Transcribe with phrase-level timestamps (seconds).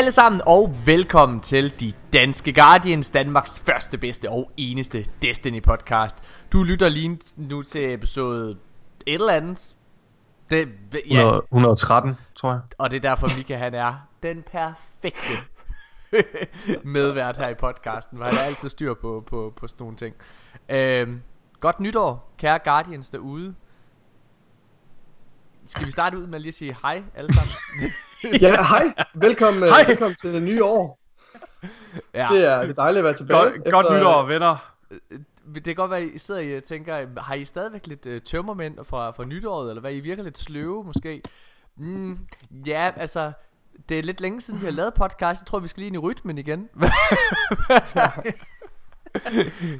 [0.00, 6.16] Alle sammen og velkommen til De Danske Guardians, Danmarks første, bedste og eneste Destiny podcast.
[6.52, 8.58] Du lytter lige nu til episode
[9.06, 9.76] et eller andet.
[10.50, 11.00] Det, ja.
[11.00, 12.60] 100, 113, tror jeg.
[12.78, 15.32] Og det er derfor Mika han er den perfekte
[16.96, 20.14] medvært her i podcasten, hvor han er altid styr på, på, på sådan nogle ting.
[20.68, 21.22] Øhm,
[21.60, 23.54] godt nytår, kære Guardians derude.
[25.66, 27.52] Skal vi starte ud med lige at sige hej alle sammen?
[28.40, 28.94] ja, hej.
[29.14, 29.84] Velkommen, hej.
[29.88, 30.98] velkommen til det nye år.
[32.14, 32.28] Ja.
[32.32, 33.42] Det, er, det er dejligt at være tilbage.
[33.42, 33.70] Godt, efter...
[33.70, 34.74] godt nytår, venner.
[35.54, 38.78] Det kan godt være, at I sidder og tænker, har I stadigvæk lidt uh, tømmermænd
[38.84, 39.92] fra, fra nytåret, eller hvad?
[39.92, 41.22] I virker lidt sløve måske.
[41.76, 42.18] Mm,
[42.66, 43.32] ja, altså,
[43.88, 45.40] det er lidt længe siden, vi har lavet podcast.
[45.40, 46.68] Jeg tror, vi skal lige ind i rytmen igen.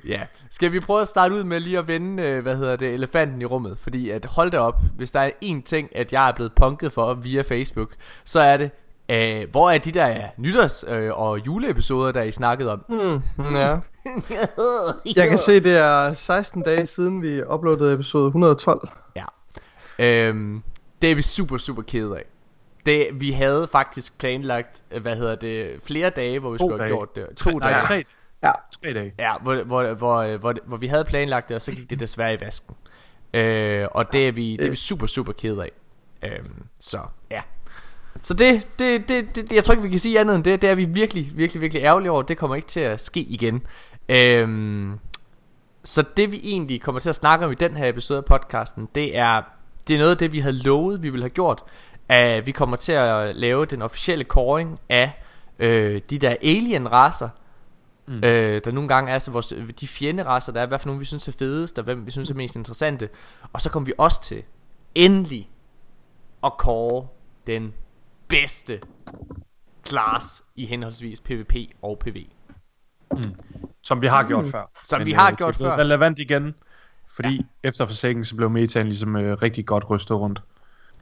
[0.08, 2.88] ja, skal vi prøve at starte ud med lige at vende, øh, hvad hedder det,
[2.94, 3.78] elefanten i rummet?
[3.78, 6.92] Fordi at hold det op, hvis der er en ting, at jeg er blevet punket
[6.92, 7.90] for via Facebook,
[8.24, 8.70] så er det,
[9.10, 12.84] øh, hvor er de der nytårs- øh, og juleepisoder, der I snakket om?
[12.88, 13.78] Mm, ja.
[15.16, 18.88] jeg kan se, det er 16 dage siden, vi uploadede episode 112.
[19.16, 19.24] Ja.
[19.98, 20.62] Øhm,
[21.02, 22.24] det er vi super, super kede af.
[22.86, 26.90] Det, vi havde faktisk planlagt, hvad hedder det, flere dage, hvor vi to skulle have
[26.90, 27.26] gjort det.
[27.36, 27.70] To dage.
[27.70, 28.04] Nej, tre,
[28.42, 28.52] Ja.
[28.82, 29.12] Tre dage.
[29.18, 32.34] Ja, hvor, hvor, hvor, hvor, hvor vi havde planlagt det, og så gik det desværre
[32.34, 32.74] i vasken.
[33.34, 35.70] Øh, og det er, vi, det er vi super, super ked af.
[36.22, 36.44] Øh,
[36.80, 37.40] så ja.
[38.22, 40.62] Så det, det, det, det, jeg tror ikke, vi kan sige andet end det.
[40.62, 42.22] Det er vi virkelig, virkelig, virkelig ærgerlige over.
[42.22, 43.66] Det kommer ikke til at ske igen.
[44.08, 44.48] Øh,
[45.84, 48.88] så det vi egentlig kommer til at snakke om i den her episode af podcasten,
[48.94, 49.42] det er,
[49.88, 51.62] det er noget af det, vi havde lovet, vi ville have gjort.
[52.08, 55.22] At vi kommer til at lave den officielle koring af
[55.58, 57.28] øh, de der alien-raser,
[58.10, 58.24] Mm.
[58.24, 61.04] Øh, der nogle gange er så vores, de fjenderasser, der er, hvad for nogle vi
[61.04, 63.08] synes er fedest, og hvem vi synes er mest interessante.
[63.52, 64.42] Og så kommer vi også til,
[64.94, 65.50] endelig,
[66.44, 67.06] at kåre
[67.46, 67.74] den
[68.28, 68.80] bedste
[69.86, 72.26] class i henholdsvis PvP og PV.
[73.12, 73.22] Mm.
[73.82, 74.50] Som vi har gjort mm.
[74.50, 74.70] før.
[74.84, 75.76] Som Men, vi har øh, gjort før.
[75.76, 76.54] relevant igen,
[77.16, 77.68] fordi ja.
[77.68, 80.42] efter forsikringen, så blev metaen ligesom øh, rigtig godt rystet rundt.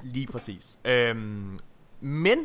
[0.02, 0.78] Lige præcis.
[0.84, 1.58] Øhm,
[2.00, 2.38] men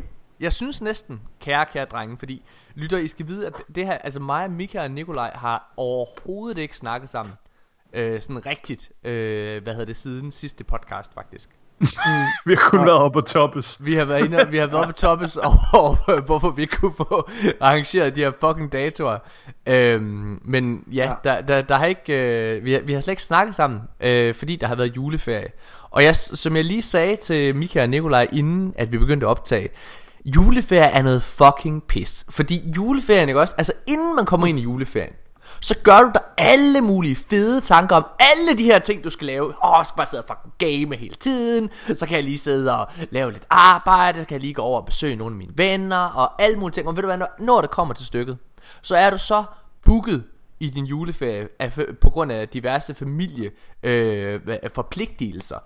[0.43, 2.43] jeg synes næsten, kære, kære drenge, fordi
[2.75, 6.77] lytter, I skal vide, at det her, altså mig, Mika og Nikolaj har overhovedet ikke
[6.77, 7.35] snakket sammen.
[7.93, 11.49] Øh, sådan rigtigt, øh, hvad hedder det, siden sidste podcast faktisk.
[11.79, 11.87] Mm.
[12.49, 12.85] vi har kun ja.
[12.85, 13.85] været oppe på Toppes.
[13.85, 16.93] Vi har været inde, vi har været oppe på Toppes og, og, hvorfor vi kunne
[16.97, 19.17] få arrangeret de her fucking datoer.
[19.65, 21.15] Øhm, men ja, ja.
[21.23, 24.35] Der, der, der har ikke, øh, vi, har, vi har slet ikke snakket sammen, øh,
[24.35, 25.49] fordi der har været juleferie.
[25.89, 29.29] Og jeg, som jeg lige sagde til Mika og Nikolaj, inden at vi begyndte at
[29.29, 29.69] optage,
[30.25, 32.25] Juleferie er noget fucking pis.
[32.29, 33.55] Fordi juleferien, ikke også?
[33.57, 35.13] Altså inden man kommer ind i juleferien,
[35.61, 39.27] så gør du der alle mulige fede tanker om alle de her ting, du skal
[39.27, 39.45] lave.
[39.45, 41.69] Åh, oh, jeg skal bare sidde og fucking game hele tiden.
[41.95, 44.19] Så kan jeg lige sidde og lave lidt arbejde.
[44.19, 45.97] Så kan jeg lige gå over og besøge nogle af mine venner.
[45.97, 46.87] Og alle mulige ting.
[46.87, 48.37] Og ved du hvad, når det kommer til stykket,
[48.81, 49.43] så er du så
[49.85, 50.23] booket
[50.59, 53.51] i din juleferie af, på grund af diverse familie
[53.83, 54.41] øh,
[54.75, 55.57] forpligtelser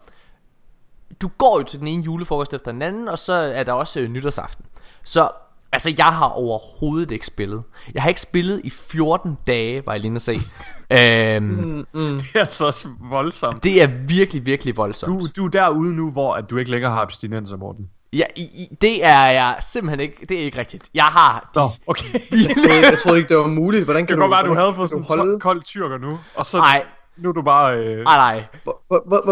[1.22, 4.00] du går jo til den ene julefrokost efter den anden, og så er der også
[4.00, 4.66] øh, nytårsaften.
[5.04, 5.30] Så
[5.72, 7.64] altså, jeg har overhovedet ikke spillet.
[7.94, 10.40] Jeg har ikke spillet i 14 dage, var jeg lige at se.
[10.92, 12.20] Øhm, mm, mm.
[12.20, 13.64] Det er så voldsomt.
[13.64, 15.22] Det er virkelig, virkelig voldsomt.
[15.22, 17.90] Du, du er derude nu, hvor at du ikke længere har abstinenser, Morten.
[18.14, 20.90] Ja, i, i, det er jeg simpelthen ikke, det er ikke rigtigt.
[20.94, 22.06] Jeg har de Nå, okay.
[22.48, 23.84] jeg, troede, jeg troede ikke, det var muligt.
[23.84, 26.46] Hvordan kan det kan godt være, du havde fået sådan en kold tyrker nu, og
[26.46, 26.58] så...
[26.58, 26.86] Nej,
[27.18, 27.78] nu er du bare...
[27.78, 28.00] Øh...
[28.00, 28.44] Ah, nej.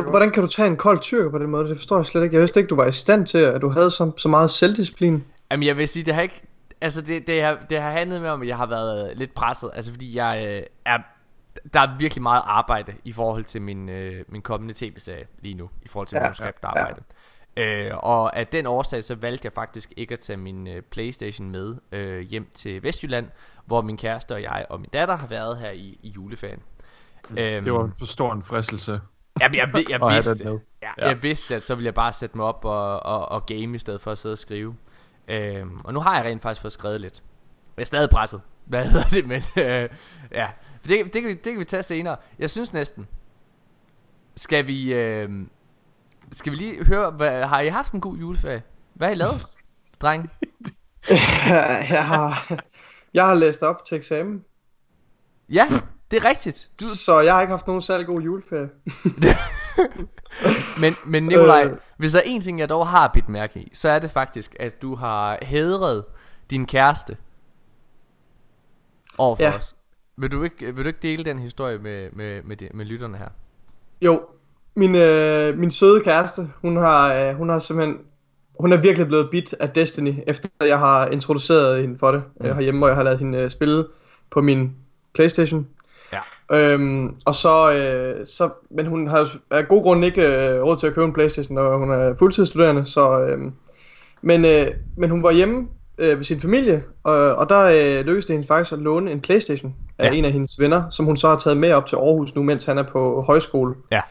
[0.10, 1.70] Hvordan kan du tage en kold tyrker på den måde?
[1.70, 2.34] Det forstår jeg slet ikke.
[2.34, 5.24] Jeg vidste ikke, du var i stand til, at du havde så, så meget selvdisciplin.
[5.52, 6.42] Jamen, jeg vil sige, det har ikke...
[6.82, 9.72] Altså, det, det, har, det har handlet med om, at jeg har været lidt presset.
[9.74, 10.98] Altså, fordi jeg øh, er...
[11.74, 15.70] Der er virkelig meget arbejde i forhold til min, øh, min kommende tv-serie lige nu.
[15.82, 17.02] I forhold til ja, manuskriptarbejde.
[17.58, 17.64] Ja.
[17.64, 21.50] Øh, og af den årsag, så valgte jeg faktisk ikke at tage min øh, Playstation
[21.50, 23.28] med øh, hjem til Vestjylland,
[23.66, 26.60] hvor min kæreste og jeg og min datter har været her i, i juleferien.
[27.30, 28.92] Øhm, det var for stor en fristelse.
[29.40, 31.08] Ja, jeg, jeg, jeg, vidste, ja, ja.
[31.08, 33.80] jeg vidste, at så ville jeg bare sætte mig op og, og, og game i
[33.80, 34.76] stedet for at sidde og skrive.
[35.28, 37.24] Øhm, og nu har jeg rent faktisk fået skrevet lidt.
[37.78, 38.42] Jeg er stadig presset.
[38.66, 39.28] Hvad hedder det?
[39.28, 39.90] Men øh,
[40.32, 40.50] ja,
[40.84, 42.18] det, det, det, kan vi, det kan vi tage senere.
[42.40, 43.08] Jeg synes næsten.
[44.36, 45.30] Skal vi, øh,
[46.32, 48.64] skal vi lige høre, hvad, har I haft en god juleferie?
[48.94, 49.42] Hvad har I lavet,
[50.02, 50.32] dreng?
[51.90, 52.60] jeg, har,
[53.14, 54.46] jeg har læst op til eksamen.
[55.50, 55.68] Ja,
[56.12, 56.72] det er rigtigt.
[56.80, 56.86] Du...
[56.86, 58.70] Så jeg har ikke haft nogen særlig god juleferie.
[60.82, 61.78] men, men Nikolaj, øh...
[61.98, 64.56] hvis der er en ting, jeg dog har bidt mærke i, så er det faktisk,
[64.60, 66.04] at du har hædret
[66.50, 67.18] din kæreste
[69.18, 69.58] overfor ja.
[69.58, 69.76] os.
[70.18, 73.18] Vil du, ikke, vil du ikke dele den historie med, med, med, de, med lytterne
[73.18, 73.30] her?
[74.02, 74.22] Jo,
[74.76, 77.98] min, øh, min søde kæreste, hun har, øh, hun har simpelthen
[78.60, 82.46] hun er virkelig blevet bit af Destiny, efter jeg har introduceret hende for det mm.
[82.46, 83.86] herhjemme, hvor jeg har lavet hende øh, spille
[84.32, 84.76] på min
[85.14, 85.68] Playstation.
[86.52, 90.78] Øhm, og så, øh, så, men hun har jo af god grund ikke øh, råd
[90.78, 93.38] til at købe en Playstation, når hun er fuldtidsstuderende, så, øh,
[94.22, 98.26] men, øh, men hun var hjemme øh, ved sin familie, og, og der øh, lykkedes
[98.26, 100.18] det hende faktisk at låne en Playstation af ja.
[100.18, 102.66] en af hendes venner, som hun så har taget med op til Aarhus nu, mens
[102.66, 103.76] han er på højskole.
[103.92, 104.02] Ja.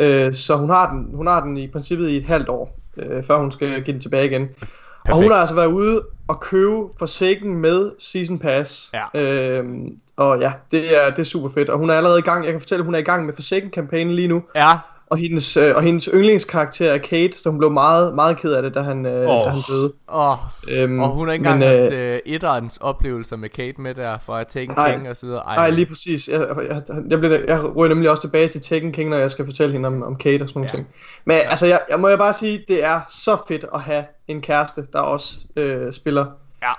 [0.00, 3.24] Øh, så hun har, den, hun har den i princippet i et halvt år, øh,
[3.24, 4.46] før hun skal give den tilbage igen.
[4.46, 4.68] Perfekt.
[5.08, 6.02] Og hun har altså været ude
[6.32, 8.92] og købe Forsaken med Season Pass.
[8.94, 9.20] Ja.
[9.20, 11.68] Øhm, og ja, det er, det er super fedt.
[11.68, 13.34] Og hun er allerede i gang, jeg kan fortælle, at hun er i gang med
[13.34, 14.42] Forsaken-kampagnen lige nu.
[14.54, 14.78] Ja.
[15.12, 18.62] Og hendes, øh, og hendes yndlingskarakter er Kate, så hun blev meget, meget ked af
[18.62, 19.44] det, da han, øh, Åh.
[19.44, 19.92] da han døde.
[20.08, 20.36] Oh.
[20.68, 24.18] Øhm, Og hun har ikke engang men, haft øh, etterens oplevelser med Kate med der
[24.18, 24.92] fra Taken Nej.
[24.94, 25.42] King og så videre.
[25.44, 26.28] Nej, lige præcis.
[26.28, 29.44] Jeg, jeg, jeg, bliver, jeg ryger nemlig også tilbage til Tekken King, når jeg skal
[29.44, 30.76] fortælle hende om, om Kate og sådan nogle Ja.
[30.76, 30.86] ting.
[31.24, 34.40] Men altså, jeg, jeg må jeg bare sige, det er så fedt at have en
[34.40, 36.26] kæreste, der også øh, spiller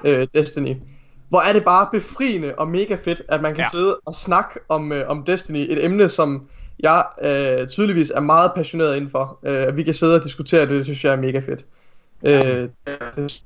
[0.06, 0.12] Ja.
[0.20, 0.76] øh, Destiny.
[1.30, 3.64] Hvor er det bare befriende og mega fedt, at man kan Ja.
[3.64, 3.70] ja.
[3.70, 6.44] sidde og snakke om, øh, om Destiny, et emne, som
[6.80, 9.40] jeg øh, tydeligvis er meget passioneret indenfor.
[9.44, 11.66] Øh, vi kan sidde og diskutere det, det synes jeg er mega fedt.
[12.24, 12.70] Øh,
[13.16, 13.44] det,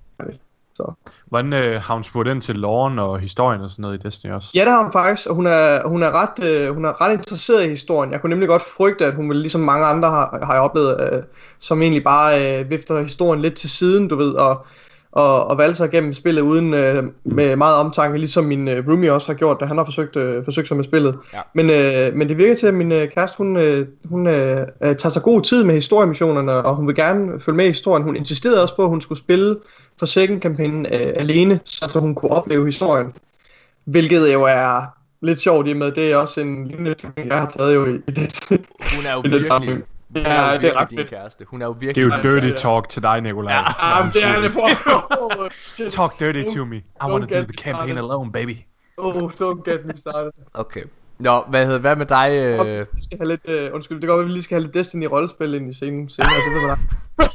[0.77, 0.94] så.
[1.25, 4.31] Hvordan øh, har hun spurgt ind til loven og historien og sådan noget i Destiny
[4.31, 4.50] også?
[4.56, 7.13] Ja, det har hun faktisk, og hun er, hun er, ret, øh, hun er ret
[7.13, 8.12] interesseret i historien.
[8.12, 11.13] Jeg kunne nemlig godt frygte, at hun ville, ligesom mange andre har, har jeg oplevet,
[11.13, 11.24] øh,
[11.59, 14.65] som egentlig bare øh, vifter historien lidt til siden, du ved, og,
[15.17, 19.13] og, og valgte sig gennem spillet uden øh, med meget omtanke, ligesom min øh, roomie
[19.13, 21.15] også har gjort, da han har forsøgt, øh, forsøgt sig med spillet.
[21.33, 21.39] Ja.
[21.53, 24.95] Men, øh, men det virker til, at min øh, kæreste, hun, øh, hun øh, øh,
[24.95, 28.03] tager sig god tid med historiemissionerne, og hun vil gerne følge med i historien.
[28.03, 29.57] Hun insisterede også på, at hun skulle spille
[29.99, 33.07] for kampagnen øh, alene, så hun kunne opleve historien.
[33.85, 34.81] Hvilket jo er
[35.21, 38.11] lidt sjovt i med, det er også en lignende jeg har taget jo i i
[38.11, 38.59] det.
[38.95, 39.81] Hun er jo virkelig,
[40.23, 41.09] Ja, er jo det er ret din fedt.
[41.09, 41.45] kæreste.
[41.47, 42.61] Hun er jo Det virkelig er jo dirty kæreste.
[42.67, 43.53] talk til dig, Nikolaj.
[43.53, 43.63] Ja.
[43.79, 44.59] Ah, det er det på.
[45.21, 45.49] Oh.
[45.91, 46.75] Talk dirty to me.
[46.75, 47.97] I want to do the campaign started.
[47.97, 48.57] alone, baby.
[48.97, 50.31] Oh, don't get me started.
[50.53, 50.83] Okay.
[51.19, 52.29] Nå, hvad hedder hvad med dig?
[52.31, 54.73] Øh, vi skal have lidt, øh, undskyld, det går, at vi lige skal have lidt
[54.73, 56.77] Destiny rollespil ind i scenen senere, det ved man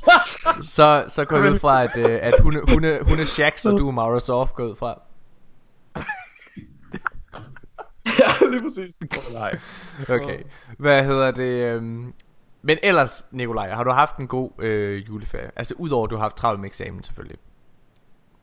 [0.76, 3.64] så, så går jeg ud fra, at, øh, at hun, hun, er, hun er Shax,
[3.66, 5.00] og du er Mara Soft går ud fra.
[8.18, 8.94] Ja, lige præcis.
[9.34, 9.58] Nej.
[10.08, 10.38] Okay.
[10.78, 11.42] Hvad hedder det?
[11.74, 12.12] øhm,
[12.62, 15.50] Men ellers, Nikolaj, har du haft en god øh, juleferie?
[15.56, 17.38] Altså udover at du har haft travlt med eksamen selvfølgelig.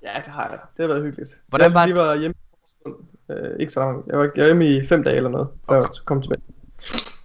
[0.04, 0.60] Ja, det har jeg.
[0.78, 1.42] Det har været hyggeligt.
[1.48, 2.34] Hvordan jeg var- lige var hjemme
[3.30, 4.08] øh, ikke så langt.
[4.08, 5.84] Jeg var, jeg var hjemme i fem dage eller noget, før Okay.
[5.84, 6.42] jeg kom tilbage.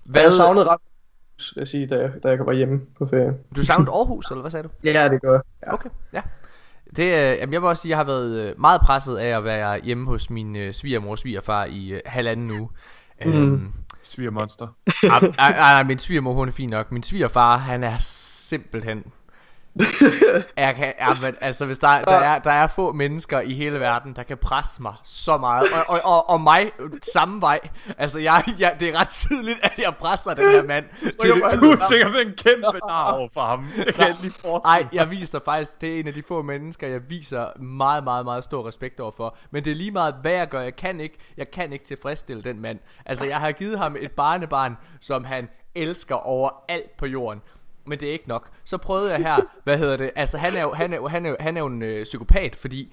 [0.07, 0.81] Hvad, Jeg savnede ret,
[1.55, 3.35] vil jeg sige, da jeg, da jeg var hjemme på ferie.
[3.57, 4.69] Du savnede Aarhus, eller hvad sagde du?
[4.85, 5.41] Ja, det gør jeg.
[5.67, 5.73] Ja.
[5.75, 6.23] Okay, ja.
[6.97, 9.37] Det, øh, jamen jeg vil også sige, at jeg har været øh, meget presset af
[9.37, 12.69] at være hjemme hos min øh, svigermor og svigerfar i øh, halvanden uge.
[13.25, 13.33] Mm.
[13.33, 13.73] Øhm,
[14.05, 14.67] Svigermonster.
[15.03, 16.93] Nej, nej, min svigermor hun er fin nok.
[16.93, 19.05] Min svigerfar, han er simpelthen...
[20.57, 23.81] Jeg kan, ja, men, altså hvis der, der, er, der er få mennesker i hele
[23.81, 26.73] verden Der kan presse mig så meget Og, og, og, og mig
[27.15, 27.61] samme vej
[27.99, 30.85] Altså jeg, jeg, det er ret tydeligt At jeg presser den her mand
[31.21, 33.67] til det Du er sikkert en kæmpe over for ham.
[33.87, 36.43] Det kan jeg lige forestille Ej, jeg viser faktisk, det er en af de få
[36.43, 39.37] mennesker, jeg viser meget, meget, meget stor respekt overfor.
[39.51, 40.61] Men det er lige meget, hvad jeg gør.
[40.61, 42.79] Jeg kan ikke, jeg kan ikke tilfredsstille den mand.
[43.07, 47.41] Altså, jeg har givet ham et barnebarn, som han elsker over alt på jorden.
[47.87, 48.49] Men det er ikke nok.
[48.65, 50.11] Så prøvede jeg her, hvad hedder det?
[50.17, 52.05] Altså, han er jo, han er jo, han er jo, han er jo en øh,
[52.05, 52.93] psykopat, fordi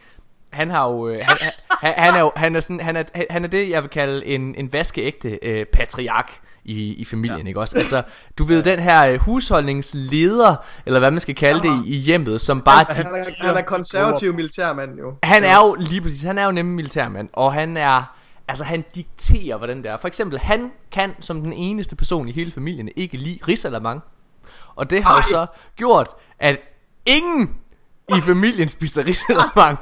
[0.49, 1.37] han har jo, øh, han,
[1.69, 4.25] han, han er jo, han er sådan, han er, han er det, jeg vil kalde
[4.25, 7.47] en, en vaskeægte øh, patriark i, i familien, ja.
[7.47, 7.77] ikke også?
[7.77, 8.03] Altså,
[8.37, 10.55] du ved, den her øh, husholdningsleder,
[10.85, 12.85] eller hvad man skal kalde det i, hjemmet, som bare...
[12.89, 15.13] Han er, han er konservativ militærmand jo.
[15.23, 18.15] Han er jo lige præcis, han er jo nemlig militærmand, og han er,
[18.47, 19.97] altså han dikterer, hvordan det er.
[19.97, 24.01] For eksempel, han kan som den eneste person i hele familien ikke lide risalamang.
[24.75, 26.09] Og det har jo så gjort,
[26.39, 26.59] at
[27.05, 27.55] ingen
[28.17, 29.77] i familien spiser risalamang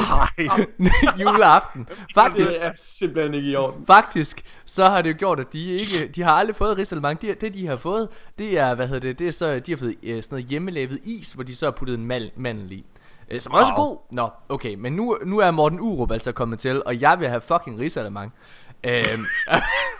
[1.20, 1.88] juleaften.
[2.14, 3.86] Faktisk, Det er simpelthen ikke i orden.
[3.86, 7.22] Faktisk, så har det jo gjort, at de ikke, de har aldrig fået risalemang.
[7.22, 8.08] De, det de har fået,
[8.38, 10.98] det er, hvad hedder det, det er så, de har fået øh, sådan noget hjemmelavet
[11.04, 12.86] is, hvor de så har puttet en mal, mandel i.
[13.30, 13.98] Øh, som er også god.
[14.10, 17.40] Nå, okay, men nu, nu er Morten Urup altså kommet til, og jeg vil have
[17.40, 18.32] fucking risalemang.
[18.84, 19.04] Øhm,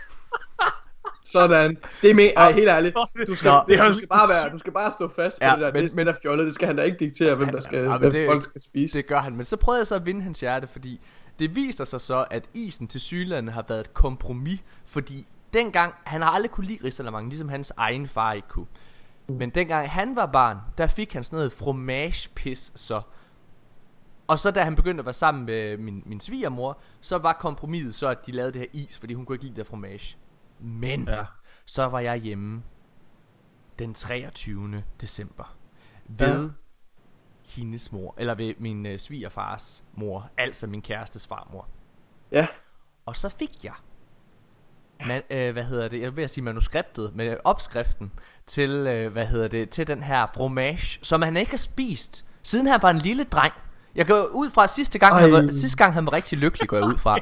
[1.41, 1.77] Sådan.
[2.03, 2.95] Det er med, ej, helt ærligt.
[3.27, 3.61] Du skal, Nå.
[3.69, 5.73] det, du skal bare være, du skal bare stå fast på Ja, det der.
[5.73, 7.79] men- det, men, det er fjollet, det skal han da ikke diktere, hvem der skal,
[7.85, 8.99] Ja, hvem det- folk skal spise.
[8.99, 11.01] det gør han, men så prøvede jeg så at vinde hans hjerte, fordi
[11.39, 16.23] det viser sig så, at isen til Sydlandet har været et kompromis, fordi dengang, han
[16.23, 18.67] har aldrig kunne lide risalemang, ligesom hans egen far ikke kunne.
[19.29, 23.01] Men dengang han var barn, der fik han sådan noget fromage-pis så.
[24.29, 27.95] Og så da han begyndte at være sammen med min, min svigermor, så var kompromiset
[27.95, 30.17] så, at de lavede det her is, fordi hun kunne ikke lide det der fromage.
[30.59, 31.25] Men Ja.
[31.67, 32.63] så var jeg hjemme
[33.79, 34.83] den 23.
[35.01, 35.57] december
[36.07, 36.51] ved
[37.45, 41.69] hendes mor, eller ved min øh, svigerfars mor, altså min kærestes farmor.
[42.33, 42.47] Ja.
[43.07, 43.75] Og så fik jeg,
[45.07, 48.13] man, øh, hvad hedder det, jeg vil sige manuskriptet, med opskriften
[48.47, 52.67] til, øh, hvad hedder det, til den her fromage, som han ikke har spist, siden
[52.67, 53.55] han var en lille dreng.
[53.97, 56.77] Jeg går ud fra at sidste gang, var, sidste gang han var rigtig lykkelig, går
[56.77, 57.19] jeg ud fra.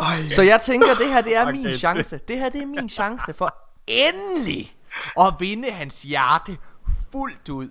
[0.00, 0.28] Ej.
[0.28, 2.20] Så jeg tænker, det her det er min chance.
[2.28, 3.54] Det her det er min chance for
[3.86, 4.76] endelig
[5.20, 6.56] at vinde hans hjerte
[7.12, 7.68] fuldt ud.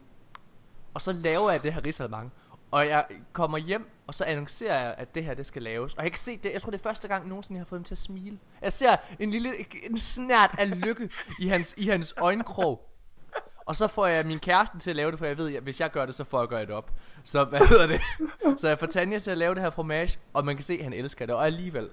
[0.94, 2.32] Og så laver jeg det her risalemang.
[2.72, 5.94] Og jeg kommer hjem, og så annoncerer jeg, at det her det skal laves.
[5.94, 7.80] Og jeg kan se det, jeg tror det er første gang nogensinde, jeg har fået
[7.80, 8.40] ham til at smile.
[8.62, 9.54] Jeg ser en lille,
[9.90, 12.89] en snært af lykke i hans, i hans øjenkrog.
[13.70, 15.80] Og så får jeg min kæreste til at lave det, for jeg ved, at hvis
[15.80, 16.92] jeg gør det, så får jeg gøre det op.
[17.24, 18.02] Så hvad hedder det?
[18.62, 20.84] Så jeg får Tanja til at lave det her fromage, og man kan se, at
[20.84, 21.36] han elsker det.
[21.36, 21.90] Og alligevel,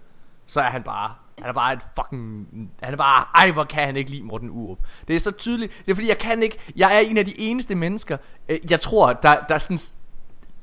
[0.47, 2.49] så er han bare, han er bare et fucking,
[2.83, 4.79] han er bare, ej hvor kan han ikke lide Morten Urup.
[5.09, 7.41] Det er så tydeligt, det er fordi jeg kan ikke, jeg er en af de
[7.41, 8.17] eneste mennesker,
[8.49, 9.79] øh, jeg tror, der, der sådan,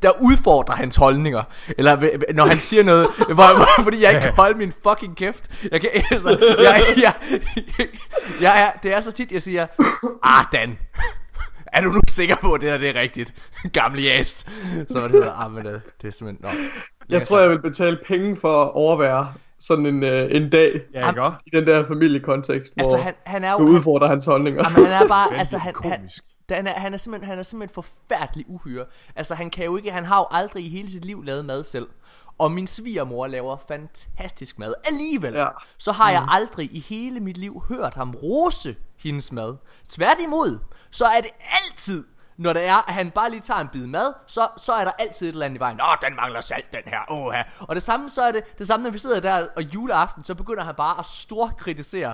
[0.04, 1.44] der udfordrer hans holdninger.
[1.78, 3.08] Eller når han siger noget
[3.38, 5.52] hvor, hvor, Fordi jeg ikke kan holde min fucking kæft.
[5.72, 7.14] Jeg kan altså, jeg, jeg,
[7.78, 7.88] jeg,
[8.42, 9.68] jeg er, Det er så tit jeg siger
[10.24, 10.78] Ah Dan
[11.74, 13.34] Er du nu sikker på at det her det er rigtigt?
[13.74, 14.46] Gamle jas
[14.90, 16.64] Så var det der Ah men det, det er simpelthen Nå.
[17.10, 19.34] Jeg tror, jeg vil betale penge for at overvære
[19.68, 23.44] sådan en, øh, en dag Ja, ikke i den der familiekontekst, hvor Altså han, han
[23.44, 24.64] er du jo han, udfordrer hans holdninger.
[24.70, 26.10] Jamen, han er bare, altså han, han,
[26.50, 28.86] han, er, han, er simpelthen, han er simpelthen forfærdelig uhyre.
[29.16, 31.64] Altså han kan jo ikke, han har jo aldrig i hele sit liv lavet mad
[31.64, 31.88] selv.
[32.38, 34.74] Og min svigermor laver fantastisk mad.
[34.92, 35.48] Alligevel, Ja.
[35.78, 39.56] så har jeg aldrig i hele mit liv hørt ham rose hendes mad.
[39.90, 40.60] Tværtimod,
[40.92, 42.04] så er det altid,
[42.38, 44.92] når det er, at han bare lige tager en bid mad, så, så er der
[45.00, 45.80] altid et eller andet i vejen.
[45.82, 47.12] Åh, den mangler salt, den her.
[47.12, 47.44] Åh, her.
[47.60, 50.36] Og det samme, så er det, det samme, når vi sidder der og juleaften, så
[50.36, 52.14] begynder han bare at storkritisere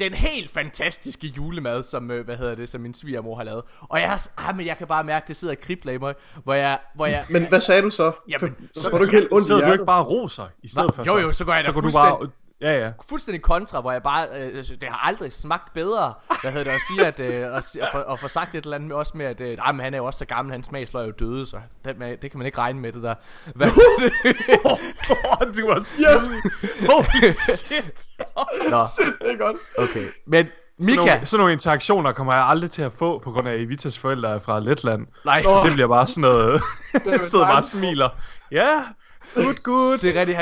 [0.00, 3.62] den helt fantastiske julemad, som, øh, hvad hedder det, som min svigermor har lavet.
[3.80, 6.54] Og jeg, ah, men jeg kan bare mærke, det sidder og kribler i mig, hvor
[6.54, 8.12] jeg, hvor jeg, Men hvad sagde du så?
[8.28, 10.68] Jamen, så så- får du ikke helt ondt i Sidder du ikke bare roser i
[10.68, 11.02] stedet Hva?
[11.02, 11.06] for?
[11.06, 11.20] Jo, så?
[11.20, 12.28] jo, så går jeg da så du fuldstændig- bare...
[12.60, 12.90] Ja, ja.
[13.08, 16.80] fuldstændig kontra, hvor jeg bare, øh, det har aldrig smagt bedre, hvad hedder det, at
[16.88, 17.20] sige, at,
[17.50, 19.40] øh, at, si- at, få, at få sagt et eller andet med, også med, at
[19.40, 21.56] øh, nej, men han er jo også så gammel, hans smagsløg er jo døde, så
[21.84, 23.14] det, man, det kan man ikke regne med det der.
[23.54, 23.68] Hvad,
[24.64, 26.04] Åh, du var syg.
[26.90, 28.06] Holy shit.
[28.70, 28.84] Nå,
[29.20, 29.56] Det er godt.
[29.78, 30.06] okay.
[30.26, 33.48] Men Sådan Mika, nogle, sådan nogle interaktioner kommer jeg aldrig til at få, på grund
[33.48, 35.06] af at Evitas forældre er fra Letland.
[35.24, 35.64] nej, Nå.
[35.64, 36.62] Det bliver bare sådan noget...
[37.06, 38.08] Jeg sidder bare og smiler.
[38.52, 38.82] Ja,
[39.34, 39.98] good, good.
[39.98, 40.38] det er rigtigt.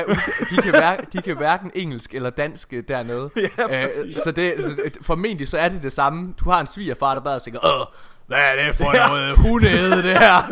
[0.50, 3.30] De kan, hverken, de kan hverken engelsk eller dansk øh, dernede.
[3.58, 3.88] Ja, Øh,
[4.24, 6.34] så det, så det- formentlig så er det det samme.
[6.44, 7.86] Du har en svigerfar, der bare tænker, Åh,
[8.26, 9.06] hvad er det for Ja.
[9.06, 10.36] noget hundeæde det her?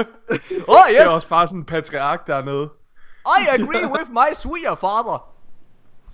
[0.69, 2.71] Oh, Det yes, er også bare sådan en patriark dernede.
[3.27, 5.29] I agree with my svigerfather.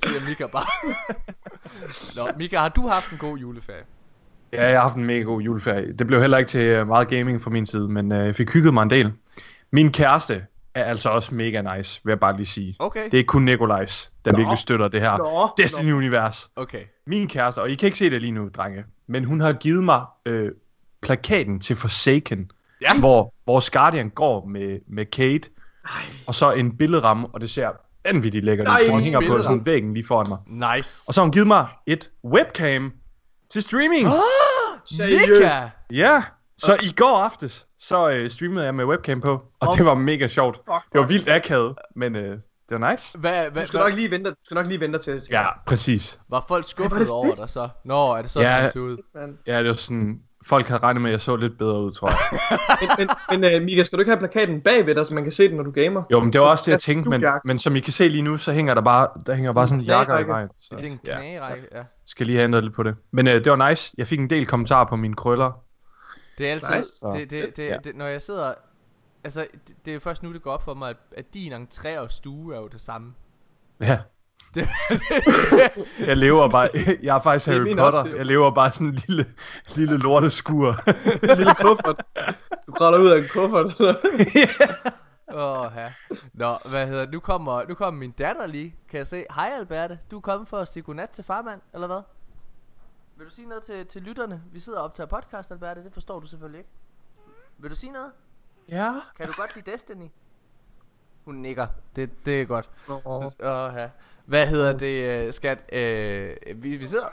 [0.05, 0.67] Siger Mika bare.
[2.17, 3.83] Nå, Mika, har du haft en god juleferie?
[4.53, 5.93] Ja, jeg har haft en mega god juleferie.
[5.99, 8.51] Det blev heller ikke til øh, meget gaming fra min side, men øh, jeg fik
[8.53, 9.13] hygget mig en del.
[9.73, 10.45] Min kæreste
[10.75, 12.77] er altså også mega nice, vil jeg bare lige sige.
[12.79, 13.11] Okay.
[13.11, 14.37] Det er kun Nikolajs, der Nå.
[14.39, 15.55] virkelig støtter det her.
[15.59, 16.51] Destiny-univers.
[16.57, 16.83] Okay.
[17.07, 19.85] Min kæreste, og I kan ikke se det lige nu, drenge, men hun har givet
[19.85, 20.51] mig øh,
[21.03, 22.99] plakaten til Forsaken, Ja.
[22.99, 25.51] hvor vores Guardian går med, med Kate,
[26.27, 27.71] og så en billedramme, og det ser
[28.05, 30.39] vanvittigt lækkert ud, hun hænger på sådan væggen lige foran mig.
[30.77, 31.05] Nice.
[31.09, 32.93] Og så har hun givet mig et webcam
[33.51, 34.09] til streaming.
[35.01, 35.61] Mika!
[35.91, 36.23] Ja,
[36.59, 39.77] så i går aftes, så øh, streamede jeg med webcam på, og Oh.
[39.77, 40.57] det var mega sjovt.
[40.57, 41.11] Fuck, Det var fuck.
[41.11, 42.31] vildt akavet, men øh,
[42.69, 43.19] det var nice.
[43.19, 45.21] Hvad, hvad, Du skal hvad, nok lige vente, du skal nok lige vente til.
[45.21, 46.21] til Ja, præcis.
[46.31, 47.69] var folk er det over dig så?
[47.85, 48.67] Nå, er det sådan, Ja.
[48.67, 48.97] det ud?
[49.47, 52.09] Ja, det var sådan, folk havde regnet med, at jeg så lidt bedre ud, tror
[52.09, 52.19] jeg.
[52.99, 55.33] men, men, men uh, Mika, skal du ikke have plakaten bagved dig, så man kan
[55.33, 56.03] se den, når du gamer?
[56.13, 58.23] Jo, men det var også det, jeg tænkte, men, men som I kan se lige
[58.23, 60.49] nu, så hænger der bare, der hænger bare sådan en jakker i vejen.
[60.61, 61.83] Så, Det er en ja, knagerække, ja.
[62.07, 62.95] skal lige have ændret lidt på det.
[63.13, 63.93] Men øh, det var nice.
[63.99, 65.53] Jeg fik en del kommentarer på mine krøller.
[66.39, 67.07] Det er altid, Nice.
[67.07, 67.77] det, det, det, Ja.
[67.85, 68.55] det, når jeg sidder,
[69.25, 71.99] altså, det, det er først nu, det går op for mig, at, at din entré
[71.99, 73.15] og stue er jo det samme.
[73.81, 73.99] Ja.
[74.55, 74.69] Det,
[76.07, 76.69] Jeg lever bare,
[77.03, 78.01] jeg er faktisk Harry Potter.
[78.03, 78.17] også.
[78.17, 79.27] Jeg lever bare sådan en lille,
[79.77, 80.69] lille lorteskur.
[81.23, 82.01] En lille kuffert.
[82.67, 83.81] Du kravler ud af en kuffert.
[85.35, 85.93] Åh, ja.
[86.35, 87.11] Nå, hvad hedder?
[87.11, 88.75] Nu kommer, nu kommer min datter lige.
[88.91, 89.25] Kan jeg se?
[89.35, 92.01] Hej Alberte, du er kommet for at sige godnat til farmand, eller hvad?
[93.19, 94.43] Vil du sige noget til, til lytterne?
[94.53, 95.85] Vi sidder og optager podcast, Alberte.
[95.85, 96.71] Det forstår du selvfølgelig ikke.
[97.59, 98.13] Vil du sige noget?
[98.69, 98.93] ja.
[99.17, 100.09] Kan du godt lide Destiny?
[101.25, 101.67] Hun nikker.
[101.97, 102.71] Det, det er godt.
[103.05, 103.89] Åh, ja.
[104.27, 105.75] Hvad hedder det, øh, skat?
[105.75, 107.07] Øh, vi, vi sidder...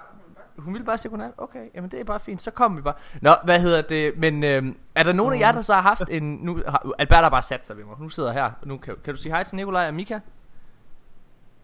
[0.58, 1.32] Hun ville bare sige godnat.
[1.38, 2.42] Okay, jamen det er bare fint.
[2.42, 2.96] Så kommer vi bare.
[3.22, 4.18] Nå, hvad hedder det?
[4.18, 4.64] Men øh,
[4.96, 6.36] er der nogen af jer, der så har haft en...
[6.36, 8.00] Nu, har, Albert har bare sat sig ved mig.
[8.00, 8.52] Nu sidder jeg her.
[8.64, 10.20] Nu kan, kan du sige hej til Nikolaj og Mika?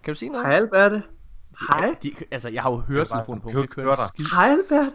[0.03, 0.47] Kan du sige noget?
[0.47, 1.03] Hej Alberte.
[1.69, 1.95] Hej.
[2.03, 3.49] De, altså, jeg har jo høretelefonen på.
[3.49, 4.07] Jeg kan Hun jo kan ikke køre en høre dig.
[4.07, 4.25] skid.
[4.35, 4.91] Hej Alberte.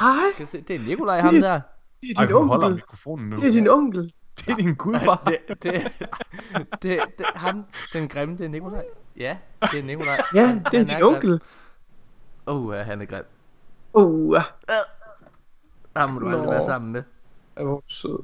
[0.00, 0.32] Hej.
[0.36, 0.60] Kan du se?
[0.60, 1.40] Det er Nikolaj ham der.
[1.40, 2.74] Det er Ej, din holder onkel.
[2.74, 3.36] mikrofonen nu.
[3.36, 4.12] Det er din onkel.
[4.38, 5.22] Det er din gudfar.
[5.26, 5.92] det, det,
[6.82, 8.84] det, det, ham, den grimme, det er Nikolaj.
[9.16, 9.36] Ja,
[9.72, 10.22] det er Nikolaj.
[10.34, 11.14] Ja, Han- det er han din grim.
[11.14, 11.40] onkel.
[12.46, 13.22] Åh, uh, han er grim.
[13.94, 14.36] Uh,
[15.96, 17.02] Ham må du aldrig være sammen med.
[17.56, 18.18] jeg var sød.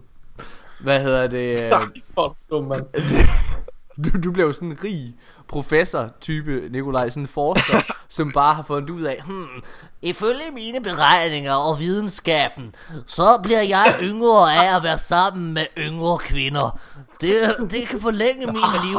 [0.83, 1.61] Hvad hedder det?
[1.71, 1.81] Nej,
[2.14, 2.87] for dum, mand.
[4.05, 5.15] Du, du blev sådan en rig
[5.49, 9.63] professor-type, Nikolaj, sådan en forsker, som bare har fundet ud af, hmm,
[10.03, 12.75] ifølge mine beregninger og videnskaben,
[13.07, 16.81] så bliver jeg yngre af at være sammen med yngre kvinder.
[17.21, 18.99] Det, det kan forlænge mit liv.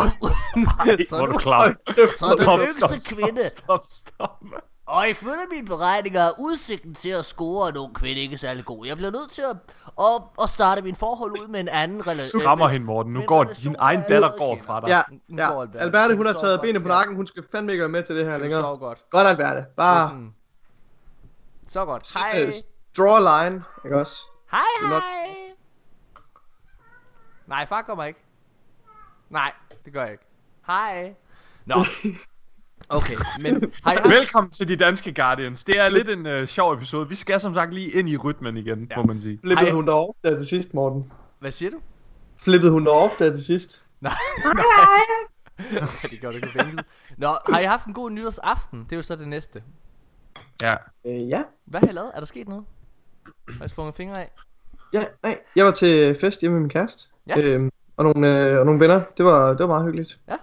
[1.10, 1.40] så, er nu,
[2.20, 4.71] så den Stop, yngste stop, kvinde, Stop, stop, mand.
[4.92, 8.86] Og ifølge mine beregninger er udsigten til at score en ung kvinde ikke særlig god.
[8.86, 9.58] Jeg bliver nødt til at,
[10.00, 12.42] at, at starte min forhold ud med en anden relation.
[12.42, 13.14] Du rammer hende, Morten.
[13.14, 14.88] Nu går relation din egen er datter går fra dig.
[14.88, 15.52] Ja, Nu ja.
[15.54, 15.80] går Alberte.
[15.80, 17.16] Alberte, hun har taget benene på nakken.
[17.16, 18.62] Hun skal fandme ikke være med til det her længere.
[18.62, 19.04] sover godt.
[19.10, 19.56] Godt, Alberte.
[19.60, 20.34] Det er Bare sådan-
[21.68, 22.14] Så godt.
[22.14, 22.50] Hej.
[22.98, 24.16] draw a line, ikke også?
[24.52, 25.02] Hej, hej.
[27.48, 28.20] Nej, far kommer ikke.
[29.30, 29.52] Nej,
[29.86, 30.24] det gør jeg ikke.
[30.68, 31.14] Hej.
[31.66, 31.76] Nå.
[32.92, 34.10] Okay, men har haft...
[34.10, 35.64] Velkommen til de danske Guardians.
[35.64, 37.10] Det er lidt en uh, sjov episode.
[37.10, 38.96] Vi skal som sagt lige ind i rytmen igen, Ja.
[38.96, 39.40] må man sige.
[39.44, 41.12] Flippede hun dig off der til sidst, Morten?
[41.40, 41.78] Hvad siger du?
[42.38, 43.86] Flippede hun dig off der til sidst?
[44.02, 44.56] Nej, nej.
[46.12, 46.86] det gør du ikke vinket.
[47.18, 48.80] Nå, har I haft en god nytårsaften?
[48.80, 49.64] Det er jo så det næste.
[50.62, 50.76] Ja.
[51.08, 51.44] Øh, ja.
[51.66, 52.12] Hvad har I lavet?
[52.16, 52.64] Er der sket noget?
[53.58, 54.32] Har I sprunget fingre af?
[54.94, 55.40] Ja, nej.
[55.56, 57.10] Jeg var til fest hjemme med min kæreste.
[57.28, 57.40] Ja.
[57.42, 59.02] Øhm, og, nogle, øh, og nogle venner.
[59.18, 60.20] Det var, det var meget hyggeligt.
[60.28, 60.36] Ja.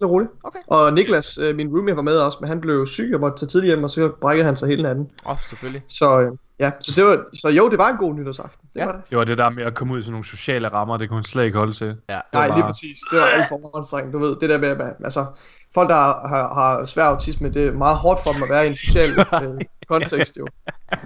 [0.00, 0.30] Ja, stille og roligt.
[0.44, 0.58] Okay.
[0.66, 3.48] Og Niklas, øh, min roomie, var med også, men han blev syg og måtte tage
[3.48, 5.10] tidligt hjem, og så brækkede han sig hele natten.
[5.26, 5.82] Åh, oh, selvfølgelig.
[5.88, 8.68] Så, øh, ja, så, det var, så jo, det var en god nytårsaften.
[8.74, 8.84] Det Ja.
[8.86, 9.00] var det.
[9.10, 11.16] Det var det der med at komme ud i sådan nogle sociale rammer, det kunne
[11.16, 11.96] hun slet ikke holde til.
[12.08, 12.20] Ja.
[12.32, 12.98] Nej, lige bare- præcis.
[13.10, 14.18] Det var alt for anstrengende.
[14.18, 15.26] Du ved, det der med, at altså,
[15.74, 15.94] folk, der
[16.28, 19.10] har, har svær autisme, det er meget hårdt for dem at være i en social
[19.44, 20.46] øh, kontekst, jo.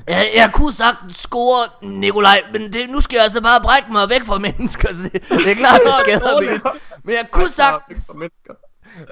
[0.09, 4.09] Jeg, jeg kunne sagtens score, Nikolaj, men det, nu skal jeg altså bare brække mig
[4.09, 4.89] væk fra mennesker.
[4.89, 5.13] Så det,
[5.45, 6.81] det er klart, det skader mig.
[7.05, 8.11] Men jeg kunne sagtens...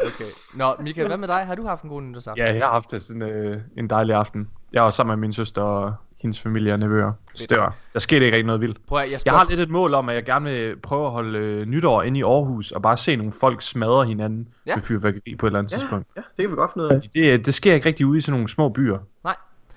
[0.07, 0.25] Okay.
[0.55, 1.47] Nå, Mika, hvad med dig?
[1.47, 2.45] Har du haft en god nytårsaften?
[2.47, 4.49] Ja, jeg har haft sådan, øh, en dejlig aften.
[4.73, 7.13] Jeg var sammen med min søster og hendes familie og nevøer.
[7.35, 8.87] Så det var, der skete ikke rigtig noget vildt.
[8.87, 11.05] Prøv at, jeg, Jeg spørger, har lidt et mål om, at jeg gerne vil prøve
[11.07, 14.71] at holde øh, nytår inde i Aarhus, og bare se nogle folk smadre hinanden Ja.
[14.71, 14.77] ja.
[14.77, 16.07] med fyrværkeri på et eller andet Ja, tidspunkt.
[16.17, 17.01] ja, det kan vi godt finde ud af.
[17.01, 18.99] Det, det sker ikke rigtig ude i sådan nogle små byer.
[19.25, 19.37] Nej.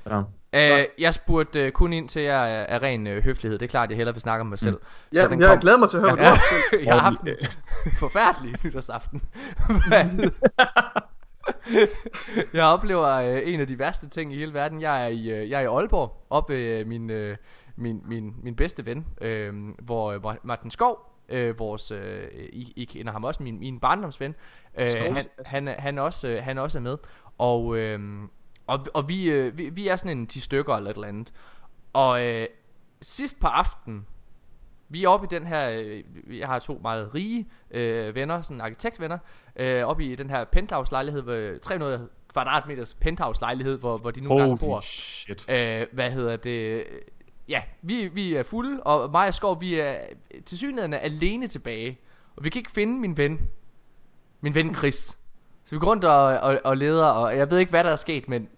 [0.10, 0.22] Ja.
[0.54, 3.60] Øh, jeg spurgte øh, kun ind til jer af, ren øh, høflighed.
[3.60, 4.78] Det er klart, jeg hellere vil snakke om mig selv.
[5.14, 7.22] Ja, den jeg kom- glæder mig til at høre, hvad du har jeg har haft
[7.22, 7.36] en
[8.00, 9.22] forfærdelig nytårsaften.
[12.54, 14.82] Jeg oplever øh, en af de værste ting i hele verden.
[14.82, 17.38] Jeg er i, øh, jeg er i Aalborg, op ved øh, min, øh,
[17.76, 20.98] min, min, min bedste ven, øh, hvor, hvor Martin Skov,
[21.30, 24.36] øh, vores, øh, I, I kender ham også, min, min barndomsven,
[24.80, 26.98] øh, han, han, han, også, øh, han også er med.
[27.38, 28.00] Og, øh,
[28.72, 31.34] og, og vi, øh, vi, vi er sådan en 10 stykker eller et eller andet.
[31.94, 32.48] Og øh,
[33.02, 34.06] sidst på aftenen,
[34.90, 36.04] vi er oppe i den her, øh,
[36.40, 39.18] jeg har to meget rige øh, venner, sådan arkitektvenner,
[39.56, 44.22] øh, oppe i den her penthouse lejlighed, hvor 300 kvadratmeters penthouse lejlighed, hvor, hvor de
[44.22, 44.74] nu engang bor.
[44.74, 45.50] Holy shit.
[45.50, 46.84] Øh, hvad hedder det?
[47.48, 49.96] Ja, vi, vi er fulde, og mig og Skov, vi er
[50.46, 52.00] til synligheden alene tilbage.
[52.36, 53.50] Og vi kan ikke finde min ven.
[54.42, 55.18] Min ven Chris.
[55.66, 57.96] Så vi går rundt og, og, og leder, og jeg ved ikke, hvad der er
[57.96, 58.50] sket, men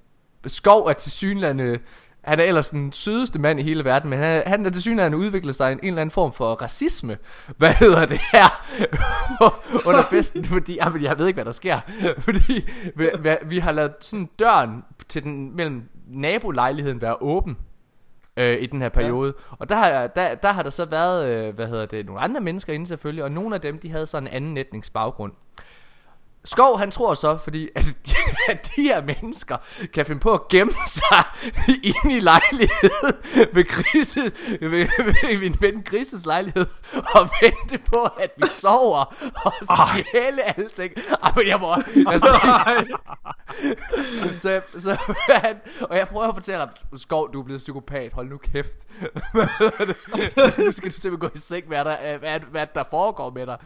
[0.46, 1.80] Skov er til synligheden...
[2.24, 5.14] Han er ellers den sødeste mand i hele verden, men han, han er til synligheden
[5.14, 7.18] udviklet sig en, en eller anden form for racisme.
[7.58, 8.66] Hvad hedder det her?
[9.88, 11.80] Under festen, fordi jamen, jeg ved ikke, hvad der sker.
[12.26, 13.10] Fordi vi,
[13.46, 17.58] vi, har lavet sådan døren til den mellem nabolejligheden være åben
[18.38, 19.34] øh, i den her periode.
[19.38, 19.56] Ja.
[19.60, 22.42] Og der har, der, der har der så været, øh, hvad hedder det, nogle andre
[22.42, 25.32] mennesker inde selvfølgelig, og nogle af dem, de havde sådan en anden etningsbaggrund.
[26.46, 28.12] Skov han tror så, fordi at de,
[28.52, 29.58] at de her mennesker
[29.94, 31.24] kan finde på at gemme sig
[31.84, 33.16] inde i lejligheden
[33.54, 34.22] ved, Grise,
[34.62, 36.66] ved, ved min ven Grises lejlighed
[37.16, 40.94] og vente på, at vi sover og stjæle alting.
[41.24, 41.74] Ej, men jeg må,
[42.12, 42.28] altså,
[44.38, 44.98] så, så
[45.30, 48.78] han, og jeg prøver at fortælle ham, Skov, du er blevet psykopat, hold nu kæft.
[50.58, 53.58] nu skal du simpelthen gå i seng, hvad der, hvad, hvad der foregår med dig.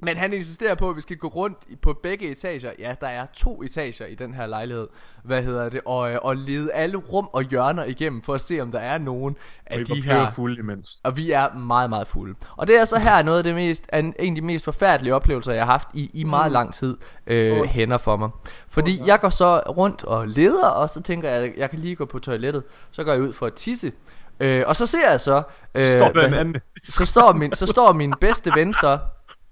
[0.00, 2.70] Men han insisterer på, at vi skal gå rundt på begge etager.
[2.78, 4.88] Ja, der er to etager i den her lejlighed.
[5.24, 5.80] Hvad hedder det?
[5.84, 8.98] Og, øh, og lede alle rum og hjørner igennem for at se, om der er
[8.98, 10.30] nogen af Og de her...
[10.30, 11.00] fulde imens.
[11.04, 12.34] Og vi er meget, meget fulde.
[12.56, 15.14] Og det er så her noget af det mest, en, en af de mest forfærdelige
[15.14, 17.66] oplevelser, jeg har haft i, i meget lang tid øh, Åh.
[17.66, 18.30] hænder for mig.
[18.70, 21.96] Fordi jeg går så rundt og leder, og så tænker jeg, at jeg kan lige
[21.96, 22.62] gå på toilettet.
[22.90, 23.92] Så går jeg ud for at tisse.
[24.40, 25.42] Øh, og så ser jeg så...
[25.74, 28.98] Øh, Står hvad- så står min, så står min bedste ven så,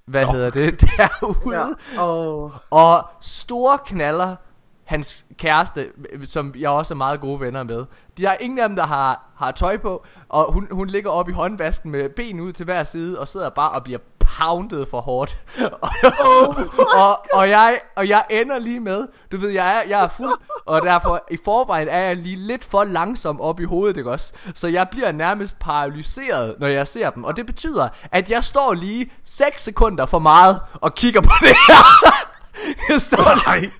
[0.06, 1.64] hvad hedder det, derude, Ja.
[2.02, 4.36] Og og store knaller
[4.84, 5.88] hans kæreste,
[6.24, 7.84] som jeg også er meget gode venner med.
[8.18, 11.32] De har ingen af dem, der har, har tøj på, og hun, hun ligger oppe
[11.32, 13.98] i håndvasken med ben ud til hver side, og sidder bare og bliver
[14.38, 15.38] pounded for hårdt.
[15.60, 15.90] og,
[16.24, 16.56] oh
[16.96, 20.32] og, og, jeg, og jeg ender lige med, du ved, jeg er, jeg er fuld,
[20.66, 24.32] og derfor i forvejen er jeg lige lidt for langsom op i hovedet, ikke også?
[24.54, 27.24] Så jeg bliver nærmest paralyseret, når jeg ser dem.
[27.24, 31.56] Og det betyder, at jeg står lige 6 sekunder for meget og kigger på det
[31.68, 31.84] her.
[32.88, 33.70] Jeg står Nej,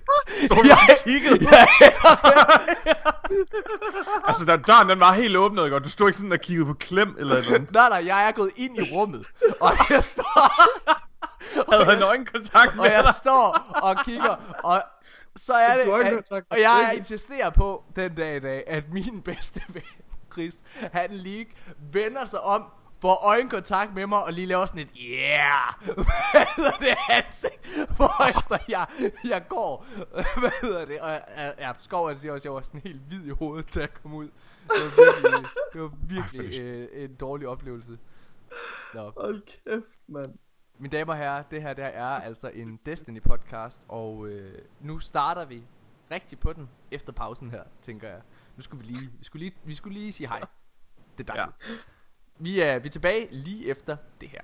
[0.45, 1.41] står du jeg, kigget?
[1.41, 1.93] Jeg, jeg,
[4.27, 6.73] altså, der døren den var helt åbnet, og du stod ikke sådan og kiggede på
[6.73, 7.71] klem eller noget.
[7.73, 9.27] nej, nej, jeg er gået ind i rummet,
[9.59, 10.51] og jeg står...
[11.71, 14.83] Havde han øjenkontakt med Og jeg står og kigger, og
[15.35, 19.61] så er det, at, og jeg insisterer på den dag i dag, at min bedste
[19.67, 19.83] ven,
[20.31, 20.55] Chris,
[20.93, 21.45] han lige
[21.93, 22.63] vender sig om,
[23.01, 25.73] får øjenkontakt med mig og lige laver sådan et yeah
[26.33, 27.61] Hvad hedder det ansigt
[28.29, 28.87] efter jeg,
[29.23, 29.85] jeg går
[30.39, 33.01] Hvad hedder det Og ja, ja Skov han siger også at jeg var sådan helt
[33.01, 34.29] hvid i hovedet Da jeg kom ud
[34.67, 37.97] Det var virkelig, det var virkelig øh, en dårlig oplevelse
[38.93, 39.11] Nå.
[39.17, 40.37] Hold kæft mand
[40.77, 44.99] mine damer og herrer, det her der er altså en Destiny podcast, og øh, nu
[44.99, 45.63] starter vi
[46.11, 48.21] rigtig på den efter pausen her, tænker jeg.
[48.55, 50.41] Nu skulle vi lige, vi skulle lige, vi skulle lige sige hej.
[51.17, 51.67] Det er dejligt.
[51.69, 51.73] Ja.
[52.39, 54.41] Vi er, vi er tilbage lige efter det her.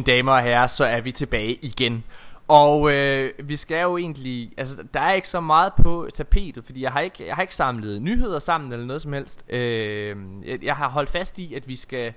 [0.00, 2.04] Mine damer og herrer, så er vi tilbage igen.
[2.48, 6.82] Og øh, vi skal jo egentlig, altså der er ikke så meget på tapetet, fordi
[6.82, 9.44] jeg har ikke, jeg har ikke samlet nyheder sammen eller noget som helst.
[9.48, 12.12] Øh, jeg, jeg har holdt fast i, at vi skal,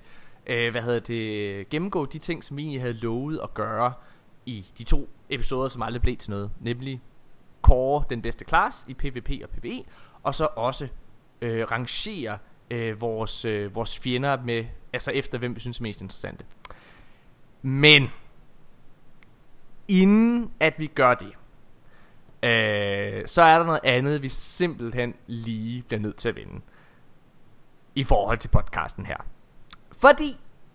[0.48, 3.93] øh, hvad hedder det, gennemgå de ting, som vi egentlig havde lovet at gøre
[4.46, 6.52] i de to episoder, som aldrig blev til noget.
[6.60, 7.02] Nemlig
[7.62, 9.84] kåre den bedste klasse i PvP og PvE,
[10.24, 10.88] og så også
[11.41, 12.38] øh, rangere
[12.72, 16.46] øh, vores, øh, vores fjender med, altså efter hvem vi synes er mest interessante.
[17.65, 18.10] Men
[19.88, 21.34] inden at vi gør det,
[22.49, 26.62] øh, så er der noget andet, vi simpelthen lige bliver nødt til at vinde.
[27.95, 29.17] I forhold til podcasten her.
[29.91, 30.30] Fordi,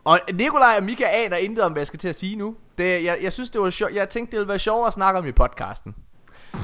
[0.04, 2.56] og Nikolaj og Mika aner intet om, hvad jeg skal til at sige nu.
[2.78, 3.94] Det, jeg, jeg synes, det var sjovt.
[3.94, 5.94] Jeg tænkte, det ville være sjovere at snakke om i podcasten.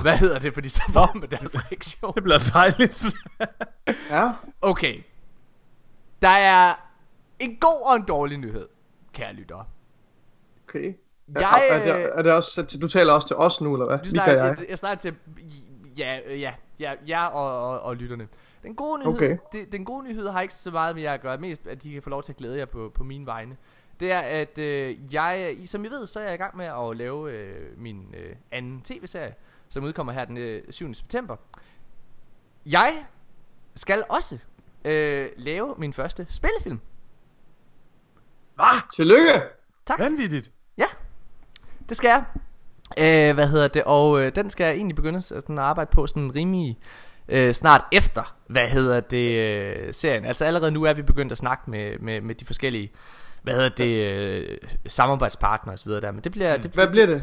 [0.03, 2.15] Hvad hedder det, fordi så får man deres reaktion.
[2.15, 3.05] Det bliver dejligt.
[4.11, 4.33] ja.
[4.63, 5.03] Okay.
[6.23, 6.75] Der er
[7.39, 8.69] en god og en dårlig nyhed,
[9.13, 9.65] kære lyttere.
[10.75, 10.95] Okay.
[11.41, 13.99] Jeg, er, er, det, er det også, du taler også til os nu, eller hvad?
[13.99, 14.57] Du snakker, jeg.
[14.59, 15.15] jeg, jeg snakker til
[15.99, 18.29] ja, ja, ja, ja og, og, og lytterne.
[18.63, 19.37] Den gode nyhed, okay.
[19.53, 21.93] det, den gode nyhed har ikke så meget med jer at gøre, mest at de
[21.93, 23.57] kan få lov til at glæde jer på, på mine vegne.
[24.01, 26.97] Det er, at øh, jeg, som I ved, så er jeg i gang med at
[26.97, 29.35] lave øh, min øh, anden tv-serie,
[29.69, 30.95] som udkommer her den øh, 7.
[30.95, 31.37] september.
[32.67, 33.05] Jeg
[33.75, 34.39] skal også
[34.85, 36.81] øh, lave min første spillefilm.
[38.55, 38.93] Hvad?
[38.97, 39.43] Tillykke!
[39.87, 39.99] Tak.
[39.99, 40.53] Vanvittigt.
[41.89, 42.25] Det skal jeg.
[42.99, 43.83] Øh, hvad hedder det?
[43.85, 46.79] Og øh, den skal jeg egentlig begynde sådan at arbejde på sådan rimelig
[47.29, 50.25] øh, snart efter, hvad hedder det, øh, serien.
[50.25, 52.91] Altså allerede nu er vi begyndt at snakke med, med, med de forskellige,
[53.43, 56.13] hvad hedder det, øh, samarbejdspartnere og så videre der.
[56.13, 56.63] Men det bliver, mm.
[56.63, 57.23] det bliver, hvad bliver det?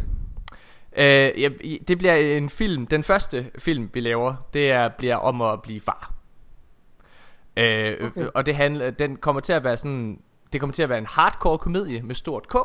[0.97, 1.50] Øh, ja,
[1.88, 5.80] det bliver en film, den første film vi laver, det er, bliver om at blive
[5.80, 6.13] far.
[7.58, 8.28] Øh, okay.
[8.34, 10.19] Og det handler, den kommer til at være sådan
[10.54, 12.56] det kommer til at være en hardcore komedie med stort K,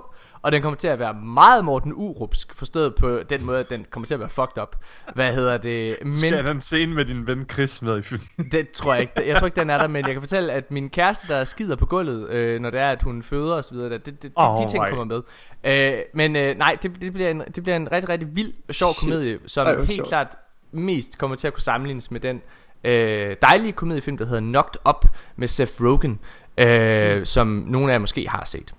[0.42, 3.86] og den kommer til at være meget Morten Urupsk, forstået på den måde, at den
[3.90, 4.76] kommer til at være fucked up.
[5.14, 5.96] Hvad hedder det?
[6.02, 8.28] Men, Skal den scene med din ven Chris med i filmen?
[8.52, 9.28] Det tror jeg ikke.
[9.28, 11.76] Jeg tror ikke, den er der, men jeg kan fortælle, at min kæreste, der skider
[11.76, 14.70] på gulvet, øh, når det er, at hun føder videre, det, det, det, oh, de
[14.70, 14.88] ting my.
[14.88, 15.22] kommer med.
[15.64, 18.74] Øh, men øh, nej, det, det, bliver en, det bliver en rigtig, rigtig vild og
[18.74, 20.06] sjov komedie, som Ej, helt sjov.
[20.06, 20.36] klart
[20.72, 22.42] mest kommer til at kunne sammenlignes med den
[22.84, 25.04] øh, dejlige komediefilm, der hedder Knocked Up
[25.36, 26.20] med Seth Rogen,
[26.58, 27.24] øh, mm.
[27.24, 28.74] som nogle af jer måske har set.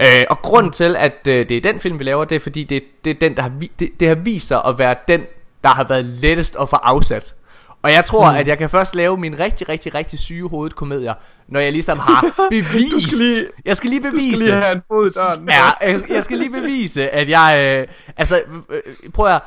[0.00, 2.64] Øh, og grunden til, at øh, det er den film, vi laver, det er fordi,
[2.64, 5.26] det, det er den, der har, vi, det, det har vist sig at være den,
[5.64, 7.34] der har været lettest at få afsat.
[7.82, 8.36] Og jeg tror, mm.
[8.36, 11.14] at jeg kan først lave min rigtig, rigtig, rigtig syge hovedet komedier,
[11.48, 13.16] når jeg ligesom har bevist.
[13.16, 14.30] skal lige, jeg skal lige bevise.
[14.30, 15.48] Du skal lige have en fod i døren.
[15.48, 17.78] Ja, jeg, jeg skal lige bevise, at jeg...
[17.80, 19.42] Øh, altså, øh, prøv at...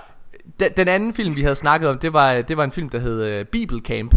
[0.60, 3.00] Den, den anden film, vi havde snakket om, det var, det var en film, der
[3.00, 4.16] hed øh, Bibelcamp.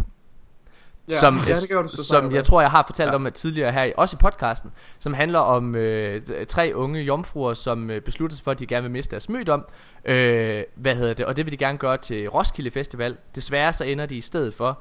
[1.08, 3.14] Ja, som, ja, det gør du, som jeg tror jeg har fortalt ja.
[3.14, 8.00] om tidligere her også i podcasten Som handler om øh, tre unge jomfruer Som øh,
[8.00, 9.64] beslutter sig for at de gerne vil miste deres mødom.
[10.04, 11.26] Øh, Hvad hedder det?
[11.26, 13.16] Og det vil de gerne gøre til Roskilde Festival.
[13.34, 14.78] Desværre så ender de i stedet for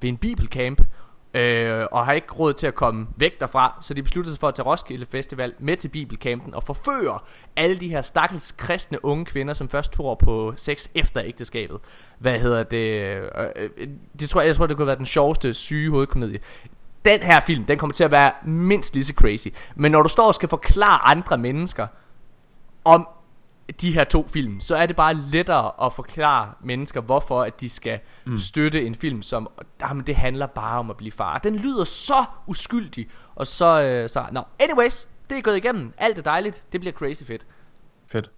[0.00, 0.80] Ved en bibelcamp
[1.34, 4.48] øh, og har ikke råd til at komme væk derfra, så de besluttede sig for
[4.48, 7.18] at tage Roskilde Festival med til Bibelcampen og forføre
[7.56, 11.78] alle de her stakkels kristne unge kvinder, som først tror på sex efter ægteskabet.
[12.18, 12.78] Hvad hedder det?
[12.78, 13.88] Øh, øh,
[14.20, 16.38] det tror jeg, jeg tror det kunne være den sjoveste syge hovedkomedie.
[17.04, 19.48] Den her film, den kommer til at være mindst lige så crazy.
[19.74, 21.86] Men når du står og skal forklare andre mennesker
[22.84, 23.08] om
[23.80, 27.68] de her to film, så er det bare lettere at forklare mennesker, hvorfor at de
[27.68, 28.38] skal mm.
[28.38, 29.48] støtte en film, som
[29.80, 31.38] jamen, det handler bare om at blive far.
[31.38, 34.42] Den lyder så uskyldig, og så, øh, så no.
[34.60, 35.92] anyways, det er gået igennem.
[35.98, 36.64] Alt er dejligt.
[36.72, 37.46] Det bliver crazy fedt.
[38.12, 38.30] Fedt.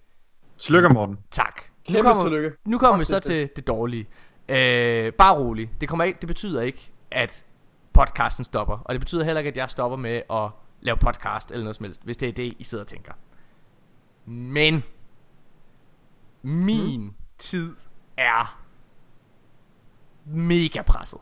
[0.57, 1.17] Tillykke, Morten.
[1.31, 1.61] Tak.
[1.89, 2.51] Nu kommer, tillykke.
[2.65, 4.07] Nu kommer vi så til det dårlige.
[4.49, 5.71] Øh, bare rolig.
[5.81, 7.43] Det, kommer ikke, det betyder ikke, at
[7.93, 8.77] podcasten stopper.
[8.77, 10.49] Og det betyder heller ikke, at jeg stopper med at
[10.81, 13.13] lave podcast eller noget som helst, hvis det er det, I sidder og tænker.
[14.25, 14.83] Men
[16.41, 17.13] min mm.
[17.37, 17.75] tid
[18.17, 18.61] er
[20.25, 21.19] mega presset.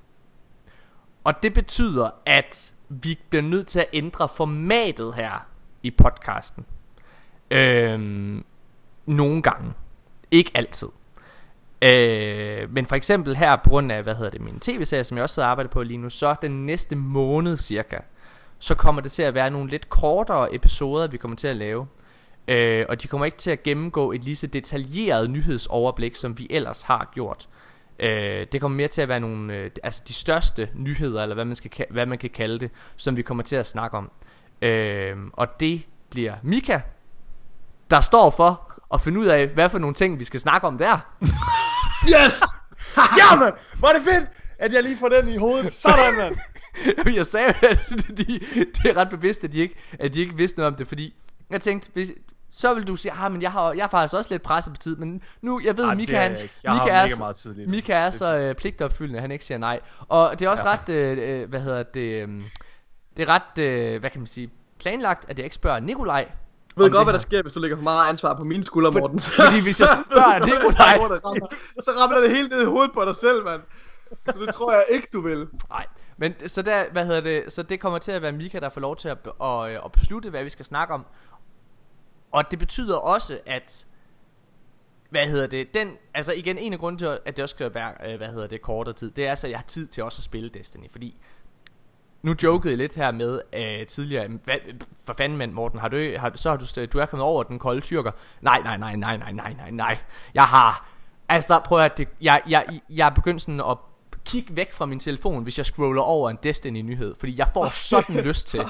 [1.23, 5.47] Og det betyder, at vi bliver nødt til at ændre formatet her
[5.84, 6.65] i podcasten.
[7.51, 8.45] Øhm,
[9.05, 9.73] nogle gange.
[10.32, 10.88] Ikke altid.
[11.82, 15.23] Øh, men for eksempel her på grund af, hvad hedder det, min tv-serie, som jeg
[15.23, 17.97] også sidder og arbejder på lige nu, så den næste måned cirka,
[18.60, 21.88] så kommer det til at være nogle lidt kortere episoder, vi kommer til at lave.
[22.49, 26.47] Øh, og de kommer ikke til at gennemgå et lige så detaljeret nyhedsoverblik, som vi
[26.49, 27.49] ellers har gjort.
[27.99, 31.45] Øh, det kommer mere til at være nogle, øh, altså de største nyheder, eller hvad
[31.45, 34.12] man, skal, hvad man kan kalde det, som vi kommer til at snakke om.
[34.62, 36.79] Øh, og det bliver Mika,
[37.89, 40.77] der står for at finde ud af, hvad for nogle ting, vi skal snakke om
[40.77, 40.99] der.
[42.15, 42.41] yes!
[43.17, 45.73] Jamen, var det fedt, at jeg lige får den i hovedet.
[45.73, 46.35] Sådan, mand.
[47.15, 47.79] jeg sagde, at
[48.17, 50.88] de, det er ret bevidst, at de, ikke, at de ikke vidste noget om det,
[50.88, 51.13] fordi
[51.49, 52.12] jeg tænkte, hvis,
[52.51, 54.77] så vil du sige, ah, men jeg har, jeg har faktisk også lidt presset på
[54.77, 58.35] tid, men nu, jeg ved, Ej, Mika, han, Mika, er, så, meget Mika er så
[58.35, 59.79] øh, pligtopfyldende, han ikke siger nej.
[59.99, 60.73] Og det er også ja.
[60.73, 62.27] ret, øh, øh, hvad hedder det, øh,
[63.17, 66.31] det er ret, øh, hvad kan man sige, planlagt, at jeg ikke spørger Nikolaj.
[66.77, 68.91] Jeg ved godt, hvad der sker, hvis du lægger for meget ansvar på mine skuldre,
[68.91, 69.19] For, Morten.
[69.19, 70.97] fordi hvis jeg spørger Nikolaj...
[71.83, 73.62] så rammer det hele ned i hovedet på dig selv, mand.
[74.25, 75.47] Så det tror jeg ikke, du vil.
[75.69, 75.85] Nej,
[76.17, 78.81] men så, der, hvad hedder det, så det kommer til at være Mika, der får
[78.81, 81.05] lov til at, at, at beslutte, hvad vi skal snakke om.
[82.32, 83.86] Og det betyder også, at
[85.10, 88.12] hvad hedder det, den, altså igen, en af grunden til, at det også skal være,
[88.12, 90.20] øh, hvad hedder det, kortere tid, det er så, at jeg har tid til også
[90.20, 91.18] at spille Destiny, fordi
[92.22, 94.56] nu jokede jeg lidt her med uh, tidligere, hvad,
[95.06, 97.60] for fanden mand, Morten, har du, har, så har du, du er kommet over den
[97.60, 98.12] kolde tyrker.
[98.42, 99.98] Nej, nej, nej, nej, nej, nej, nej, nej.
[100.34, 100.89] Jeg har,
[101.30, 103.78] altså prøv at, det, jeg, jeg, jeg er begyndt sådan at
[104.26, 108.15] kigge væk fra min telefon, hvis jeg scroller over en Destiny-nyhed, fordi jeg får sådan
[108.28, 108.62] lyst til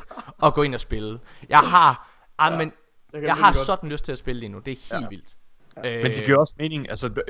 [0.43, 1.19] at gå ind og spille.
[1.50, 2.74] Jeg har, ah, men
[3.13, 3.65] jeg, jeg har godt.
[3.65, 4.60] sådan lyst til at spille lige nu.
[4.60, 5.10] Det er helt ja.
[5.10, 5.36] vildt.
[5.84, 6.04] Ja.
[6.04, 7.24] Men det giver også mening, altså, der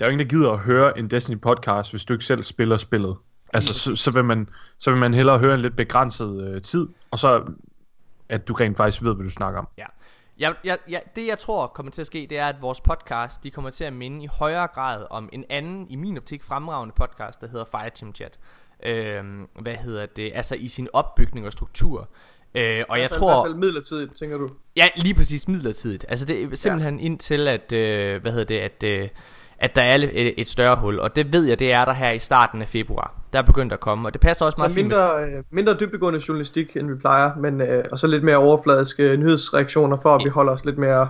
[0.00, 2.76] er jo ingen, der gider at høre en Destiny podcast, hvis du ikke selv spiller
[2.76, 3.16] spillet.
[3.52, 6.86] Altså, så, så, vil man, så vil man hellere høre en lidt begrænset øh, tid,
[7.10, 7.44] og så
[8.28, 9.68] at du rent faktisk ved, hvad du snakker om.
[9.78, 9.86] Ja.
[10.38, 13.44] Jeg, jeg, jeg, det jeg tror kommer til at ske, det er, at vores podcast,
[13.44, 16.94] de kommer til at minde i højere grad om en anden, i min optik, fremragende
[16.96, 18.38] podcast, der hedder Fireteam Chat.
[18.82, 20.32] Øhm, hvad hedder det?
[20.34, 22.08] Altså i sin opbygning og struktur.
[22.54, 23.30] Øh, og jeg fald, tror...
[23.30, 24.50] I hvert fald midlertidigt, tænker du?
[24.76, 26.06] Ja, lige præcis midlertidigt.
[26.08, 27.04] Altså det er simpelthen ja.
[27.04, 29.08] indtil, at, øh, hvad hedder det, at, øh,
[29.58, 31.00] at der er et, et større hul.
[31.00, 33.14] Og det ved jeg, det er der her i starten af februar.
[33.32, 35.36] Der er begyndt at komme, og det passer også meget så mindre, fint.
[35.36, 39.96] Øh, mindre dybegående journalistik, end vi plejer, men øh, og så lidt mere overfladiske nyhedsreaktioner,
[40.02, 41.08] for at vi holder os lidt mere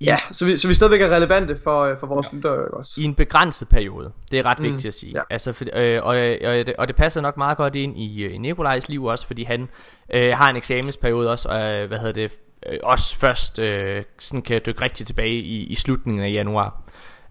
[0.00, 2.36] Ja, så vi, så vi stadigvæk er relevante for, øh, for vores ja.
[2.36, 2.92] lyttere også.
[2.96, 4.12] I en begrænset periode.
[4.30, 5.12] Det er ret mm, vigtigt at sige.
[5.14, 5.22] Ja.
[5.30, 6.08] Altså, for, øh, og,
[6.50, 9.26] og, det, og det passer nok meget godt ind i, øh, i Nikolajs liv også,
[9.26, 9.68] fordi han
[10.14, 14.60] øh, har en eksamensperiode også, øh, hvad hedder det, øh, også først øh, sådan kan
[14.66, 16.82] dykke rigtig tilbage i, i slutningen af januar.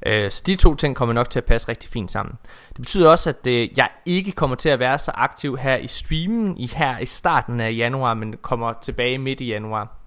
[0.06, 2.36] Øh, så de to ting kommer nok til at passe rigtig fint sammen.
[2.70, 5.88] Det betyder også, at øh, jeg ikke kommer til at være så aktiv her i
[5.88, 9.98] streamen i her i starten af januar, men kommer tilbage midt i januar.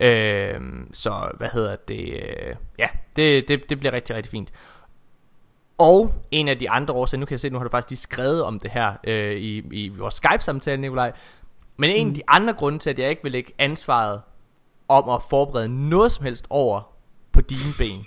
[0.00, 0.60] Øh,
[0.92, 2.22] så hvad hedder det?
[2.22, 4.52] Øh, ja, det, det, det bliver rigtig, rigtig fint.
[5.78, 7.98] Og en af de andre årsager, nu kan jeg se, nu har du faktisk lige
[7.98, 11.12] skrevet om det her øh, i, i vores Skype-samtale, Nikolaj.
[11.76, 12.10] Men en mm.
[12.10, 14.22] af de andre grunde til, at jeg ikke vil lægge ansvaret
[14.88, 16.92] om at forberede noget som helst over
[17.32, 18.06] på dine ben,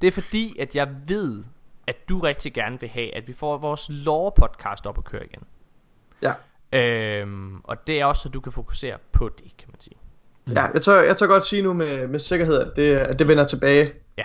[0.00, 1.44] det er fordi, at jeg ved,
[1.86, 5.24] at du rigtig gerne vil have, at vi får vores lore podcast op at køre
[5.24, 5.42] igen.
[6.22, 6.32] Ja.
[6.72, 9.96] Øhm, og det er også, så du kan fokusere på det, kan man sige.
[10.48, 13.28] Ja, jeg tør, jeg tør godt sige nu med, med sikkerhed, at det, at det
[13.28, 13.92] vender tilbage.
[14.18, 14.22] Ja.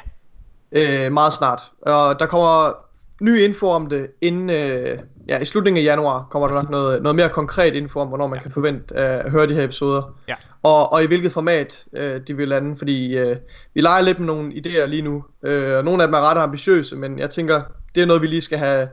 [0.71, 1.61] Øh, meget snart.
[1.81, 2.73] Og der kommer
[3.21, 6.59] ny info om det inden, øh, ja, i slutningen af januar kommer Præcis.
[6.59, 8.43] der nok noget, noget mere konkret info om, hvornår man ja.
[8.43, 10.15] kan forvente øh, at høre de her episoder.
[10.27, 10.35] Ja.
[10.63, 13.37] Og, og i hvilket format øh, de vil lande, fordi øh,
[13.73, 15.23] vi leger lidt med nogle idéer lige nu.
[15.43, 17.61] Øh, og nogle af dem er ret ambitiøse, men jeg tænker,
[17.95, 18.87] det er noget, vi lige skal have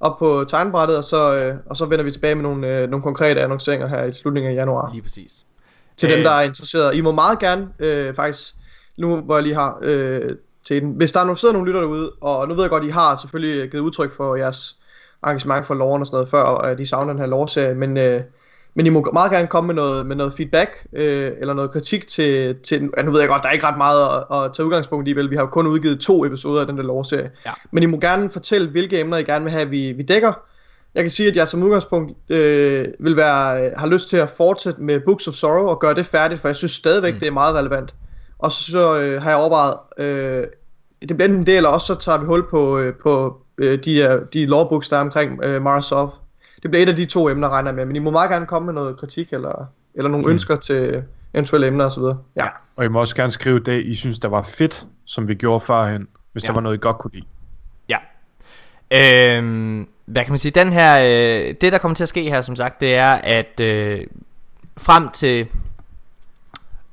[0.00, 3.02] op på tegnbrættet, og så, øh, og så vender vi tilbage med nogle, øh, nogle
[3.02, 4.90] konkrete annonceringer her i slutningen af januar.
[4.92, 5.44] Lige præcis.
[6.00, 6.16] Til øh...
[6.16, 6.94] dem, der er interesseret.
[6.94, 8.54] I må meget gerne, øh, faktisk,
[8.98, 10.30] nu hvor jeg lige har øh,
[10.66, 10.92] til den.
[10.92, 13.16] Hvis der er nogle, sidder nogle lytter derude, og nu ved jeg godt, I har
[13.16, 14.76] selvfølgelig givet udtryk for jeres
[15.26, 17.96] engagement for loven og sådan noget før, og at de savner den her lovserie, men,
[17.96, 18.22] øh,
[18.74, 22.06] men I må meget gerne komme med noget, med noget feedback, øh, eller noget kritik
[22.06, 24.66] til, til ja, nu ved jeg godt, der er ikke ret meget at, at tage
[24.66, 27.52] udgangspunkt i, vel, vi har jo kun udgivet to episoder af den der lovserie, ja.
[27.70, 30.32] men I må gerne fortælle, hvilke emner I gerne vil have, vi, vi dækker,
[30.94, 34.82] jeg kan sige, at jeg som udgangspunkt øh, vil være, har lyst til at fortsætte
[34.82, 37.20] med Books of Sorrow og gøre det færdigt, for jeg synes stadigvæk, mm.
[37.20, 37.94] det er meget relevant.
[38.38, 40.46] Og så, så øh, har jeg overvejet, øh,
[41.08, 44.26] det bliver en del, og også så tager vi hul på, øh, på øh, de,
[44.32, 46.14] de lawbooks, der er omkring øh, Microsoft.
[46.62, 48.66] Det bliver et af de to emner, regner med, men I må meget gerne komme
[48.66, 50.32] med noget kritik, eller, eller nogle mm.
[50.32, 51.02] ønsker til
[51.34, 52.02] eventuelle emner osv.
[52.02, 52.14] Ja.
[52.36, 52.48] ja.
[52.76, 55.60] Og I må også gerne skrive det, I synes, der var fedt, som vi gjorde
[55.60, 56.46] førhen, hvis ja.
[56.46, 57.26] der var noget, I godt kunne lide.
[57.88, 57.98] Ja.
[58.90, 62.40] Øhm, hvad kan man sige, den her, øh, det der kommer til at ske her,
[62.40, 64.06] som sagt, det er, at øh,
[64.76, 65.46] frem til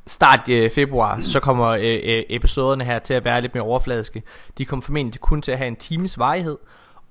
[0.08, 4.24] start øh, februar, så kommer øh, øh episoderne her til at være lidt mere overfladiske.
[4.58, 6.58] De kommer formentlig kun til at have en times varighed,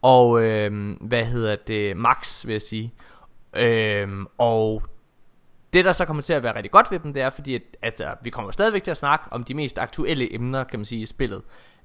[0.02, 2.94] og øh, hvad hedder det, max vil jeg sige.
[3.56, 4.82] Øh, og
[5.72, 7.62] det der så kommer til at være rigtig godt ved dem, det er fordi, at
[7.82, 11.02] altså, vi kommer stadigvæk til at snakke om de mest aktuelle emner, kan man sige,
[11.02, 11.42] i spillet.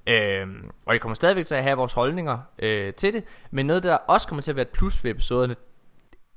[0.07, 0.47] Øh,
[0.85, 3.95] og vi kommer stadigvæk til at have vores holdninger øh, til det, men noget der
[3.95, 5.55] også kommer til at være et plus ved episoderne,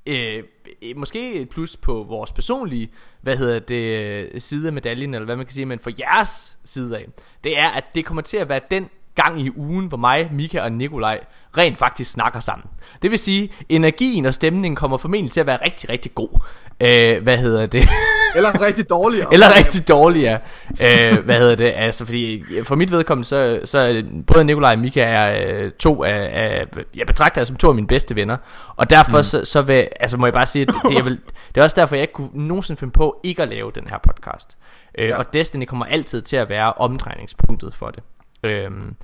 [0.07, 0.43] øh,
[0.83, 5.25] øh måske et plus på vores personlige, hvad hedder det, øh, side af medaljen, eller
[5.25, 7.07] hvad man kan sige, men for jeres side af,
[7.45, 10.61] det er, at det kommer til at være den gang i ugen, hvor mig, Mika
[10.61, 11.21] og Nikolaj
[11.57, 12.69] rent faktisk snakker sammen.
[13.03, 16.41] Det vil sige, energien og stemningen kommer formentlig til at være rigtig, rigtig god.
[16.81, 17.89] Øh, hvad hedder det?
[18.35, 19.27] Eller rigtig dårlig.
[19.33, 20.39] Eller rigtig dårlig, ja.
[20.81, 21.73] øh, hvad hedder det?
[21.77, 26.31] Altså, fordi for mit vedkommende, så, så både Nikolaj og Mika er øh, to af,
[26.33, 26.67] af,
[26.97, 28.37] jeg betragter jer som to af mine bedste venner.
[28.77, 29.23] Og derfor mm.
[29.23, 31.21] så, så vil, altså må jeg bare sige, at det, det, er vel,
[31.55, 33.99] det er også derfor, jeg ikke kunne nogensinde finde på ikke at lave den her
[33.99, 34.59] podcast.
[34.99, 35.17] Øh, ja.
[35.17, 38.03] Og Destiny kommer altid til at være omdrejningspunktet for det.
[38.45, 38.95] Øhm,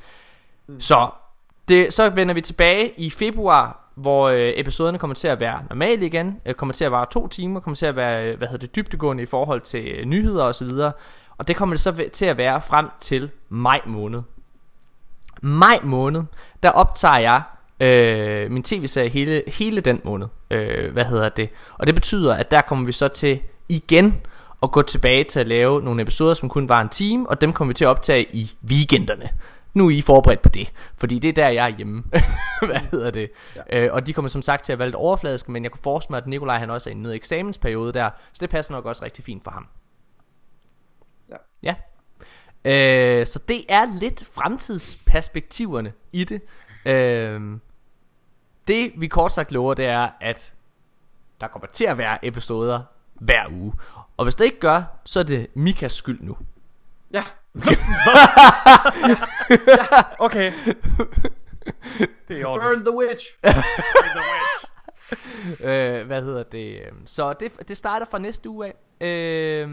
[0.68, 0.80] mm.
[0.80, 1.08] Så
[1.68, 6.06] det, så vender vi tilbage i februar, hvor øh, episoderne kommer til at være normale
[6.06, 8.66] igen, øh, kommer til at vare to timer, kommer til at være, øh, hvad hedder
[8.66, 10.92] det, dybtegående i forhold til øh, nyheder og så videre.
[11.38, 14.22] Og det kommer det så til at være frem til maj måned.
[15.42, 16.22] Maj måned,
[16.62, 17.42] der optager jeg
[17.80, 20.26] øh, min tv-serie hele, hele den måned.
[20.50, 21.48] Øh, hvad hedder det?
[21.78, 24.20] Og det betyder, at der kommer vi så til igen
[24.62, 27.52] at gå tilbage til at lave nogle episoder, som kun var en time, og dem
[27.52, 29.28] kommer vi til at optage i weekenderne.
[29.74, 32.04] Nu er I forberedt på det, fordi det er der, jeg er hjemme.
[32.66, 33.30] Hvad hedder det?
[33.56, 33.80] Ja.
[33.80, 36.12] Øh, og de kommer som sagt til at være lidt overfladiske, men jeg kunne forestille
[36.12, 39.04] mig, at Nikolaj han også er i en eksamensperiode der, så det passer nok også
[39.04, 39.66] rigtig fint for ham.
[41.28, 41.36] Ja.
[41.62, 41.74] Ja.
[42.64, 46.42] Øh, så det er lidt fremtidsperspektiverne i det.
[46.84, 47.58] Øh,
[48.68, 50.54] det vi kort sagt lover, det er, at
[51.40, 52.82] der kommer til at være episoder
[53.14, 53.72] hver uge.
[54.16, 56.36] Og hvis det ikke gør, så er det Mikas skyld nu.
[57.12, 57.24] Ja.
[57.54, 57.60] Ja.
[60.18, 60.52] Okay.
[62.28, 63.26] Det er Burn the witch.
[63.42, 64.66] Burn the witch.
[66.00, 66.82] øh, hvad hedder det?
[67.06, 68.74] Så det, det starter fra næste uge af.
[69.06, 69.68] Øh,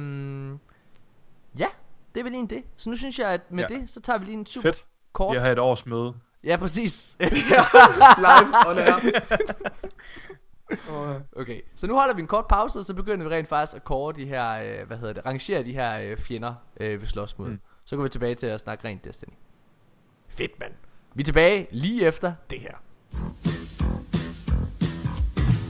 [1.59, 1.67] ja,
[2.13, 2.63] det er vel egentlig det.
[2.77, 3.75] Så nu synes jeg, at med ja.
[3.75, 4.85] det, så tager vi lige en super Fedt.
[5.13, 5.35] kort.
[5.35, 6.13] Jeg har et års møde.
[6.43, 7.15] Ja, præcis.
[7.19, 8.99] Live on air.
[11.35, 13.83] Okay, så nu holder vi en kort pause, og så begynder vi rent faktisk at
[13.83, 17.37] kåre de her, øh, hvad hedder det, rangere de her øh, fjender, øh, vi slås
[17.37, 17.49] mod.
[17.49, 17.59] Mm.
[17.89, 19.33] Så går vi tilbage til at snakke rent Destiny.
[20.29, 20.71] Fedt, mand.
[21.13, 22.75] Vi er tilbage lige efter det her.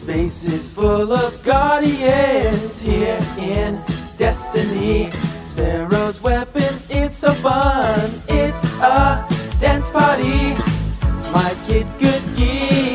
[0.04, 3.18] Space is full of guardians here
[3.58, 3.78] in
[4.20, 5.12] Destiny.
[5.52, 8.10] Sparrow's weapons, it's so fun.
[8.42, 9.26] It's a
[9.62, 10.40] dance party.
[11.36, 12.87] Might get good gear.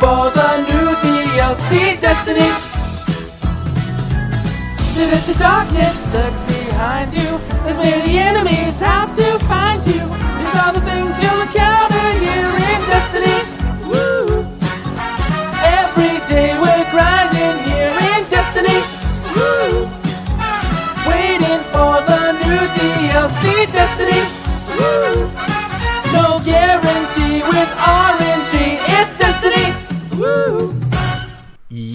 [0.00, 2.50] For the new DLC destiny.
[5.26, 7.38] The darkness lurks behind you.
[7.64, 10.04] There's many enemies, how to find you.
[10.38, 11.87] These are the things you'll encounter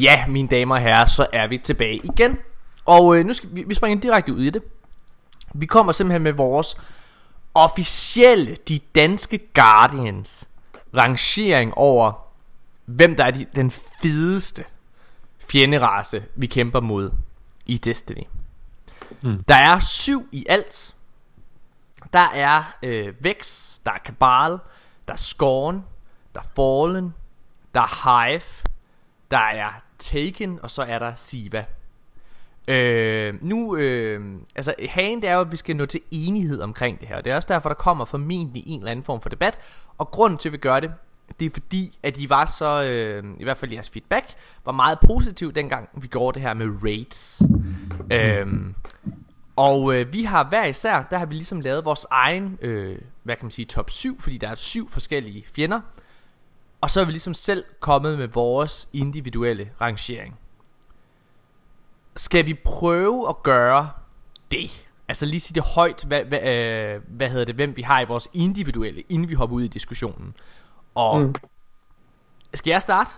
[0.04, 2.38] Ja, mine damer og herrer, så er vi tilbage igen.
[2.86, 4.64] Og øh, nu skal vi, vi springer direkte ud i det.
[5.54, 6.78] Vi kommer simpelthen med vores
[7.54, 10.50] officielle, de danske Guardians
[10.98, 12.14] rangering over,
[12.86, 14.66] hvem der er de, den fedeste
[15.50, 17.12] fjenderace, vi kæmper mod
[17.66, 18.24] i Destiny.
[19.22, 19.44] Mm.
[19.48, 20.96] Der er syv i alt.
[22.14, 24.52] Der er øh, Vex, der er Cabal,
[25.08, 25.86] der er Scorn,
[26.36, 27.14] der er Fallen,
[27.76, 28.70] der er Hive,
[29.32, 29.72] der er
[30.04, 31.66] Taken, og så er der Siva.
[32.68, 34.22] Øh, nu, øh,
[34.56, 37.22] altså hagen det er jo, at vi skal nå til enighed omkring det her.
[37.22, 39.58] Det er også derfor, der kommer formentlig en eller anden form for debat.
[39.98, 40.92] Og grunden til, at vi gør det,
[41.40, 44.26] det er fordi, at I var så, øh, i hvert fald jeres feedback,
[44.66, 47.42] var meget positiv dengang vi gjorde det her med raids.
[48.12, 48.48] Øh,
[49.56, 53.36] og øh, vi har hver især, der har vi ligesom lavet vores egen, øh, hvad
[53.36, 55.82] kan man sige, top 7, fordi der er syv forskellige fjender.
[56.84, 60.40] Og så er vi ligesom selv kommet med vores individuelle rangering.
[62.16, 63.90] Skal vi prøve at gøre
[64.52, 64.90] det?
[65.08, 68.06] Altså lige sige det højt, hvad, hvad, øh, hvad hedder det, hvem vi har i
[68.06, 70.36] vores individuelle, inden vi hopper ud i diskussionen.
[70.96, 71.36] Og mm.
[72.54, 73.12] skal jeg starte?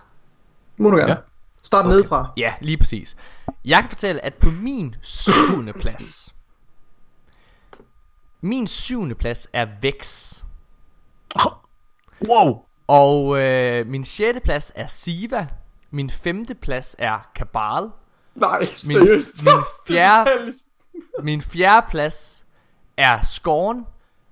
[0.76, 1.12] Må du gerne.
[1.12, 1.18] Ja.
[1.62, 1.94] Start okay.
[1.94, 2.32] nedefra.
[2.36, 3.16] Ja, lige præcis.
[3.64, 6.34] Jeg kan fortælle, at på min syvende plads,
[8.40, 10.32] min syvende plads er Vex.
[12.28, 12.66] Wow.
[12.88, 15.46] Og øh, min sjette plads er Siva.
[15.90, 17.90] Min femte plads er Kabal.
[18.34, 19.44] Nej, Min, seriøst.
[19.44, 19.52] min,
[19.86, 20.52] fjerde,
[21.22, 22.46] min fjerde plads
[22.96, 23.86] er Scorn.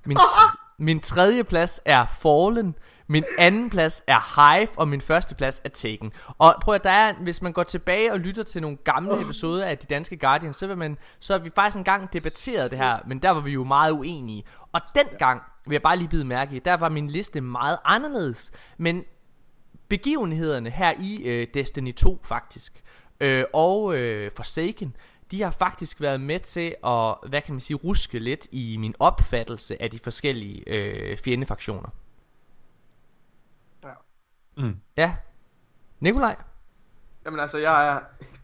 [0.07, 0.19] Min,
[0.79, 2.75] min tredje plads er Fallen.
[3.07, 6.13] Min anden plads er Hive, og min første plads er Taken.
[6.39, 9.65] Og prøv at der er, hvis man går tilbage og lytter til nogle gamle episoder
[9.65, 12.99] af de danske Guardians, så vil man, så har vi faktisk engang debatteret det her,
[13.07, 14.45] men der var vi jo meget uenige.
[14.73, 18.53] Og dengang, vil jeg bare lige bide mærke i, der var min liste meget anderledes.
[18.79, 19.05] Men
[19.89, 22.83] begivenhederne her i øh, Destiny 2 faktisk,
[23.21, 24.97] øh, og øh, Forsaken,
[25.31, 28.95] de har faktisk været med til at, hvad kan man sige, ruske lidt i min
[28.99, 31.89] opfattelse af de forskellige øh, fjendefaktioner.
[34.59, 34.63] Ja.
[34.63, 34.75] Mm.
[34.97, 35.13] Ja.
[36.01, 36.37] Nikolaj?
[37.25, 37.99] Jamen altså, jeg er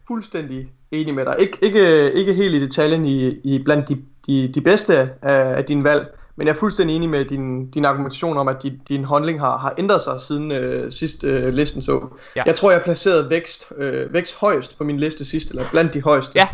[0.07, 1.35] fuldstændig enig med dig.
[1.39, 5.09] Ik- ikke, ikke helt i detaljen i, i blandt de, de, de bedste af,
[5.57, 8.81] af dine valg, men jeg er fuldstændig enig med din, din argumentation om, at din,
[8.87, 12.07] din handling har, har ændret sig siden øh, sidst øh, listen så.
[12.35, 12.43] Ja.
[12.45, 16.01] Jeg tror, jeg placerede vækst, øh, vækst højst på min liste sidst, eller blandt de
[16.01, 16.39] højeste.
[16.39, 16.47] Ja.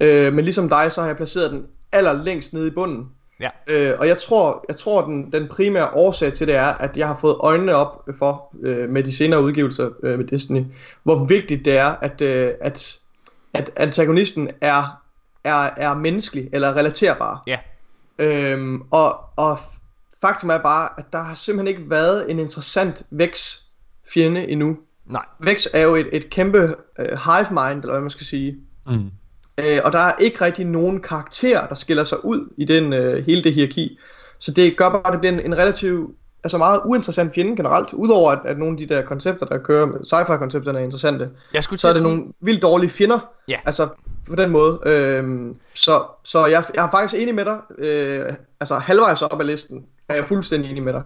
[0.00, 3.08] Øh, men ligesom dig, så har jeg placeret den allerlængst nede i bunden.
[3.40, 3.48] Ja.
[3.66, 7.08] Øh, og jeg tror, jeg tror den, den primære årsag til det er, at jeg
[7.08, 10.64] har fået øjnene op for, øh, med de senere udgivelser øh, med Destiny,
[11.02, 12.98] hvor vigtigt det er, at, øh, at,
[13.54, 15.02] at antagonisten er,
[15.44, 17.42] er, er menneskelig eller relaterbar.
[17.46, 17.58] Ja.
[18.18, 19.58] Øhm, og, og
[20.20, 23.58] faktum er bare, at der har simpelthen ikke været en interessant Vex
[24.14, 24.76] fjende endnu.
[25.06, 25.24] Nej.
[25.40, 28.56] Vex er jo et, et kæmpe øh, hive mind, eller hvad man skal sige.
[28.86, 29.10] Mm.
[29.58, 33.26] Øh, og der er ikke rigtig nogen karakter, der skiller sig ud i den øh,
[33.26, 33.98] hele det hierarki.
[34.38, 36.10] Så det gør bare, at det bliver en, en relativt,
[36.44, 37.92] altså meget uinteressant fjende generelt.
[37.92, 41.28] Udover at, at nogle af de der koncepter, der kører med sci-fi koncepterne er interessante.
[41.54, 43.18] Jeg skulle Så er det sige- nogle vildt dårlige fjender.
[43.48, 43.56] Ja.
[43.64, 43.88] Altså
[44.28, 44.78] på den måde.
[44.86, 47.58] Øhm, så så jeg, jeg er faktisk enig med dig.
[47.78, 48.26] Øh,
[48.60, 51.02] altså halvvejs op ad listen er jeg fuldstændig enig med dig.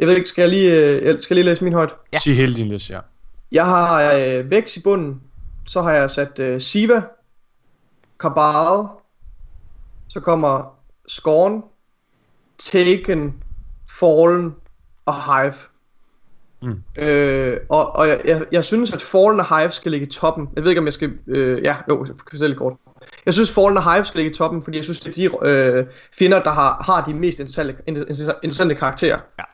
[0.00, 1.94] Jeg ved ikke, skal jeg lige, øh, jeg- skal jeg lige læse min højt?
[2.12, 2.18] Ja.
[2.18, 3.00] Sig hele din liste, ja.
[3.52, 5.20] Jeg har øh, Vex i bunden.
[5.66, 7.02] Så har jeg sat øh, Siva.
[8.20, 8.88] Kabal.
[10.08, 10.76] Så kommer
[11.08, 11.64] Scorn.
[12.58, 13.42] Taken.
[13.98, 14.54] Fallen.
[15.06, 15.54] Og Hive.
[16.62, 16.82] Mm.
[16.96, 20.48] Øh, og og jeg, jeg, jeg synes, at Fallen og Hive skal ligge i toppen.
[20.56, 21.12] Jeg ved ikke, om jeg skal...
[21.26, 22.72] Øh, ja, jo, jeg kan fortælle kort.
[23.26, 25.48] Jeg synes, Fallen og Hive skal ligge i toppen, fordi jeg synes, det er de
[25.48, 25.86] øh,
[26.18, 29.18] fjender, der har, har de mest interessante, inter- interessante karakterer.
[29.38, 29.44] Ja.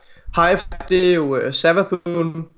[0.43, 2.49] Hive, det er jo øh, Savathun,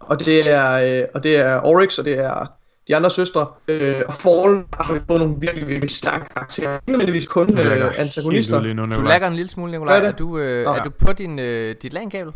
[0.00, 2.46] og det er, øh, og det er Oryx, og det er
[2.88, 3.46] de andre søstre.
[3.68, 6.74] Øh, og Fallen har vi fået nogle virkelig, virkelig stærke karakterer.
[6.74, 8.60] Ikke nødvendigvis kun øh, antagonister.
[8.60, 9.92] lige nu, Du lægger en lille smule, Nikolaj.
[9.94, 10.18] Hvad Er, er det?
[10.18, 10.82] du, øh, Nå, er ja.
[10.82, 12.32] du på din, øh, dit LAN-kabel?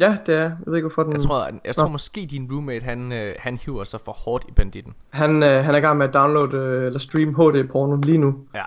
[0.00, 0.40] Ja, det er.
[0.40, 1.12] Jeg ved ikke, hvorfor den...
[1.12, 1.88] Jeg tror, jeg tror Nå.
[1.92, 4.94] måske din roommate, han, øh, han hiver sig for hårdt i banditten.
[5.10, 8.34] Han, øh, han er i gang med at downloade øh, eller stream HD-porno lige nu.
[8.54, 8.62] Ja.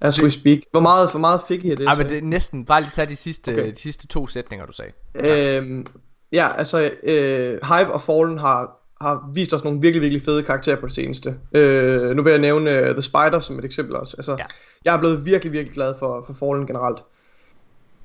[0.00, 0.58] As we speak.
[0.70, 1.86] Hvor meget, hvor meget fik I af det?
[1.86, 1.98] Ej, så?
[1.98, 3.70] men det er næsten, bare lige tage de sidste, Okay.
[3.70, 4.92] de sidste to sætninger, du sagde.
[5.14, 5.86] Øhm,
[6.32, 8.70] ja, altså øh, Hive og Fallen har,
[9.04, 11.34] har vist os nogle virkelig, virkelig fede karakterer på det seneste.
[11.52, 14.16] Øh, nu vil jeg nævne uh, The Spider som et eksempel også.
[14.16, 14.44] Altså, Ja.
[14.84, 16.98] Jeg er blevet virkelig, virkelig glad for, for Fallen generelt.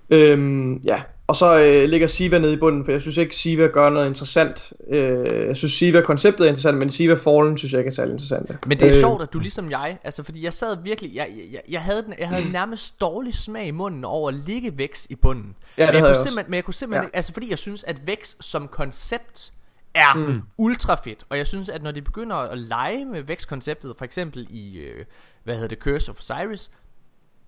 [0.10, 3.68] Øhm, ja, og så øh, ligger Siva nede i bunden, for jeg synes ikke, Siva
[3.68, 4.74] gør noget interessant.
[4.90, 8.68] Øh, jeg synes, Siva-konceptet er interessant, men Siva Fallen synes jeg ikke er særlig interessant.
[8.68, 9.00] Men det er øh.
[9.00, 12.14] sjovt, at du ligesom jeg, altså fordi jeg sad virkelig, jeg, jeg, jeg, havde, den,
[12.20, 15.56] jeg havde nærmest dårlig smag i munden over at ligge vækst i bunden.
[15.78, 17.18] Ja, men, jeg kunne jeg men jeg kunne simpelthen, ja.
[17.18, 19.52] altså fordi jeg synes, at vækst som koncept
[19.94, 20.42] er mm.
[20.58, 21.26] ultra fedt.
[21.30, 25.06] Og jeg synes, at når de begynder at lege med vækstkonceptet, for eksempel i, øh,
[25.44, 26.72] hvad hedder det, Curse of Osiris,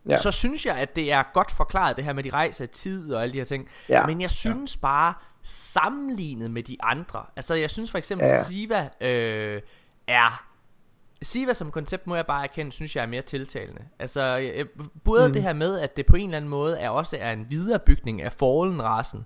[0.10, 0.18] ja.
[0.18, 3.14] så synes jeg, at det er godt forklaret, det her med de rejser i tid
[3.14, 3.70] og alle de her ting.
[3.90, 4.06] Ja.
[4.06, 4.80] Men jeg synes ja.
[4.82, 5.14] bare,
[5.44, 8.44] sammenlignet med de andre, altså jeg synes for eksempel, ja.
[8.44, 9.62] Siva øh,
[10.08, 10.44] er
[11.22, 13.82] Siva som koncept må jeg bare erkende, synes jeg er mere tiltalende.
[14.00, 14.54] Altså
[15.04, 15.34] både mm.
[15.34, 18.22] det her med, at det på en eller anden måde er også er en viderebygning
[18.22, 19.26] af Fallen-rasen,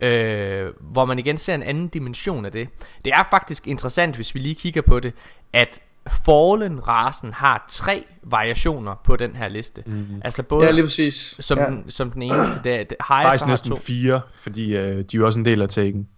[0.00, 2.68] øh, hvor man igen ser en anden dimension af det.
[3.04, 5.12] Det er faktisk interessant, hvis vi lige kigger på det,
[5.52, 9.82] at Fallen-rasen har tre variationer på den her liste.
[9.86, 10.06] Mm.
[10.24, 11.36] Altså både ja, lige præcis.
[11.40, 11.66] Som, ja.
[11.66, 13.76] den, som den eneste, der Hive Faktisk næsten to.
[13.76, 16.08] fire, fordi øh, de er jo også en del af Taken.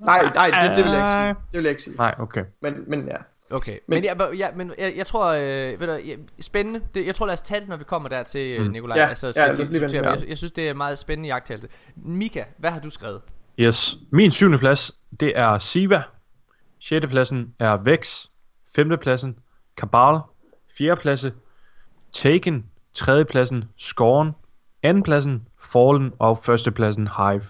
[0.00, 1.28] Nej, nej, det, det vil jeg ikke sige.
[1.28, 1.96] Det vil jeg ikke sige.
[1.96, 2.44] Nej, okay.
[2.62, 3.16] Men, men ja.
[3.50, 6.80] Okay, men, men, jeg, ja, men jeg, jeg tror, øh, ved du, jeg, spændende.
[6.94, 8.70] Det, jeg tror lad os tage det, når vi kommer der til, mm.
[8.70, 8.98] Nikolaj.
[8.98, 9.42] Ja, altså, skal
[9.72, 10.10] ja, ja.
[10.10, 11.68] jeg, jeg synes, det er meget spændende jagttagelse.
[11.96, 13.20] Mika, hvad har du skrevet?
[13.58, 16.02] Yes, min syvende plads, det er Siva.
[16.80, 18.26] Sjette pladsen er Vex.
[18.76, 19.38] Femte pladsen,
[19.76, 20.20] Kabal.
[20.78, 21.32] Fjerde pladsen,
[22.12, 22.66] Taken.
[22.94, 24.32] Tredje pladsen, Scorn.
[24.82, 26.12] Anden pladsen, Fallen.
[26.18, 27.42] Og første pladsen, Hive.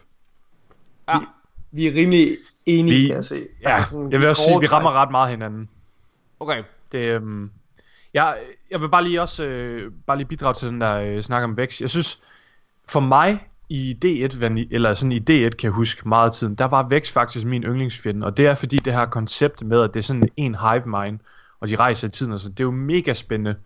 [1.09, 1.19] Ja.
[1.19, 1.27] Vi,
[1.71, 2.37] vi er rimelig
[2.67, 3.37] enige, vi, kan jeg se.
[3.63, 5.69] Ja, altså sådan, jeg vil også sige, at vi rammer ret meget hinanden.
[6.41, 6.63] Okay.
[6.93, 7.51] Det, øhm,
[8.15, 8.39] jeg,
[8.71, 11.57] jeg vil bare lige også øh, bare lige bidrage til den der øh, snak om
[11.57, 11.81] Vex.
[11.81, 12.21] Jeg synes,
[12.89, 16.65] for mig i D1, eller sådan i D1 kan jeg huske meget af tiden, der
[16.65, 20.01] var Vex faktisk min yndlingsfjende, og det er fordi det her koncept med, at det
[20.01, 21.19] er sådan en hive mind,
[21.61, 23.57] og de rejser i tiden, og så det er jo mega spændende.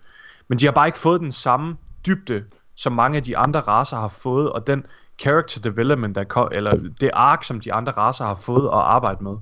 [0.49, 2.45] Men de har bare ikke fået den samme dybde,
[2.75, 4.87] som mange af de andre raser har fået, og den
[5.19, 9.37] character development, der, eller det ark, som de andre raser har fået at arbejde med.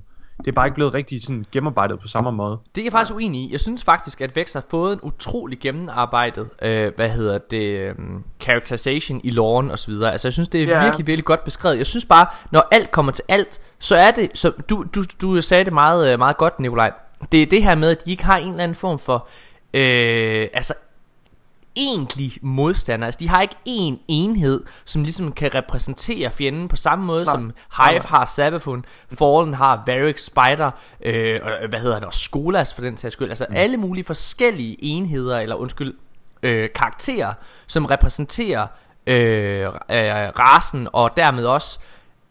[0.45, 2.57] Det er bare ikke blevet rigtig sådan gennemarbejdet på samme måde.
[2.75, 3.51] Det er jeg faktisk uenig i.
[3.51, 7.95] Jeg synes faktisk, at Vex har fået en utrolig gennemarbejdet, øh, hvad hedder det, øh,
[8.41, 10.11] characterization i loven og så videre.
[10.11, 10.83] Altså jeg synes, det er yeah.
[10.83, 11.77] virkelig, virkelig godt beskrevet.
[11.77, 15.41] Jeg synes bare, når alt kommer til alt, så er det, så du, du, du
[15.41, 16.91] sagde det meget, øh, meget godt, Nikolaj.
[17.31, 19.27] Det er det her med, at de ikke har en eller anden form for,
[19.73, 20.73] øh, altså
[21.87, 23.05] egentlig modstander.
[23.05, 27.35] Altså, de har ikke én enhed, som ligesom kan repræsentere fjenden på samme måde, Nej.
[27.35, 27.43] som
[27.77, 28.05] Hive Nej.
[28.05, 28.85] har Sabafun,
[29.19, 30.71] Fallen har Varric Spider,
[31.01, 33.29] øh, og hvad hedder det, og Skolas for den sags skyld.
[33.29, 33.55] Altså, mm.
[33.55, 35.93] alle mulige forskellige enheder, eller undskyld,
[36.43, 37.33] øh, karakterer,
[37.67, 38.67] som repræsenterer
[39.07, 39.71] øh, øh,
[40.39, 41.79] rasen, og dermed også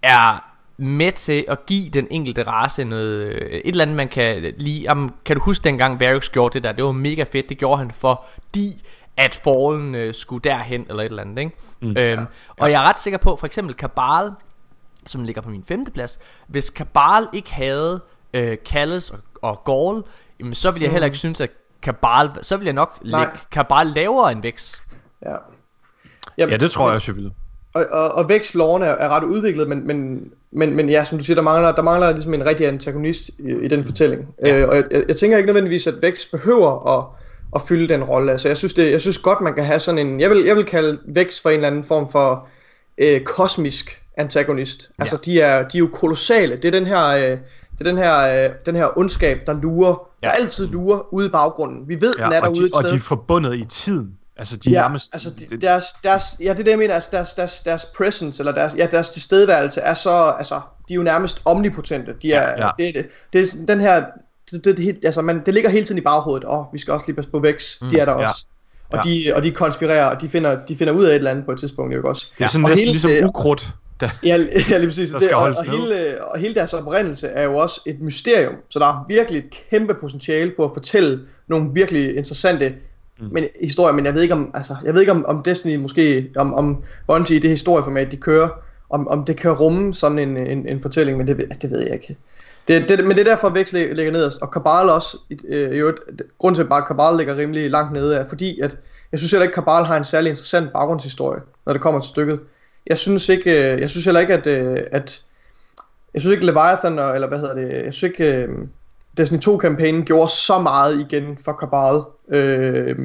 [0.03, 0.45] er
[0.77, 4.89] med til at give den enkelte race noget, øh, et eller andet man kan lige,
[5.25, 7.91] kan du huske dengang Varix gjorde det der, det var mega fedt, det gjorde han
[7.91, 8.83] fordi
[9.19, 11.57] at Fallen øh, skulle derhen, eller et eller andet, ikke?
[11.81, 12.25] Mm, øhm, ja,
[12.57, 14.31] Og jeg er ret sikker på, for eksempel Kabal,
[15.07, 18.01] som ligger på min femte plads, hvis Kabal ikke havde
[18.35, 20.03] øh, Kalles og, og Gaul,
[20.41, 21.19] jamen, så ville jeg heller ikke mm.
[21.19, 21.51] synes, at
[21.83, 23.21] Kabal, så ville jeg nok Nej.
[23.21, 24.81] lægge Kabal lavere end Vex.
[25.23, 25.37] Ja.
[26.39, 27.31] Jamen, ja, det tror jeg også, jeg ville.
[27.75, 31.19] Og, og, og Vex loven er, er ret udviklet, men, men, men, men ja, som
[31.19, 34.35] du siger, der mangler, der mangler ligesom en rigtig antagonist i, i den fortælling.
[34.45, 34.57] Ja.
[34.57, 37.05] Øh, og jeg, jeg, jeg tænker ikke nødvendigvis, at Vex behøver at
[37.55, 38.33] at fylde den rolle.
[38.33, 40.57] Altså, jeg synes, det, jeg synes godt, man kan have sådan en, jeg vil, jeg
[40.57, 42.49] vil kalde Vex for en eller anden form for
[42.99, 44.91] øh, kosmisk antagonist.
[44.99, 45.33] Altså, ja.
[45.33, 46.57] de, er, de er jo kolossale.
[46.57, 50.09] Det er den her, øh, det er den her, øh, den her ondskab, der lurer,
[50.23, 50.27] ja.
[50.27, 51.89] der altid lurer ude i baggrunden.
[51.89, 52.85] Vi ved, ja, den er derude de, et sted.
[52.85, 54.19] Og de er forbundet i tiden.
[54.37, 55.09] Altså, de ja, nærmest...
[55.13, 58.41] altså de, deres, deres, ja, det er det, jeg mener, altså deres, deres, deres presence,
[58.41, 62.15] eller deres, ja, deres tilstedeværelse er så, altså, de er jo nærmest omnipotente.
[62.23, 62.71] De er, ja, ja.
[62.79, 64.05] Det, det, det, er den her
[64.51, 66.95] det, det, det, altså man, det ligger hele tiden i baghovedet, og oh, vi skal
[66.95, 68.29] også lige passe på Vex, mm, de er der ja.
[68.29, 68.47] også.
[68.91, 69.11] Og, ja.
[69.11, 71.53] de, og de konspirerer, og de finder, de finder ud af et eller andet på
[71.53, 72.27] et tidspunkt, jo også.
[72.39, 73.69] Det er sådan og næsten hele, ligesom ukrudt.
[74.01, 74.37] Der, ja,
[74.71, 75.11] ja, lige præcis.
[75.11, 78.87] Det, og, og, hele, og hele deres oprindelse er jo også et mysterium, så der
[78.87, 82.75] er virkelig et kæmpe potentiale på at fortælle nogle virkelig interessante
[83.19, 83.29] mm.
[83.33, 86.31] men, historier, men jeg ved ikke om, altså, jeg ved ikke om, om Destiny måske,
[86.37, 88.49] om, om Bungie, det historieformat, de kører,
[88.91, 91.93] om, om det kan rumme sådan en, en, en fortælling, men det, det ved jeg
[91.93, 92.17] ikke.
[92.69, 95.17] Det, det, men det er derfor, Vex ligger ned, og Kabal også,
[95.49, 96.01] øh, i øvrigt,
[96.39, 98.77] grund til at bare Kabal ligger rimelig langt nede, er fordi, at
[99.13, 102.41] jeg synes heller ikke, Kabal har en særlig interessant baggrundshistorie, når det kommer til stykket.
[102.87, 105.23] Jeg synes ikke, øh, jeg synes heller ikke, at, øh, at
[106.15, 108.49] jeg synes ikke Leviathan, eller hvad hedder det, jeg synes ikke, øh,
[109.17, 112.03] Destiny 2-kampagnen gjorde så meget igen for Kabal.
[112.39, 112.99] Øh,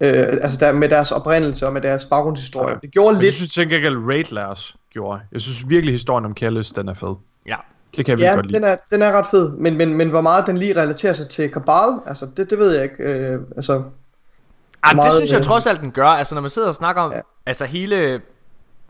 [0.00, 2.74] øh, altså der, med deres oprindelse og med deres baggrundshistorie.
[2.74, 2.78] Ja.
[2.82, 3.26] Det gjorde Men lidt...
[3.26, 5.20] Jeg synes ikke, at Raid Lars gjorde.
[5.32, 7.14] Jeg synes virkelig, historien om Kallus, den er fed.
[7.46, 7.56] Ja,
[7.96, 8.58] det kan vi ja, godt lide.
[8.58, 11.28] Den er, den er ret fed, men, men, men hvor meget den lige relaterer sig
[11.28, 13.02] til Kabal, altså det, det ved jeg ikke.
[13.02, 16.50] Øh, altså, Jamen, meget, det synes jeg øh, trods alt den gør, altså når man
[16.50, 17.20] sidder og snakker om, ja.
[17.46, 18.20] altså hele,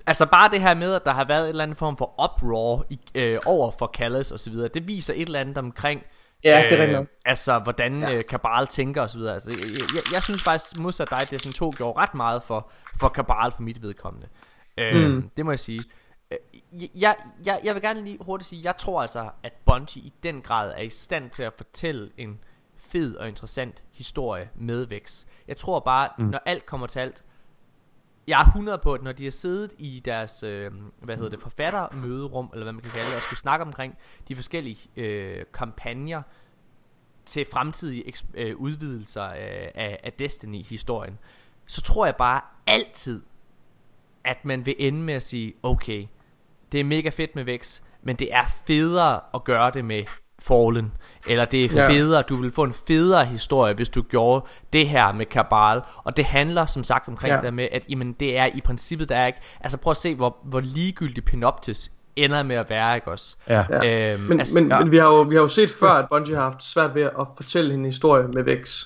[0.06, 2.84] altså bare det her med, at der har været en eller anden form for uproar
[2.90, 6.02] i, øh, over for Callis og så videre, det viser et eller andet omkring,
[6.44, 7.00] Ja, det er rigtigt.
[7.00, 8.14] Øh, altså, hvordan ja.
[8.14, 9.34] øh, Kabal tænker og så videre.
[9.34, 9.58] Altså, jeg,
[9.94, 12.70] jeg, jeg synes faktisk, modsat dig, Destiny 2 gjorde ret meget for,
[13.00, 14.26] for Kabal for mit vedkommende.
[14.78, 15.30] Øh, mm.
[15.36, 15.80] Det må jeg sige.
[16.72, 17.16] Jeg,
[17.46, 20.72] jeg, jeg vil gerne lige hurtigt sige, jeg tror altså, at Bungie i den grad
[20.76, 22.40] er i stand til at fortælle en
[22.76, 25.24] fed og interessant historie med Vex.
[25.48, 26.24] Jeg tror bare, mm.
[26.24, 27.24] når alt kommer til alt,
[28.26, 31.40] jeg er 100 på, at når de har siddet i deres, øh, hvad hedder det,
[31.40, 33.96] forfattermøderum, eller hvad man kan kalde det, og skulle snakke omkring
[34.28, 36.22] de forskellige øh, kampagner
[37.24, 41.18] til fremtidige øh, udvidelser af, af, af Destiny-historien,
[41.66, 43.22] så tror jeg bare altid,
[44.24, 46.06] at man vil ende med at sige, okay,
[46.72, 50.04] det er mega fedt med Vex, men det er federe at gøre det med
[50.42, 50.92] Fallen.
[51.28, 52.22] Eller det er federe, ja.
[52.22, 55.82] du vil få en federe historie, hvis du gjorde det her med Kabal.
[56.04, 57.40] Og det handler som sagt omkring ja.
[57.40, 59.38] det med, at jamen, det er i princippet, der er ikke...
[59.60, 63.36] Altså prøv at se, hvor, hvor ligegyldig Pinoptis ender med at være, ikke også?
[63.48, 63.62] Ja.
[63.62, 64.78] Øhm, men, altså, men, ja.
[64.78, 67.02] men vi, har jo, vi har jo set før, at Bungie har haft svært ved
[67.02, 68.84] at fortælle en historie med Vex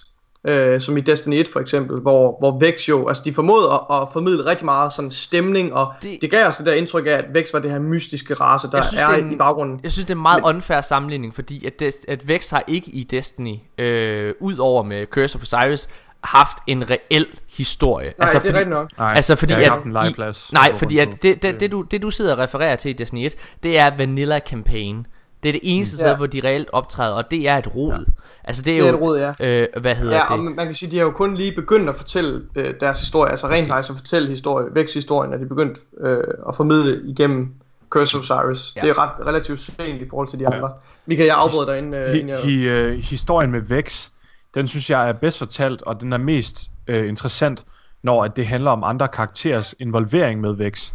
[0.48, 3.80] øh, som i Destiny 1 for eksempel, hvor, hvor Vex jo, altså de formåede at,
[4.02, 7.10] at formidle rigtig meget sådan stemning, og det, det gav os det der indtryk af,
[7.10, 9.80] at Vex var det her mystiske race, der synes, er en, i baggrunden.
[9.82, 12.64] Jeg synes, det er en meget Men, unfair sammenligning, fordi at, Des, at Vex har
[12.66, 15.88] ikke i Destiny, øh, ud over med Curse of Osiris,
[16.24, 17.26] haft en reel
[17.56, 18.14] historie.
[18.18, 18.98] Nej, altså, det er fordi, nok.
[18.98, 20.50] Nej, altså fordi at, en legeplads.
[20.50, 22.92] I, nej, fordi at det, det, det, du, det du sidder og refererer til i
[22.92, 25.06] Destiny 1, det er Vanilla Campaign.
[25.42, 26.16] Det er det eneste sted, ja.
[26.16, 27.92] hvor de reelt optræder, og det er et rod.
[27.92, 28.12] Ja.
[28.44, 29.60] Altså det er, det er jo, et rod, ja.
[29.60, 30.30] Øh, hvad hedder ja, det?
[30.30, 33.30] og man kan sige, de har jo kun lige begyndt at fortælle øh, deres historie,
[33.30, 37.54] altså rent faktisk at fortælle historie, væksthistorien, at de begyndt øh, at formidle igennem
[37.90, 38.76] Curse of Osiris.
[38.76, 38.80] Ja.
[38.80, 40.70] Det er ret relativt sent i forhold til de andre.
[41.06, 42.38] Vi kan jeg afbryde dig inden, øh, inden jeg...
[42.38, 44.08] Hi, uh, historien med Vex,
[44.54, 47.64] den synes jeg er bedst fortalt, og den er mest øh, interessant,
[48.02, 50.92] når at det handler om andre karakterers involvering med Vex.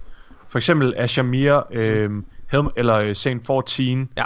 [0.48, 2.10] For eksempel Ashamir, øh,
[2.52, 4.10] Helm, eller øh, Saint 14.
[4.18, 4.24] Ja.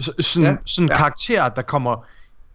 [0.00, 0.56] sådan ja.
[0.66, 0.96] sådan ja.
[0.96, 2.04] karakterer, der kommer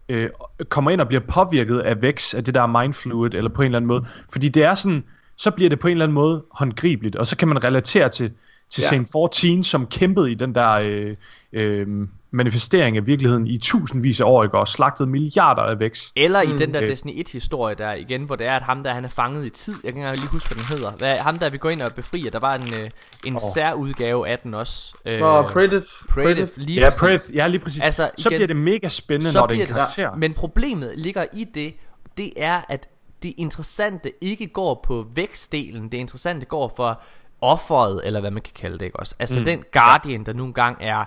[0.10, 0.30] øh,
[0.70, 3.66] kommer ind og bliver påvirket af Vex, af det der mind fluid, eller på en
[3.66, 4.06] eller anden måde.
[4.32, 5.04] Fordi det er sådan,
[5.38, 8.32] så bliver det på en eller anden måde håndgribeligt, og så kan man relatere til,
[8.70, 8.88] til ja.
[8.88, 11.16] Saint 14, som kæmpede i den der øh,
[11.54, 11.88] øh,
[12.32, 14.58] manifestering af virkeligheden i tusindvis af år, ikke?
[14.58, 16.14] og slagtede milliarder af vækst.
[16.16, 16.58] Eller i mm.
[16.58, 16.88] den der okay.
[16.88, 19.50] Destiny 1 historie der igen, hvor det er, at ham der han er fanget i
[19.50, 19.74] tid.
[19.84, 20.92] Jeg kan ikke lige huske, hvad den hedder.
[20.92, 22.88] Hvad, ham der vi går ind og befrier, der var en, øh,
[23.26, 23.40] en oh.
[23.54, 24.96] særudgave af den også.
[25.06, 25.86] Øh, oh, Predator.
[26.10, 27.32] Predator, lige ja, præcis.
[27.36, 27.82] ja, lige præcis.
[27.82, 30.04] Altså, igen, så bliver det mega spændende, når det er en karakter.
[30.04, 30.16] Ja.
[30.16, 31.74] Men problemet ligger i det,
[32.18, 32.90] det er, at
[33.24, 35.84] det interessante ikke går på vækstdelen.
[35.92, 37.02] Det interessante går for
[37.46, 39.16] offeret, eller hvad man kan kalde det, ikke også?
[39.20, 39.46] Altså mm.
[39.46, 41.06] den Guardian, der nogle gange er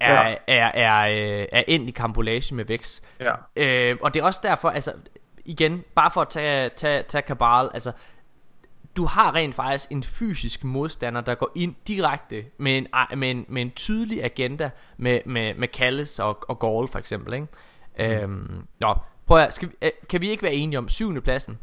[0.00, 0.36] er, ja.
[0.46, 3.00] er, er, er, er endt i kampolage med Vex.
[3.20, 3.32] Ja.
[3.56, 4.92] Øh, og det er også derfor, altså
[5.44, 7.92] igen, bare for at tage, tage, tage Kabal, altså
[8.96, 13.46] du har rent faktisk en fysisk modstander, der går ind direkte med en, med en,
[13.48, 17.34] med en tydelig agenda med, med, med Kalles og, og Gaul for eksempel.
[17.34, 17.46] Ikke?
[17.98, 18.04] Mm.
[18.04, 18.94] Øhm, nå,
[19.26, 21.58] prøv at, skal vi, øh, kan vi ikke være enige om syvende pladsen?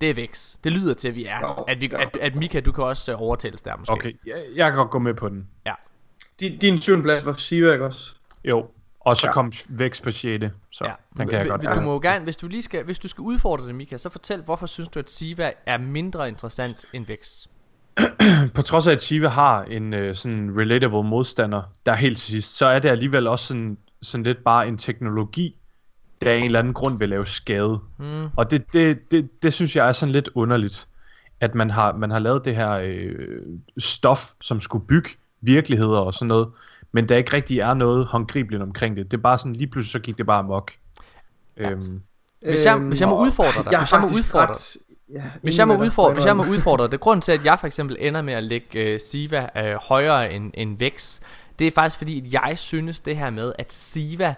[0.00, 0.56] Det er Vex.
[0.64, 1.40] Det lyder til, at vi er.
[1.40, 3.92] Jo, at, vi, at, at Mika, du kan også uh, overtales der måske.
[3.92, 5.48] Okay, jeg, jeg kan godt gå med på den.
[5.66, 5.74] Ja.
[6.40, 8.14] Din, din syvende plads var Siva, ikke også?
[8.44, 8.66] Jo,
[9.00, 9.32] og så ja.
[9.32, 10.44] kom Vækst på 6.
[10.70, 10.92] Så ja.
[11.16, 11.62] den kan jeg godt.
[11.74, 14.42] Du må gerne, hvis du lige skal, hvis du skal udfordre det, Mika, så fortæl,
[14.42, 17.48] hvorfor synes du, at Siva er mindre interessant end Vækst?
[18.54, 22.30] på trods af, at Siva har en uh, sådan relatable modstander, der er helt til
[22.30, 25.57] sidst, så er det alligevel også sådan, sådan lidt bare en teknologi,
[26.20, 27.78] der af en eller anden grund vil lave skade.
[27.98, 28.26] Mm.
[28.36, 30.88] Og det, det, det, det synes jeg er sådan lidt underligt,
[31.40, 33.14] at man har, man har lavet det her øh,
[33.78, 35.10] stof, som skulle bygge
[35.40, 36.48] virkeligheder og sådan noget,
[36.92, 39.10] men der ikke rigtig er noget håndgribeligt omkring det.
[39.10, 40.72] Det er bare sådan, lige pludselig så gik det bare amok.
[41.56, 41.70] Ja.
[41.70, 42.00] Øhm.
[42.46, 44.76] Hvis, jeg, hvis jeg må udfordre dig, jeg hvis jeg må udfordre ret,
[45.14, 47.66] ja, hvis jeg må udfordre, hvis jeg må udfordre det, grunden til at jeg for
[47.66, 51.20] eksempel ender med at lægge uh, Siva uh, højere end, end Vex,
[51.58, 54.34] det er faktisk fordi, at jeg synes det her med, at Siva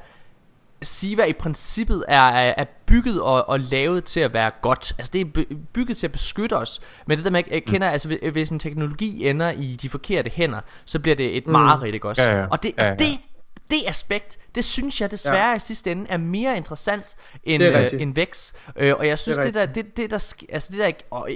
[0.83, 4.95] Siva i princippet er, er, er bygget og, og lavet til at være godt.
[4.99, 6.81] Altså det er bygget til at beskytte os.
[7.07, 7.93] Men det der med, jeg kender, mm.
[7.93, 11.53] altså hvis en teknologi ender i de forkerte hænder, så bliver det et mm.
[11.53, 12.23] mareridt, ikke også?
[12.23, 12.47] Ja, ja.
[12.51, 12.95] Og det, ja, ja.
[12.95, 13.19] det
[13.71, 15.57] det aspekt, det synes jeg desværre ja.
[15.57, 18.53] i sidste ende er mere interessant end, øh, end Vex.
[18.77, 21.29] Øh, og jeg synes det, det der, det, det der, altså det der, og,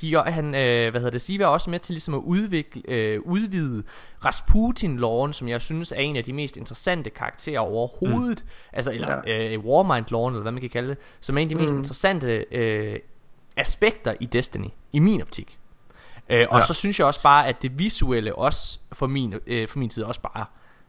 [0.00, 3.20] de, han, øh, hvad hedder det, Siva er også med til ligesom at udvikle, øh,
[3.20, 3.82] udvide
[4.24, 8.42] Rasputin-loven, som jeg synes er en af de mest interessante karakterer overhovedet.
[8.44, 8.50] Mm.
[8.72, 9.52] Altså, eller ja.
[9.52, 11.78] øh, Warmind-loven, eller hvad man kan kalde det, som er en af de mest mm.
[11.78, 12.98] interessante øh,
[13.56, 15.58] aspekter i Destiny, i min optik.
[16.30, 16.66] Øh, og ja.
[16.66, 20.02] så synes jeg også bare, at det visuelle også, for min, øh, for min tid
[20.02, 20.44] også bare,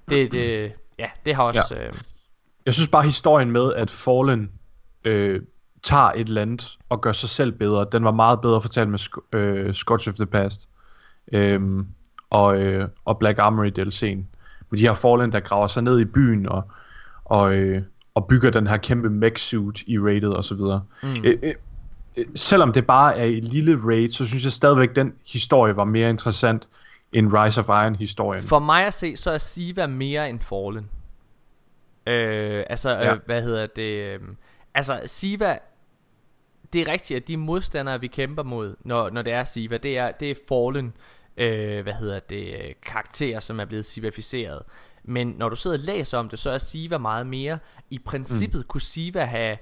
[0.09, 0.71] det, det,
[1.01, 1.75] ja, det har også...
[1.75, 1.85] Ja.
[1.85, 1.93] Øh...
[2.65, 4.51] Jeg synes bare historien med, at Fallen
[5.05, 5.41] øh,
[5.83, 9.37] tager et land og gør sig selv bedre, den var meget bedre fortalt med Sc-
[9.37, 10.69] øh, Scorch of the Past
[11.33, 11.61] øh,
[12.29, 14.25] og, øh, og Black Armory DLC'en.
[14.69, 16.63] Med de her Fallen, der graver sig ned i byen og,
[17.25, 17.81] og, øh,
[18.15, 20.83] og bygger den her kæmpe mech suit i raidet og så videre.
[21.03, 21.09] Mm.
[21.23, 21.53] Øh, øh,
[22.17, 25.83] øh, selvom det bare er et lille raid, så synes jeg stadigvæk, den historie var
[25.83, 26.67] mere interessant
[27.13, 28.43] en Rise of Iron historien.
[28.43, 30.89] For mig at se, så er Siva mere end Fallen.
[32.07, 33.13] Øh, altså, ja.
[33.13, 33.81] øh, hvad hedder det?
[33.81, 34.19] Øh,
[34.73, 35.57] altså, Siva,
[36.73, 39.97] det er rigtigt, at de modstandere, vi kæmper mod, når, når det er Siva, det
[39.97, 40.93] er, det er Fallen,
[41.37, 44.61] øh, hvad hedder det, karakterer, som er blevet Sivaficeret.
[45.03, 47.59] Men når du sidder og læser om det, så er Siva meget mere.
[47.89, 48.67] I princippet mm.
[48.67, 49.57] kunne Siva have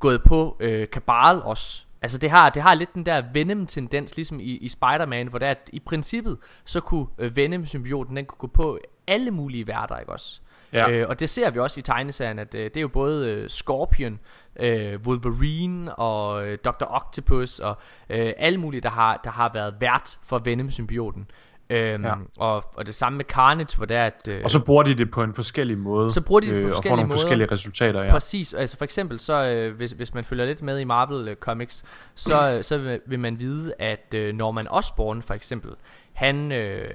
[0.00, 1.86] gået på øh, Kabal også.
[2.02, 5.46] Altså det har, det har lidt den der Venom-tendens, ligesom i, i Spider-Man, hvor det
[5.46, 9.98] er, at i princippet, så kunne øh, Venom-symbioten, den kunne gå på alle mulige værter,
[9.98, 10.40] ikke også?
[10.72, 10.90] Ja.
[10.90, 13.48] Øh, og det ser vi også i tegneserien, at øh, det er jo både øh,
[13.48, 14.20] Scorpion,
[14.60, 16.84] øh, Wolverine og øh, Dr.
[16.88, 17.78] Octopus og
[18.10, 21.30] øh, alle mulige, der har, der har været vært for Venom-symbioten.
[21.70, 22.14] Øhm, ja.
[22.36, 24.28] og, og det samme med Carnage, hvor det er at...
[24.28, 26.10] Øh, og så bruger de det på en forskellig måde.
[26.10, 27.20] Så bruger de det på øh, forskellige og får nogle måder.
[27.20, 28.10] forskellige resultater, ja.
[28.10, 31.36] Præcis, altså for eksempel så, øh, hvis, hvis man følger lidt med i Marvel øh,
[31.36, 35.70] Comics, så, øh, så vil, vil man vide, at øh, Norman Osborn for eksempel,
[36.12, 36.90] han, øh,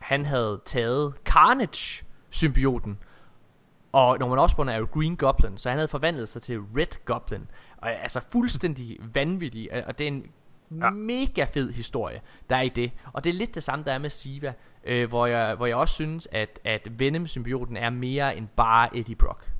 [0.00, 2.98] han havde taget Carnage-symbioten,
[3.92, 7.50] og Norman Osborn er jo Green Goblin, så han havde forvandlet sig til Red Goblin.
[7.76, 10.24] Og altså fuldstændig vanvittig, og det er en
[10.82, 10.90] ja.
[10.90, 12.20] mega fed historie,
[12.50, 12.92] der er i det.
[13.12, 14.52] Og det er lidt det samme, der er med Siva,
[14.84, 19.14] øh, hvor, jeg, hvor jeg også synes, at, at Venom-symbioten er mere end bare Eddie
[19.14, 19.50] Brock.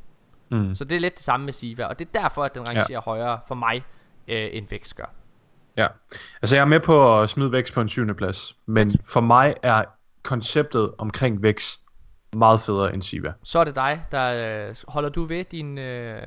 [0.51, 0.75] Mm.
[0.75, 2.87] Så det er lidt det samme med Siva, og det er derfor, at den rangerer
[2.91, 3.01] ja.
[3.01, 3.85] højere for mig,
[4.29, 5.15] øh, end Vex gør.
[5.77, 5.87] Ja,
[6.43, 9.55] altså jeg er med på at smide Vex på en syvende plads, men for mig
[9.63, 9.85] er
[10.23, 11.77] konceptet omkring Vex
[12.33, 13.33] meget federe end Siva.
[13.43, 15.79] Så er det dig, der øh, holder du ved din...
[15.79, 16.21] Øh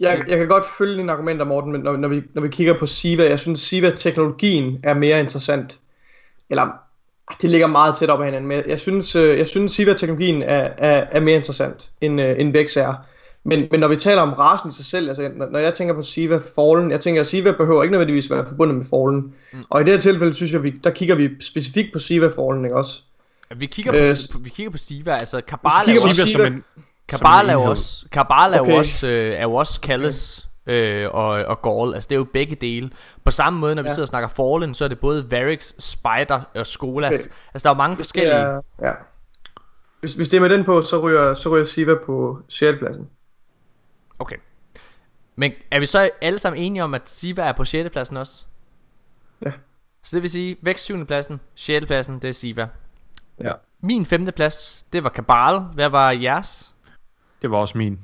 [0.00, 2.78] jeg, jeg kan godt følge dine argumenter, Morten, men når, når, vi, når vi kigger
[2.78, 5.78] på Siva, jeg synes, Siva-teknologien er mere interessant.
[6.50, 6.68] Eller,
[7.42, 10.68] det ligger meget tæt op ad hinanden, men jeg synes, øh, jeg synes Siva-teknologien er,
[10.78, 12.94] er, er mere interessant, end, uh, end Vex er.
[13.44, 15.94] Men, men når vi taler om rasen i sig selv, altså når, når jeg tænker
[15.94, 19.34] på Siva Fallen, jeg tænker, at Siva behøver ikke nødvendigvis være forbundet med Fallen.
[19.52, 19.62] Mm.
[19.70, 22.64] Og i det her tilfælde, synes jeg, vi, der kigger vi specifikt på Siva Fallen,
[22.64, 23.02] ikke også?
[23.56, 26.64] Vi kigger på, øh, vi kigger på Siva, altså Kabal er Siva som en,
[27.08, 28.72] Kabal er jo også, Kabal er okay.
[28.72, 31.02] jo også, øh, er jo også Kalles okay.
[31.02, 31.94] øh, og, og Gaul.
[31.94, 32.90] Altså det er jo begge dele.
[33.24, 33.94] På samme måde, når vi ja.
[33.94, 37.14] sidder og snakker Fallen, så er det både Varix, Spider og Skolas.
[37.14, 37.34] Okay.
[37.54, 38.36] Altså der er jo mange forskellige.
[38.36, 38.92] Ja, ja.
[40.00, 42.78] Hvis, hvis det er med den på, så ryger, så ryger Siva på 6.
[42.78, 43.08] pladsen.
[44.18, 44.36] Okay.
[45.36, 47.90] Men er vi så alle sammen enige om, at Siva er på 6.
[47.90, 48.44] pladsen også?
[49.44, 49.52] Ja.
[50.02, 51.06] Så det vil sige, væk 7.
[51.06, 51.86] pladsen, 6.
[51.86, 52.68] pladsen, det er Siva.
[53.40, 53.52] Ja.
[53.80, 54.26] Min 5.
[54.26, 55.60] plads, det var Kabal.
[55.74, 56.72] Hvad var jeres?
[57.42, 57.98] Det var også min.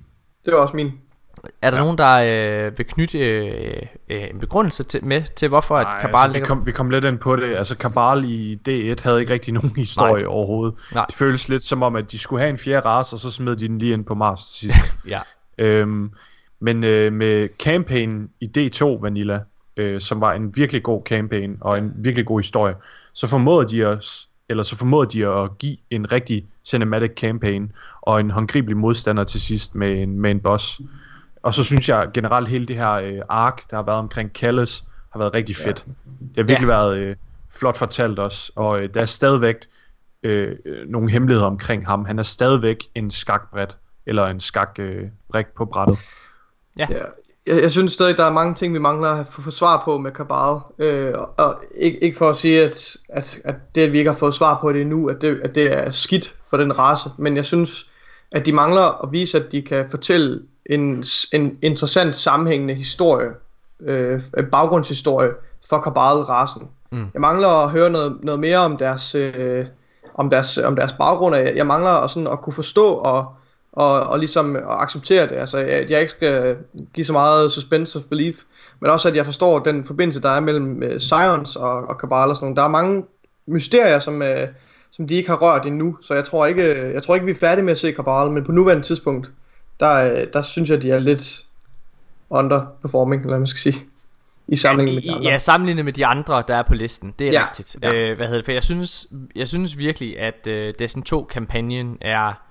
[0.44, 0.92] Det var også min.
[1.62, 1.82] Er der ja.
[1.82, 6.00] nogen, der øh, vil knytte øh, øh, en begrundelse til, med til, hvorfor Nej, at
[6.00, 6.40] Kabal altså, ligger...
[6.40, 7.56] Vi kom, vi kom lidt ind på det.
[7.56, 10.32] Altså, Kabal i D1 havde ikke rigtig nogen historie Nej.
[10.32, 10.74] overhovedet.
[10.94, 11.06] Nej.
[11.06, 13.56] Det føles lidt som om, at de skulle have en fjerde race, og så smed
[13.56, 14.98] de den lige ind på Mars til sidst.
[15.08, 15.20] ja.
[15.58, 16.10] Øhm,
[16.60, 19.40] men øh, med campaign i D2 Vanilla,
[19.76, 22.74] øh, som var en virkelig god campaign og en virkelig god historie,
[23.12, 28.20] så formåede de os eller så formåede de at give en rigtig cinematic campaign og
[28.20, 30.80] en håndgribelig modstander til sidst med en, med en boss.
[31.42, 34.84] Og så synes jeg generelt hele det her øh, ark, der har været omkring Callis,
[35.12, 35.86] har været rigtig fedt.
[35.86, 35.92] Ja.
[36.20, 36.74] Det har virkelig ja.
[36.74, 37.16] været øh,
[37.50, 39.56] flot fortalt os, og øh, der er stadigvæk
[40.22, 40.56] øh,
[40.86, 42.04] nogle hemmeligheder omkring ham.
[42.04, 45.98] Han er stadigvæk en skakbræt, eller en skakbrik øh, på brættet.
[46.78, 46.86] Ja.
[46.90, 47.04] ja
[47.46, 50.10] jeg, jeg synes stadig, der er mange ting, vi mangler at få svar på med
[50.10, 50.58] Kabal.
[50.78, 54.10] Øh, og, og ikke, ikke for at sige, at, at, at det, at vi ikke
[54.10, 57.10] har fået svar på det endnu, at det, at det er skidt for den race.
[57.18, 57.90] Men jeg synes,
[58.32, 63.30] at de mangler at vise, at de kan fortælle en, en interessant sammenhængende historie,
[63.80, 64.20] øh,
[64.52, 65.30] baggrundshistorie
[65.68, 66.68] for Kabal-rasen.
[66.90, 67.06] Mm.
[67.14, 69.66] Jeg mangler at høre noget, noget mere om deres, øh,
[70.14, 71.36] om deres, om deres baggrund.
[71.36, 73.34] Jeg, jeg mangler at, sådan, at kunne forstå og
[73.76, 75.36] og, og ligesom at acceptere det.
[75.36, 76.56] Altså, at jeg ikke skal
[76.94, 78.36] give så meget suspense of belief,
[78.80, 82.28] men også at jeg forstår den forbindelse, der er mellem uh, Science og, og Kabbalah
[82.28, 82.56] og sådan noget.
[82.56, 83.04] Der er mange
[83.46, 84.48] mysterier, som, uh,
[84.90, 87.38] som de ikke har rørt endnu, så jeg tror ikke, jeg tror ikke vi er
[87.40, 89.30] færdige med at se Kabbalah, men på nuværende tidspunkt,
[89.80, 91.44] der, der synes jeg, de er lidt
[92.30, 93.84] underperforming, eller hvad man skal sige.
[94.48, 95.30] I sammenligning med de andre.
[95.30, 97.14] Ja, sammenlignet med de andre, der er på listen.
[97.18, 97.76] Det er ja, rigtigt.
[97.82, 97.92] Ja.
[97.92, 98.44] Øh, hvad hedder det?
[98.44, 99.06] For jeg synes,
[99.36, 102.43] jeg synes virkelig, at uh, Destiny 2-kampagnen er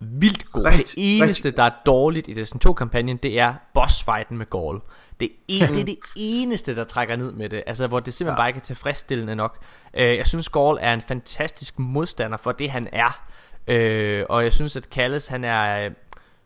[0.00, 0.66] vildt god.
[0.66, 1.56] Right, det eneste, right.
[1.56, 4.80] der er dårligt i Destiny 2-kampagnen, det er bossfighten med Gaul.
[5.20, 7.62] Det er, en, det er det eneste, der trækker ned med det.
[7.66, 8.40] Altså, hvor det simpelthen ja.
[8.40, 9.58] bare ikke er tilfredsstillende nok.
[9.94, 13.26] Uh, jeg synes, Gaul er en fantastisk modstander for det, han er.
[13.70, 15.92] Uh, og jeg synes, at Callis, han er uh,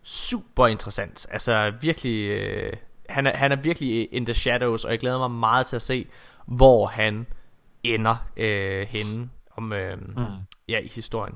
[0.02, 1.26] super interessant.
[1.30, 2.38] Altså, virkelig...
[2.38, 2.72] Uh,
[3.08, 5.82] han, er, han er virkelig in the shadows, og jeg glæder mig meget til at
[5.82, 6.06] se,
[6.46, 7.26] hvor han
[7.84, 10.24] ender uh, henne om, uh, mm.
[10.68, 11.34] ja, i historien.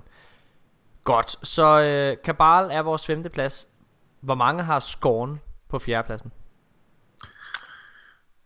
[1.08, 3.68] Godt, så øh, Kabal er vores femte plads.
[4.20, 6.32] Hvor mange har Scorn på fjerdepladsen?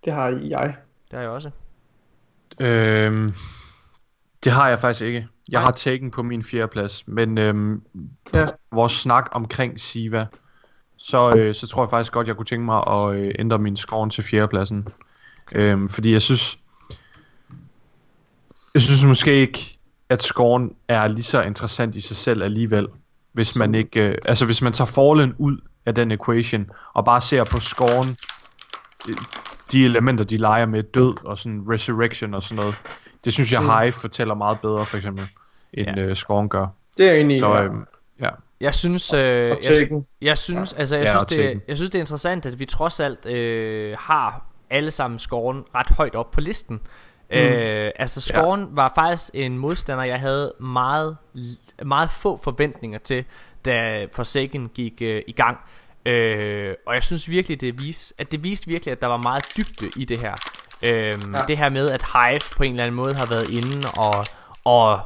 [0.04, 0.76] Det har jeg.
[1.10, 1.50] Det har jeg også.
[2.60, 3.34] Øhm,
[4.44, 5.28] Det har jeg faktisk ikke.
[5.48, 5.64] Jeg Nej.
[5.64, 7.82] har taken på min plads, men øhm,
[8.34, 8.46] ja.
[8.72, 10.26] vores snak omkring Siva,
[10.96, 13.76] så, øh, så tror jeg faktisk godt, jeg kunne tænke mig at øh, ændre min
[13.76, 14.88] score til fjerdepladsen.
[15.46, 15.62] Okay.
[15.62, 16.58] Øhm, fordi jeg synes,
[18.74, 19.71] jeg synes måske ikke,
[20.12, 22.88] at scoren er lige så interessant i sig selv alligevel,
[23.32, 27.20] hvis man ikke, øh, altså hvis man tager Fallen ud af den equation, og bare
[27.20, 28.16] ser på scoren,
[29.08, 29.16] øh,
[29.72, 32.74] de elementer, de leger med død og sådan resurrection og sådan noget,
[33.24, 33.68] det synes jeg, mm.
[33.68, 35.24] Hive fortæller meget bedre, for eksempel,
[35.72, 36.02] end ja.
[36.02, 36.66] øh, scoren gør.
[36.98, 37.70] Det er egentlig, Så, øh,
[38.20, 38.28] ja.
[38.60, 42.02] Jeg synes, øh, jeg, jeg synes, altså, jeg, ja, synes det, jeg synes det er
[42.02, 46.80] interessant, at vi trods alt øh, har alle sammen scoren ret højt op på listen.
[47.32, 47.38] Mm.
[47.38, 48.66] Øh, altså scoren ja.
[48.70, 51.16] var faktisk en modstander, jeg havde meget,
[51.84, 53.24] meget få forventninger til,
[53.64, 55.60] da Forsaken gik øh, i gang.
[56.06, 59.44] Øh, og jeg synes virkelig, det viste, at det viste virkelig, at der var meget
[59.56, 60.34] dybde i det her.
[60.82, 61.42] Øh, ja.
[61.48, 64.24] Det her med, at Hive på en eller anden måde har været inde og,
[64.64, 65.00] og,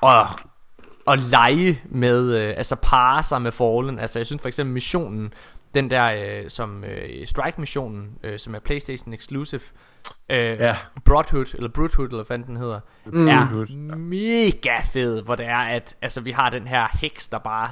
[0.00, 0.28] og,
[1.06, 3.98] og lege med, øh, altså parre sig med Fallen.
[3.98, 5.32] Altså jeg synes for eksempel missionen,
[5.74, 9.62] den der øh, som øh, Strike missionen, øh, som er PlayStation exclusive,
[10.30, 10.76] øh, ja.
[11.04, 13.28] Broadhood, eller Broodhood, eller hvad den hedder, mm.
[13.28, 17.68] er mega fed, hvor det er, at altså, vi har den her heks, der bare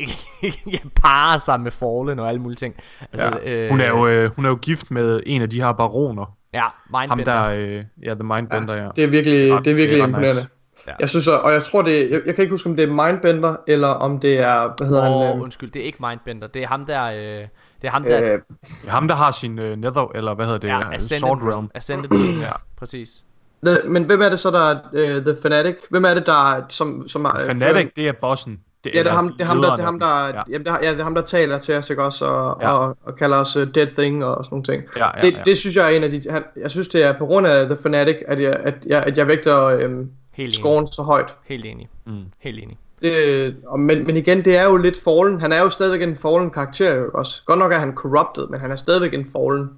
[1.02, 2.74] parer sig med Fallen og alle mulige ting.
[3.12, 3.50] Altså, ja.
[3.52, 6.36] øh, hun, er jo, øh, hun er jo gift med en af de her baroner.
[6.54, 7.32] Ja, Mindbender.
[7.32, 8.82] Ham der, øh, ja, The Mindbender, ja.
[8.82, 8.88] ja.
[8.96, 10.40] Det er virkelig, det er virkelig det er imponerende.
[10.40, 10.48] Nice.
[10.86, 10.92] Ja.
[11.00, 13.56] Jeg synes, og jeg tror det, jeg, jeg kan ikke huske om det er Mindbender
[13.66, 15.36] eller om det er, hvad hedder oh, han?
[15.36, 15.42] Øh...
[15.42, 17.46] undskyld, det er ikke Mindbender, det er ham der, øh,
[17.82, 20.46] det er ham der, øh, det er ham der har sin uh, Nether eller hvad
[20.46, 21.70] hedder det, ja, Ascended Sword Realm.
[21.74, 23.24] Ascended Realm, ja, præcis.
[23.66, 25.76] The, men hvem er det så der er uh, The Fanatic?
[25.90, 28.60] Hvem er det der er, som som er Fanatic, det er bossen.
[28.84, 30.42] Det, ja, det er ham, det er ham der, det er ham der, ja.
[30.50, 32.72] Jamen, det, er, ja, det er ham der taler til os, ikke også, og, ja.
[32.72, 34.82] og, og kalder os uh, Dead Thing og sådan nogle ting.
[34.96, 35.42] Ja, ja, det, ja.
[35.44, 37.66] det synes jeg er en af de, han, jeg synes det er på grund af
[37.66, 40.10] The Fanatic, at jeg, at jeg, at jeg vægter um,
[40.50, 41.34] scoren så højt.
[41.44, 41.88] Helt enig.
[42.06, 42.24] Mm.
[42.38, 42.78] Helt enig.
[43.02, 45.40] Det, og, men, men igen, det er jo lidt Fallen.
[45.40, 47.42] Han er jo stadigvæk en Fallen karakter jo også.
[47.44, 49.70] Godt nok er han corrupted, men han er stadigvæk en Fallen.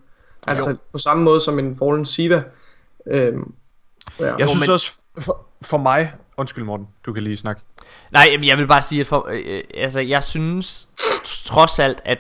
[0.46, 0.76] Altså jo.
[0.92, 2.42] på samme måde som en Fallen Siva.
[3.06, 3.52] Øhm,
[4.20, 4.36] ja.
[4.36, 4.70] Jeg synes men...
[4.70, 7.62] også, for, for mig, undskyld Morten, du kan lige snakke.
[8.10, 10.88] Nej, jeg vil bare sige, at for, øh, øh, altså, jeg synes
[11.24, 12.18] trods alt, at,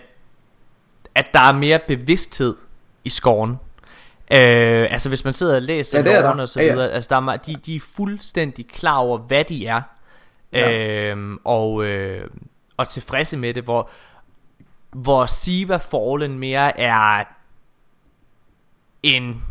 [1.14, 2.54] at der er mere bevidsthed
[3.04, 3.50] i skoven.
[4.30, 6.88] Øh, altså hvis man sidder og læser ja, og så videre, ja, ja.
[6.88, 9.82] altså der er, de, de er fuldstændig klar over, hvad de er.
[10.52, 10.72] Ja.
[10.72, 12.30] Øh, og, øh,
[12.76, 13.90] og tilfredse med det, hvor,
[14.90, 17.24] hvor Siva Fallen mere er
[19.02, 19.42] en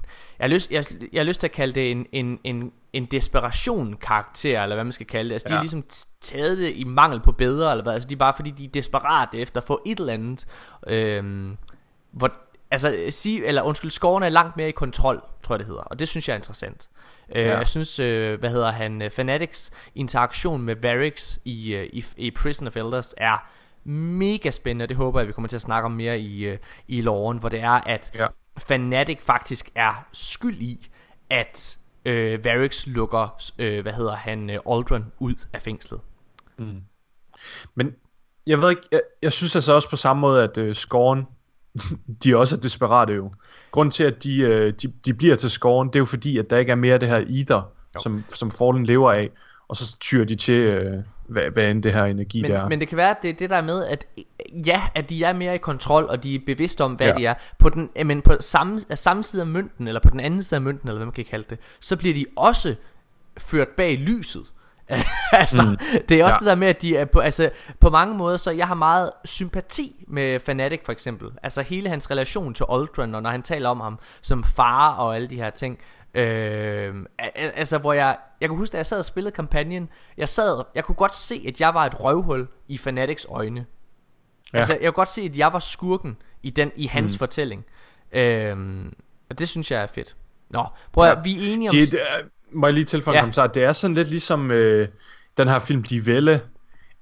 [0.42, 3.06] jeg har lyst, jeg, jeg har lyst til at kalde det en, en, en, en
[3.06, 5.36] desperation karakter Eller hvad man skal kalde det.
[5.36, 5.54] Altså ja.
[5.54, 5.86] de er ligesom
[6.22, 7.94] taget det i mangel på bedre Eller hvad.
[7.94, 10.46] Altså de er bare fordi de er desperate efter at få et eller andet.
[10.88, 11.58] Øhm,
[12.12, 12.30] hvor,
[12.72, 15.82] Altså sige, eller undskyld Skårene er langt mere i kontrol Tror jeg det hedder.
[15.82, 16.90] Og det synes jeg er interessant
[17.36, 17.58] øh, ja.
[17.58, 22.68] Jeg synes øh, hvad hedder han øh, Fanatics interaktion med Varix i, i, i Prison
[22.68, 23.52] of Elders Er
[23.90, 26.58] mega spændende, og det håber jeg, vi kommer til at snakke om mere i,
[26.88, 28.28] i loven, hvor det er, at ja.
[28.58, 30.90] Fanatic faktisk er skyld i,
[31.30, 36.00] at øh, Varix lukker, øh, hvad hedder han, øh, Aldrin ud af fængslet.
[36.58, 36.82] Mm.
[37.76, 37.96] Men
[38.48, 41.28] jeg ved ikke, jeg, jeg synes altså også på samme måde, at øh, Scorn,
[42.24, 43.32] de også er desperate jo.
[43.72, 46.50] Grunden til, at de, øh, de, de bliver til Scorn, det er jo fordi, at
[46.50, 49.30] der ikke er mere af det her Ether, som, som Fallen lever af,
[49.68, 52.70] og så tyrer de til, øh, hvad, hvad end det her energi men, der er.
[52.70, 54.08] Men det kan være, at det er det der med, at
[54.66, 57.14] ja, at de er mere i kontrol, og de er bevidste om, hvad ja.
[57.14, 57.34] de er.
[57.60, 60.62] På den, men på samme, samme side af mønten, eller på den anden side af
[60.62, 62.76] mønten, eller hvad man kan kalde det, så bliver de også
[63.38, 64.44] ført bag lyset.
[65.32, 65.78] altså, mm.
[66.10, 66.40] det er også ja.
[66.40, 69.12] det der med, at de er på, altså, på mange måder, så jeg har meget
[69.26, 71.30] sympati med Fanatic for eksempel.
[71.44, 75.16] Altså hele hans relation til Ultron, og når han taler om ham som far og
[75.16, 75.80] alle de her ting.
[76.14, 76.96] Øh,
[77.36, 80.84] altså hvor jeg Jeg kunne huske da jeg sad og spillede kampagnen Jeg sad Jeg
[80.84, 83.66] kunne godt se at jeg var et røvhul I Fanatics øjne
[84.54, 84.58] ja.
[84.58, 87.18] Altså jeg kunne godt se at jeg var skurken I, den, i hans mm.
[87.18, 87.66] fortælling
[88.12, 88.86] øh,
[89.30, 90.16] Og det synes jeg er fedt
[90.50, 91.22] Nå prøv at, ja.
[91.22, 92.18] vi er enige om det, det er,
[92.54, 93.22] Må jeg lige tilføje ja.
[93.22, 94.88] kommentar Det er sådan lidt ligesom øh,
[95.38, 96.42] Den her film De Velle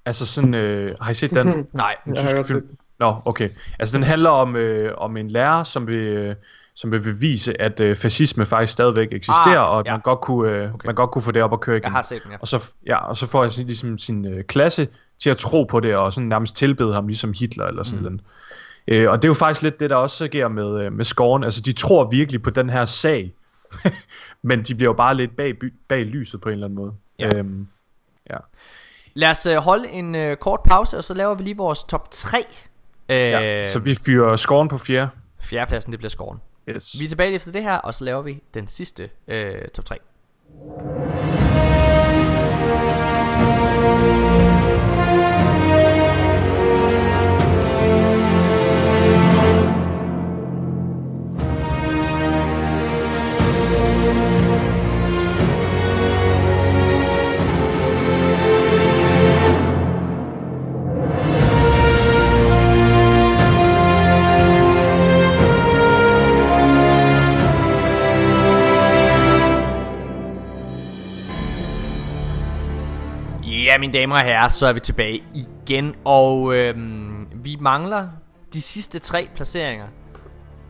[0.05, 1.47] Altså sådan øh, Har I set den?
[1.73, 2.77] Nej jeg har film?
[2.99, 6.35] Nå okay Altså den handler om, øh, om en lærer Som vil øh,
[6.79, 9.91] som vil bevise, at øh, fascisme faktisk stadigvæk eksisterer, ah, og at ja.
[9.91, 10.85] man, godt kunne, øh, okay.
[10.85, 11.83] man godt kunne få det op at køre igen.
[11.83, 12.37] Jeg har set den, ja.
[12.41, 14.87] Og så, ja, og så får jeg sådan, ligesom sin øh, klasse
[15.19, 18.03] til at tro på det, og sådan nærmest tilbede ham ligesom Hitler eller sådan mm.
[18.03, 18.21] noget.
[18.87, 21.43] Øh, og det er jo faktisk lidt det, der også sker med, øh, med Scorn.
[21.43, 23.33] Altså, de tror virkelig på den her sag,
[24.41, 25.53] men de bliver jo bare lidt bag,
[25.87, 26.93] bag lyset på en eller anden måde.
[27.19, 27.37] Ja.
[27.37, 27.67] Øhm,
[28.29, 28.37] ja.
[29.13, 32.11] Lad os øh, holde en øh, kort pause, og så laver vi lige vores top
[32.11, 32.45] 3.
[33.09, 35.09] Øh, ja, så vi fyrer Scorn på fjerde.
[35.39, 36.41] Fjerdepladsen, det bliver Scorn.
[36.69, 36.99] Yes.
[36.99, 39.97] Vi er tilbage efter det her, og så laver vi den sidste øh, top 3.
[73.77, 78.09] mine damer og herrer, så er vi tilbage igen, og øhm, vi mangler
[78.53, 79.87] de sidste tre placeringer.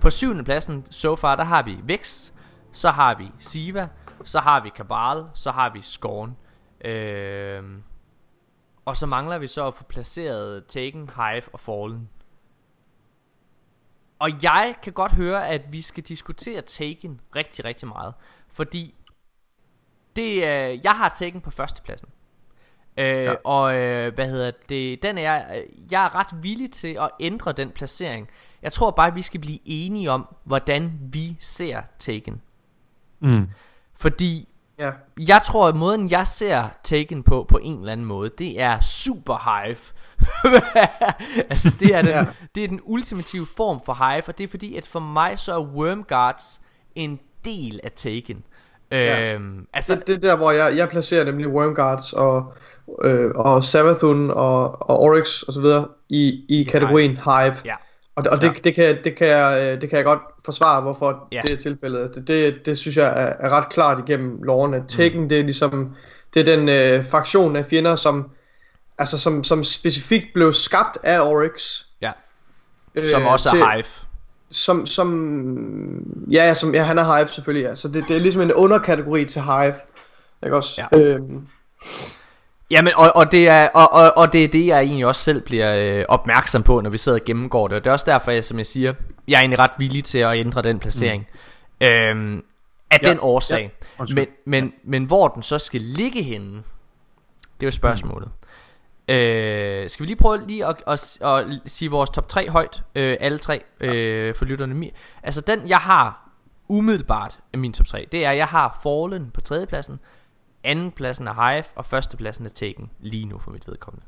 [0.02, 2.32] På syvende pladsen, so far, der har vi Vex,
[2.72, 3.88] så har vi Siva,
[4.24, 6.38] så har vi Kabal, så har vi Scorn.
[6.86, 7.84] Øhm,
[8.86, 12.10] og så mangler vi så at få placeret Taken, Hive og Fallen.
[14.20, 18.14] Og jeg kan godt høre, at vi skal diskutere Taken rigtig, rigtig meget.
[18.50, 18.96] Fordi
[20.16, 22.10] det, øh, jeg har Taken på førstepladsen.
[23.00, 23.34] Øh, ja.
[23.44, 27.52] Og øh, hvad hedder det Den er jeg, jeg er ret villig til at ændre
[27.52, 28.30] den placering
[28.62, 32.42] Jeg tror bare vi skal blive enige om Hvordan vi ser Taken
[33.22, 33.48] Mm.
[33.96, 34.46] Fordi
[34.80, 34.92] Ja.
[35.20, 38.80] jeg tror at måden jeg ser Taken på På en eller anden måde Det er
[38.80, 39.78] super hive
[41.50, 42.26] altså det er, den, Ja.
[42.56, 45.54] det er den ultimative form for hive Og det er fordi at for mig så
[45.54, 46.62] er Wormguards
[46.96, 48.44] En del af Taken
[48.92, 49.34] Ja.
[49.34, 52.54] øhm, Altså Det, det er der, hvor jeg, jeg placerer nemlig Wormguards og,
[53.04, 57.56] øh, og Savathun og, og Oryx og så videre i, i kategorien Hive.
[57.66, 57.76] Ja.
[58.16, 58.54] Og, det- og det, Ja.
[58.64, 61.42] det, kan, det, kan jeg, øh, det kan jeg godt forsvare, hvorfor Ja.
[61.44, 62.16] det er tilfældet.
[62.16, 64.84] Det, det, det synes jeg er, er ret klart igennem lovene.
[64.88, 65.30] Taken, mm.
[65.30, 65.96] det er ligesom,
[66.34, 68.30] det er den øh, fraktion af fjender, som,
[68.98, 71.82] altså, som, som specifikt blev skabt af Oryx.
[72.02, 72.12] Ja.
[72.96, 73.84] øh, Som også til- er hive
[74.52, 77.76] Som, som, ja, som, ja, han er Hive selvfølgelig, ja.
[77.76, 79.74] Så det, det er ligesom en underkategori til Hive.
[80.44, 80.82] Ikke også?
[80.92, 80.98] Ja.
[81.00, 81.48] Øhm,
[82.72, 85.42] Jamen, og, og, det er, og, og, og det er det, jeg egentlig også selv
[85.42, 87.78] bliver øh, opmærksom på, når vi sidder og gennemgår det.
[87.78, 88.94] Og det er også derfor, jeg, som jeg siger,
[89.28, 91.28] jeg er egentlig ret villig til at ændre den placering.
[91.82, 91.88] Mm.
[91.88, 92.44] Øhm,
[92.92, 93.62] af Ja, den årsag.
[93.82, 94.18] ja, undskyld.
[94.46, 96.56] men, men, men hvor den så skal ligge henne,
[97.60, 98.30] det er jo spørgsmålet.
[99.08, 102.84] Øh, skal vi lige prøve lige at, at, at, at sige vores top 3 højt,
[102.96, 104.90] øh, alle tre, øh, for lytterne.
[105.24, 106.30] Altså den, jeg har
[106.68, 110.00] umiddelbart af min top 3, det er, at jeg har Fallen på tredjepladsen, anden
[110.96, 114.06] pladsen er Hive, og første pladsen er Taken, lige nu for mit vedkommende.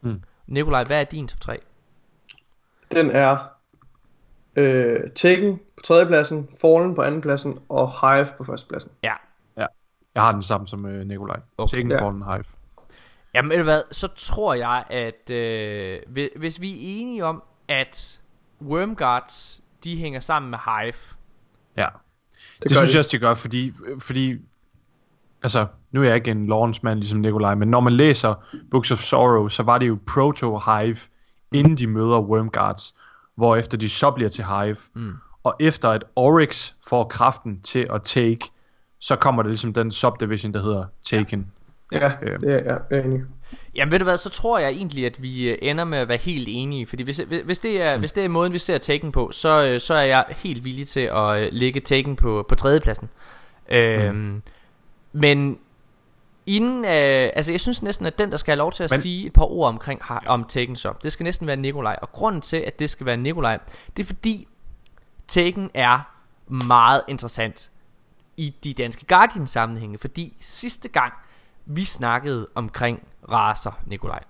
[0.00, 0.22] Mm.
[0.46, 1.58] Nikolaj, hvad er din top 3?
[2.92, 3.38] Den er
[4.56, 8.90] øh, Taken på tredjepladsen, Fallen på andenpladsen og Hive på førstepladsen.
[9.02, 9.14] Ja.
[10.14, 11.40] Jeg har den samme som øh, Nikolaj.
[11.58, 11.76] Okay.
[11.76, 11.96] Taken Ja.
[11.96, 12.02] ja.
[12.04, 12.44] Fallen Hive.
[13.34, 17.42] Jamen ved du hvad, så tror jeg, at øh, hvis, hvis vi er enige om,
[17.68, 18.20] at
[18.62, 21.16] Wormguards, de hænger sammen med Hive.
[21.76, 21.88] Ja.
[21.88, 22.94] Det, det synes de.
[22.94, 24.38] jeg også, de gør, fordi, fordi
[25.44, 28.34] altså, nu er jeg ikke en Lawrence mand ligesom Nikolaj, men når man læser
[28.70, 31.08] Books of Sorrow, så var det jo Proto-Hive,
[31.52, 32.94] inden de møder Wormguards,
[33.34, 34.76] hvorefter de så bliver til Hive.
[34.94, 35.12] Mm.
[35.44, 38.40] Og efter at Oryx får kraften til at take,
[39.00, 41.46] så kommer det ligesom den subdivision, der hedder Taken.
[41.92, 42.40] Ja, Øh.
[42.40, 43.20] det er jeg, er enig.
[43.74, 46.18] Jamen ved du hvad, så tror jeg egentlig, at vi øh, ender med at være
[46.18, 46.86] helt enige.
[46.86, 48.00] Fordi hvis, hvis, det, er, mm.
[48.00, 50.88] hvis det er måden, vi ser Taken på, så, øh, så er jeg helt villig
[50.88, 53.08] til at øh, lægge Taken på, på tredjepladsen.
[53.68, 54.42] Øhm,
[55.14, 55.58] Men
[56.46, 59.00] inden, øh, altså jeg synes næsten, at den, der skal have lov til at Men-
[59.00, 61.96] sige et par ord omkring har- om Taken så, det skal næsten være Nikolaj.
[62.02, 63.58] Og grunden til, at det skal være Nikolaj,
[63.96, 64.48] det er fordi
[65.28, 66.00] Taken er
[66.46, 67.70] meget interessant
[68.36, 71.12] i de danske Guardian sammenhænge, fordi sidste gang
[71.66, 74.22] vi snakkede omkring raser, Nikolaj,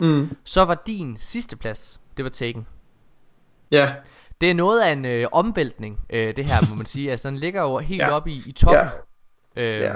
[0.00, 0.36] Mm.
[0.44, 2.66] så var din sidste plads, det var Taken.
[3.70, 3.94] Ja,
[4.40, 7.10] Det er noget af en øh, omvæltning, øh, det her må man sige.
[7.10, 8.10] Altså den ligger jo helt Ja.
[8.10, 8.82] oppe i, i toppen.
[8.84, 8.88] Ja.
[9.56, 9.94] Øh, Ja.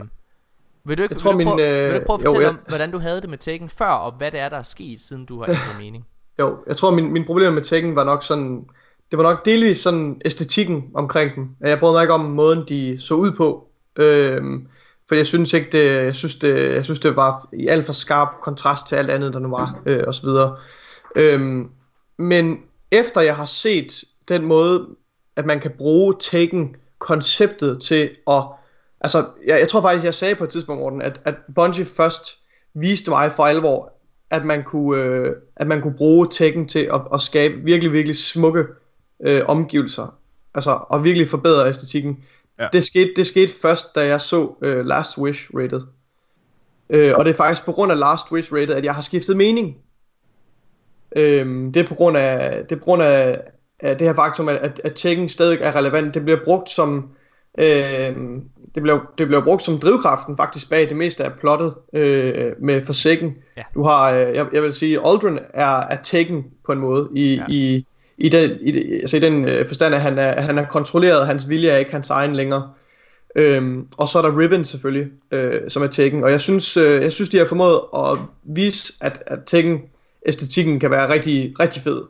[0.85, 2.25] Vil du ikke, Jeg tror, vil, du min, prøve, øh, vil du ikke prøve at
[2.25, 4.49] jo, fortælle jeg- om, hvordan du havde det med Taken før, og hvad det er,
[4.49, 6.07] der er sket, siden du har ændret mening?
[6.39, 8.65] jo, jeg tror min, min problem med Tekken var nok sådan,
[9.11, 11.49] det var nok delvis sådan æstetikken omkring dem.
[11.61, 13.69] Jeg brød mig ikke om måden, de så ud på.
[13.97, 14.67] Øhm,
[15.09, 17.93] for jeg synes ikke det, jeg synes det, jeg synes det var i alt for
[17.93, 20.57] skarp kontrast til alt andet, der nu var, øh, og så videre.
[21.17, 21.71] Øhm,
[22.19, 22.59] men
[22.91, 24.87] efter jeg har set den måde,
[25.37, 28.43] at man kan bruge Taken-konceptet til at...
[29.01, 32.39] Altså, jeg, jeg tror faktisk, jeg sagde på et tidspunkt, Morten, at, at Bungie først
[32.75, 33.93] viste mig for alvor,
[34.31, 38.17] at man kunne, øh, at man kunne bruge Taken til at, at skabe virkelig, virkelig
[38.17, 38.65] smukke
[39.23, 40.15] øh, omgivelser.
[40.55, 42.25] Altså, og virkelig forbedre æstetikken.
[42.59, 42.69] Ja.
[42.73, 45.81] Det, skete, det skete først, da jeg så øh, Last Wish rated.
[46.91, 49.37] Øh, og det er faktisk på grund af Last Wish rated, at jeg har skiftet
[49.37, 49.77] mening.
[51.17, 53.41] Øhm, det er på grund af, det er på grund af,
[53.81, 56.15] af det her faktum, at, at, at Tekken stadig er relevant.
[56.15, 57.11] Det bliver brugt som
[57.59, 58.43] øhm,
[58.75, 62.83] det bliver, det bliver brugt som drivkraften faktisk bag det meste af plottet øh, med
[62.83, 63.37] Forsaken.
[63.57, 63.63] Ja.
[63.75, 67.35] Du har, øh, jeg, jeg vil sige, Aldrin er, er Tekken på en måde i,
[67.35, 67.45] Ja.
[67.49, 67.87] i,
[68.19, 71.49] i den, i, altså i den øh, forstand, at han er, han er kontrolleret, hans
[71.49, 72.71] vilje er ikke hans egen længere.
[73.37, 76.25] Øhm, og så er der Riven selvfølgelig, øh, som er Tekken.
[76.25, 79.83] Og jeg synes, øh, jeg synes, de har formået at vise, at, at Tekken
[80.27, 82.03] æstetikken kan være rigtig, rigtig fed.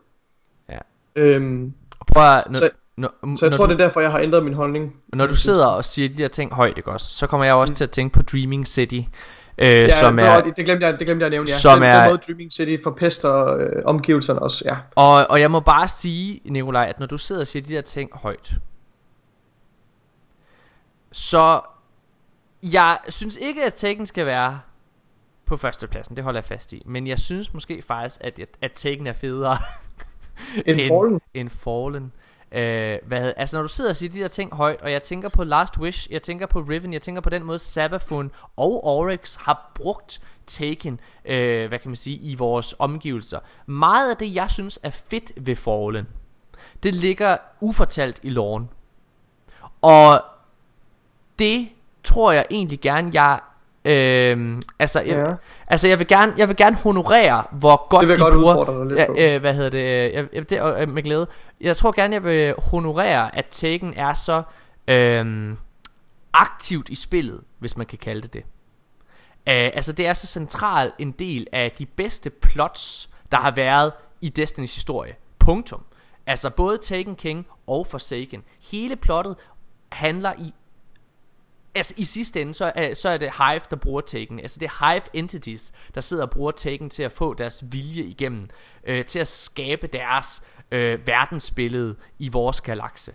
[0.70, 0.78] Ja.
[1.16, 1.72] Øhm,
[2.12, 4.18] Prøv at, når, Så- når, så jeg når tror, du, det er derfor, jeg har
[4.18, 4.96] ændret min holdning.
[5.12, 7.74] når du sidder og siger de der ting højt, ikke også, så kommer jeg også
[7.74, 9.00] til at tænke på Dreaming City.
[9.58, 11.54] øh, ja, som det, er, det, glemte jeg, det glemte jeg at nævne, ja.
[11.54, 14.76] Som den, er, den måde Dreaming City forpester øh, omgivelserne også, ja.
[14.94, 17.80] Og, og jeg må bare sige, Nikolaj, at når du sidder og siger de der
[17.80, 18.54] ting højt,
[21.12, 21.60] så
[22.62, 24.60] jeg synes ikke, at Taken skal være
[25.46, 26.16] på førstepladsen.
[26.16, 26.82] Det holder jeg fast i.
[26.86, 29.56] Men jeg synes måske faktisk, at, at Taken er federe
[30.66, 31.20] end, Fallen.
[31.34, 32.12] End Fallen.
[32.52, 35.28] Øh, hvad, altså når du sidder og siger de der ting højt Og jeg tænker
[35.28, 39.36] på Last Wish Jeg tænker på Riven Jeg tænker på den måde Sabafun og Oryx
[39.36, 43.38] har brugt Taken øh, Hvad kan man sige I vores omgivelser.
[43.66, 46.08] Meget af det jeg synes er fedt ved Fallen
[46.82, 48.70] Det ligger ufortalt i loven.
[49.82, 50.24] Og
[51.38, 51.68] Det
[52.04, 53.40] tror jeg egentlig gerne Jeg
[53.84, 55.34] Øhm, altså, jeg, ja.
[55.66, 59.34] altså jeg vil gerne jeg vil gerne honorere hvor godt det de godt bruger ja,
[59.34, 61.26] øh, hvad hedder det jeg, jeg, det øh, med glæde.
[61.60, 64.42] Jeg tror gerne jeg vil honorere at Taken er så
[64.88, 65.56] øhm,
[66.32, 68.44] aktivt i spillet, hvis man kan kalde det det.
[69.48, 73.92] Øh, altså det er så central en del af de bedste plots der har været
[74.20, 75.14] i Destinys historie.
[75.38, 75.82] Punktum.
[76.26, 78.42] Altså både Taken King og Forsaken.
[78.70, 79.36] Hele plottet
[79.92, 80.54] handler i
[81.74, 84.40] Altså i sidste ende, så er, så er det Hive, der bruger Taken.
[84.40, 88.02] Altså det er Hive Entities, der sidder og bruger Taken til at få deres vilje
[88.02, 88.48] igennem.
[88.84, 93.14] Øh, til at skabe deres øh, verdensbillede i vores galakse.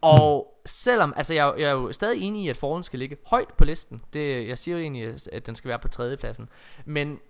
[0.00, 3.48] Og selvom, altså jeg, jeg er jo stadig enig i, at Fallen skal ligge højt
[3.58, 4.02] på listen.
[4.12, 6.48] Det, jeg siger jo egentlig, at den skal være på tredjepladsen.
[6.84, 7.20] Men,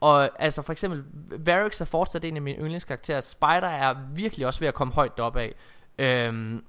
[0.00, 1.04] og altså for eksempel,
[1.38, 3.20] Varix er fortsat en af mine yndlingskarakterer.
[3.20, 5.54] Spider er virkelig også ved at komme højt op af.
[5.98, 6.64] Øhm,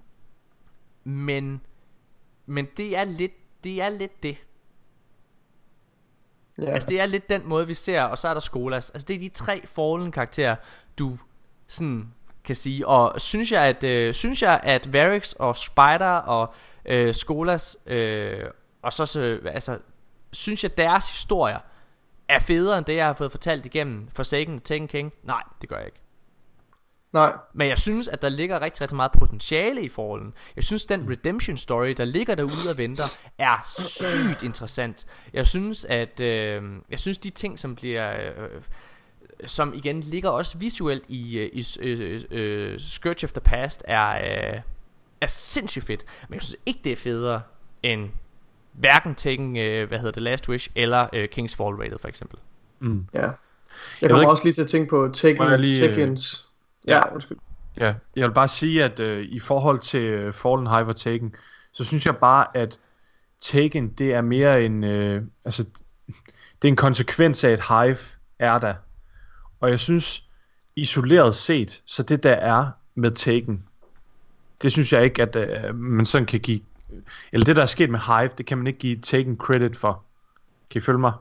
[1.04, 1.62] men
[2.46, 4.38] Men det er lidt Det er lidt det.
[6.60, 6.74] Yeah.
[6.74, 8.90] Altså det er lidt den måde vi ser Og så er der Skolas.
[8.90, 10.56] Altså det er de tre Fallen karakterer
[11.00, 11.18] Du
[11.68, 12.88] sådan kan sige.
[12.88, 16.54] Og synes jeg at øh, Synes jeg at Varix og Spider Og
[16.86, 18.44] øh, Skolas øh,
[18.82, 19.80] Og så, så altså
[20.32, 21.60] Synes jeg deres historier
[22.28, 25.14] Er federe end det jeg har fået fortalt igennem Forsaken Taken King?
[25.24, 26.03] Nej det gør jeg ikke
[27.14, 27.34] Nej.
[27.54, 30.34] Men jeg synes, at der ligger rigtig, rigtig meget potentiale i Fallen.
[30.56, 33.04] Jeg synes, den redemption story, der ligger derude og venter,
[33.38, 35.06] er sygt interessant.
[35.34, 38.12] Jeg synes, at øh, jeg synes, de ting, som bliver...
[38.12, 38.62] Øh,
[39.46, 44.10] som igen ligger også visuelt i, øh, i øh, øh, Scourge of the Past, er,
[44.10, 44.62] øh,
[45.22, 46.06] er sindssygt fedt.
[46.30, 47.42] Men jeg synes ikke, det er federe
[47.84, 48.10] end
[48.72, 52.40] hverken Taken, øh, hvad hedder det, Last Wish, eller øh, King's Fall Rated for eksempel.
[52.80, 53.06] Mm.
[53.14, 53.22] Ja.
[53.22, 53.32] Jeg,
[54.02, 56.48] jeg kommer også lige til at tænke på Taken, lige, Tekens...
[56.88, 57.38] Ja, undskyld.
[57.78, 61.36] Ja, jeg vil bare sige, at øh, i forhold til øh, Fallen Hive og Taken,
[61.72, 62.80] så synes jeg bare, at
[63.42, 65.64] Taken, det er mere en, øh, altså,
[66.62, 67.98] det er en konsekvens af, at Hive
[68.40, 68.74] er der.
[69.60, 70.24] Og jeg synes,
[70.76, 73.64] isoleret set, så det der er med Taken,
[74.62, 76.60] det synes jeg ikke, at øh, man sådan kan give,
[77.32, 80.04] eller det der er sket med Hive, det kan man ikke give Taken credit for.
[80.70, 81.14] Kan I følge mig?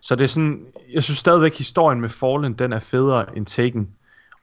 [0.00, 3.88] Så det er sådan, jeg synes stadigvæk, historien med Fallen, den er federe end Taken.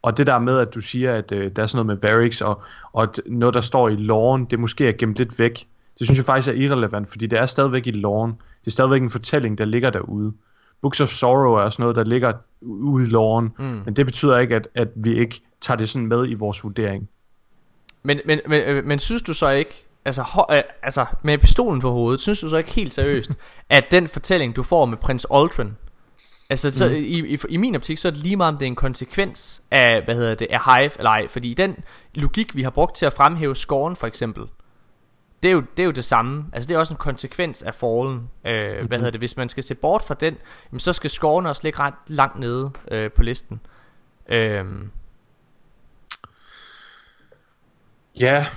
[0.06, 2.42] Og det der med, at du siger, at øh, der er sådan noget med barracks,
[2.42, 2.62] og,
[2.94, 5.68] og at noget, der står i loven, det måske er gemt lidt væk.
[6.00, 8.32] Det synes jeg faktisk er irrelevant, fordi det er stadigvæk i loven.
[8.32, 10.34] Det er stadigvæk en fortælling, der ligger derude.
[10.82, 13.54] Books of Sorrow er også noget, der ligger ude i loven.
[13.60, 13.82] Mm.
[13.86, 17.10] Men det betyder ikke, at, at vi ikke tager det sådan med i vores vurdering.
[18.04, 21.82] Men, men, men, øh, men synes du så ikke, altså, ho, øh, altså med pistolen
[21.82, 23.32] for hovedet, synes du så ikke helt seriøst,
[23.70, 25.76] at den fortælling, du får med prins Aldrin,
[26.50, 26.96] Altså så, mm.
[26.96, 29.62] i, i, i min optik så er det lige meget om det er en konsekvens
[29.72, 31.28] af Hvad hedder det, af Hive eller ej.
[31.28, 31.76] Fordi den
[32.14, 34.44] logik vi har brugt til at fremhæve scoren for eksempel
[35.44, 36.46] det er, jo, det er jo det samme.
[36.54, 38.30] Altså det er også en konsekvens af Fallen.
[38.46, 38.88] Øh, mm-hmm.
[38.88, 40.38] Hvad hedder det, hvis man skal se bort fra den
[40.72, 43.60] jamen, Så skal scoren også ligge ret langt nede øh, på listen.
[44.30, 44.66] Øh.
[48.20, 48.48] Ja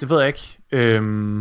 [0.00, 0.58] Det ved jeg ikke.
[0.72, 1.36] Øh,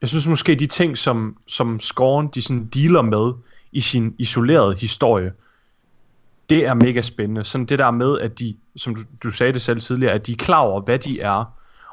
[0.00, 3.32] Jeg synes måske de ting som, som scoren de sådan dealer med
[3.72, 5.32] i sin isolerede historie.
[6.50, 7.44] Det er mega spændende.
[7.44, 10.32] Sådan det der med, at de, som du, du sagde det selv tidligere, at de
[10.32, 11.44] er klar over, hvad de er,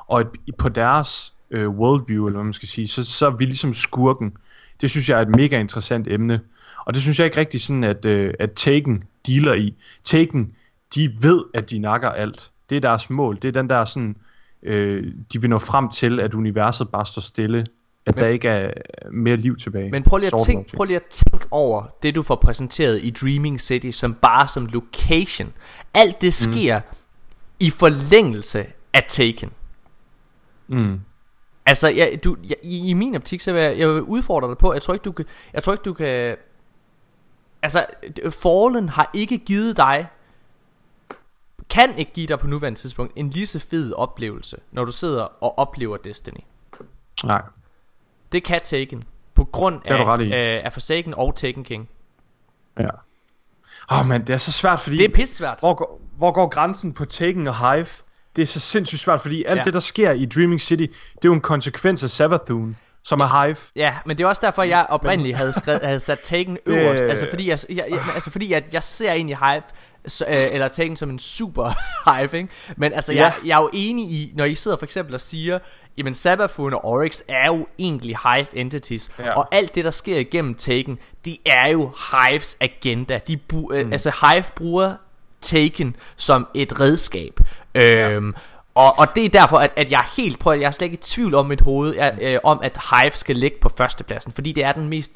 [0.07, 0.27] og at
[0.57, 4.33] på deres øh, worldview, eller hvad man skal sige, så, så er vi ligesom skurken.
[4.81, 6.41] Det synes jeg er et mega interessant emne.
[6.85, 9.75] Og det synes jeg ikke rigtig sådan, at, øh, at Taken dealer i.
[10.03, 10.55] Taken,
[10.95, 12.51] de ved, at de nakker alt.
[12.69, 13.35] Det er deres mål.
[13.41, 14.15] Det er den der sådan,
[14.63, 17.65] øh, de vil nå frem til, at universet bare står stille
[18.09, 18.71] at men, der ikke er
[19.11, 19.91] mere liv tilbage.
[19.91, 23.09] Men prøv lige, at tænk, prøv lige at tænke over det du får præsenteret i
[23.09, 25.53] Dreaming City som bare som location.
[25.93, 26.53] Alt det mm.
[26.53, 26.95] sker mm.
[27.59, 29.51] i forlængelse af Taken.
[30.67, 30.99] Mm.
[31.65, 34.57] Altså, ja, du, ja, i, i min optik, så vil jeg, jeg vil udfordre dig
[34.57, 36.35] på, jeg tror ikke du kan, jeg tror ikke du kan,
[37.61, 37.85] altså,
[38.29, 40.07] Fallen har ikke givet dig,
[41.69, 45.21] kan ikke give dig på nuværende tidspunkt, en lige så fed oplevelse, når du sidder
[45.21, 46.43] og oplever Destiny.
[47.23, 47.41] Nej.
[48.31, 49.03] Det kan Taken
[49.35, 50.31] på grund af, i.
[50.31, 51.89] af, Forsaken og Taken King.
[52.79, 52.87] Ja.
[53.91, 54.97] Åh, oh, man, det er så svært, fordi...
[54.97, 55.59] Det er pissesvært.
[55.59, 57.87] hvor, går, hvor går grænsen på Taken og Hive?
[58.35, 59.63] Det er så sindssygt svært, fordi alt ja.
[59.63, 63.43] det, der sker i Dreaming City, det er jo en konsekvens af Savathun, som er
[63.43, 63.55] Hive.
[63.75, 67.03] Ja, men det er også derfor, jeg oprindeligt havde, skrevet, havde sat Taken øverst.
[67.03, 69.65] Altså fordi, jeg, jeg, jeg, altså fordi jeg, jeg ser egentlig Hype,
[70.07, 71.73] så, øh, eller Taken som en super
[72.09, 72.49] Hive, ikke?
[72.77, 73.21] Men altså, Ja.
[73.23, 75.59] jeg, jeg er jo enig i, når I sidder for eksempel og siger,
[75.97, 79.31] jamen Sabafun og Oryx er jo egentlig Hive entities, Ja.
[79.37, 83.19] og alt det, der sker igennem Taken, det er jo Hives agenda.
[83.27, 83.71] De bu- mm.
[83.75, 84.93] øh, altså Hive bruger
[85.41, 87.39] Taken som et redskab.
[87.75, 88.33] Øhm,
[88.79, 90.93] og, og det er derfor, at, at jeg er helt prøver, jeg er slet ikke
[90.93, 94.51] i tvivl om mit hoved, jeg, øh, om at Hive skal ligge på førstepladsen, fordi
[94.51, 95.11] det er den mest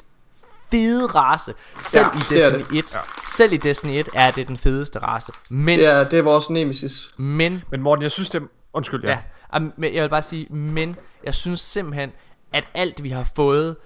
[0.70, 1.54] fede race.
[1.82, 4.98] Selv Ja, i det er Destiny 1, selv i Destiny 1 er det den fedeste
[4.98, 5.32] race.
[5.48, 7.10] Men, Det er, det er vores nemesis.
[7.16, 8.42] men, Men Morten, jeg synes det...
[8.72, 9.18] Undskyld, ja.
[9.54, 12.12] ja, men jeg vil bare sige, men jeg synes simpelthen,
[12.52, 13.76] at alt vi har fået,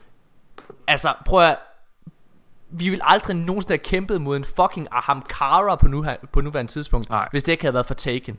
[0.87, 1.57] altså prøv at,
[2.71, 7.11] vi vil aldrig nogensinde have kæmpet mod en fucking Ahamkara på, nu, på nuværende tidspunkt,
[7.11, 7.29] Nej.
[7.31, 8.39] hvis det ikke havde været for Taken.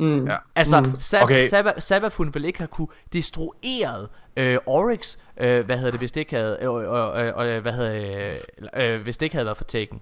[0.00, 0.26] Mm.
[0.26, 0.36] Ja.
[0.56, 0.86] Altså, mm.
[1.00, 1.40] Sab- Okay.
[1.52, 1.70] okay.
[1.78, 6.36] Sabafun ville ikke have kunne destrueret øh, Oryx, øh, hvad hedder det, hvis det ikke
[6.36, 8.36] havde, øh, øh, øh, hvad hedder,
[8.76, 10.00] øh, øh, hvis det ikke havde været for Taken.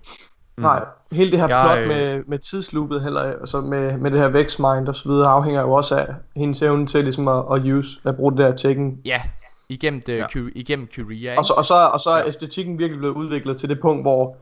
[0.56, 4.20] Nej, hele det her Jeg, plot øh, med, med tidsloopet, heller, altså med, med det
[4.20, 6.06] her Vexmind og så videre, afhænger jo også af
[6.36, 9.00] hendes evne til ligesom at, at use, at bruge det der Taken.
[9.04, 9.22] Ja,
[9.68, 10.26] igennem, det, Ja.
[10.34, 10.40] ja.
[10.54, 11.38] igennem Kyria, ikke?
[11.38, 14.36] Og så, og så, og så er æstetikken virkelig blevet udviklet til det punkt, hvor,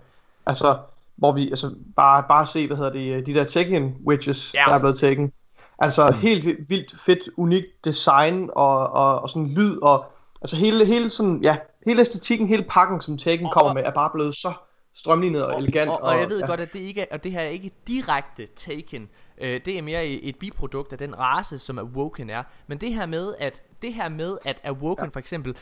[0.46, 0.76] altså,
[1.16, 4.62] hvor vi, altså, bare, bare se, hvad hedder det, de der Tekken witches, Ja.
[4.68, 5.32] der er blevet Tekken.
[5.78, 10.04] Altså, helt vildt fedt, unikt design og, og, og sådan lyd, og
[10.42, 13.82] altså hele, hele sådan, ja, hele æstetikken, hele pakken, som Tekken Og- kommer og- med,
[13.84, 14.52] er bare blevet så
[14.94, 15.90] strømlignet og, elegant.
[15.90, 16.46] Og, og jeg ved ja.
[16.46, 19.08] godt, at det ikke er, og det her er ikke direkte Taken.
[19.40, 22.42] Øh, det er mere et et biprodukt af den race, som Awoken er.
[22.66, 25.10] Men det her med, at det her med, at Awoken ja.
[25.12, 25.56] for eksempel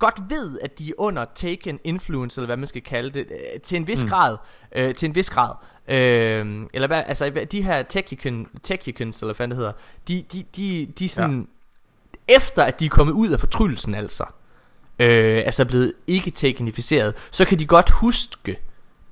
[0.00, 3.60] godt ved, at de er under Taken influence, eller hvad man skal kalde det, øh,
[3.60, 4.08] til en vis mm.
[4.08, 4.36] grad.
[4.74, 5.54] Øh, til en vis grad.
[5.88, 9.72] Øh, eller hvad, altså de her Techicans, eller hvad fanden det hedder,
[10.08, 11.48] de, de, de, de sådan,
[12.28, 12.36] ja.
[12.36, 14.24] efter at de er kommet ud af fortryllelsen altså,
[14.98, 18.58] øh, altså blevet ikke teknificeret, så kan de godt huske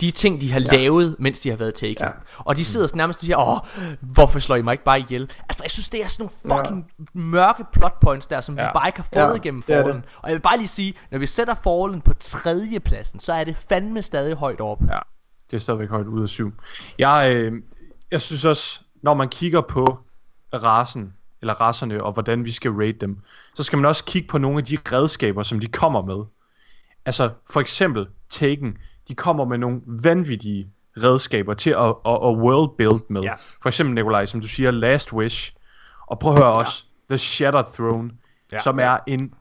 [0.01, 0.77] de ting, de har ja.
[0.77, 2.05] lavet, mens de har været taken.
[2.05, 2.11] Ja.
[2.39, 5.31] Og de sidder sådan nærmest og siger, åh, hvorfor slår I mig ikke bare ihjel?
[5.49, 7.05] Altså, jeg synes, det er sådan nogle fucking ja.
[7.15, 8.65] mørke plot points der, som ja.
[8.67, 10.05] Vi bare ikke har fået Ja, igennem det er Fallen.
[10.19, 13.45] Og jeg vil bare lige sige, når vi sætter Fallen på tredje pladsen, så er
[13.45, 14.81] det fandme stadig højt op.
[14.91, 14.99] Ja,
[15.51, 16.53] det er stadigvæk højt ud af syv.
[16.99, 17.53] Jeg, øh,
[18.11, 19.99] jeg synes også, når man kigger på
[20.55, 23.19] rasen, eller racerne, og hvordan vi skal rate dem,
[23.55, 26.25] så skal man også kigge på nogle af de redskaber, som de kommer med.
[27.05, 32.71] Altså, for eksempel Taken, de kommer med nogle vanvittige redskaber til at, at, at world
[32.79, 33.23] build med.
[33.23, 33.35] Ja.
[33.63, 35.53] For eksempel, Nikolaj, som du siger, Last Wish,
[36.07, 38.11] og prøv at høre også, The Shattered Throne,
[38.53, 38.61] Ja.
[38.61, 39.33] som er en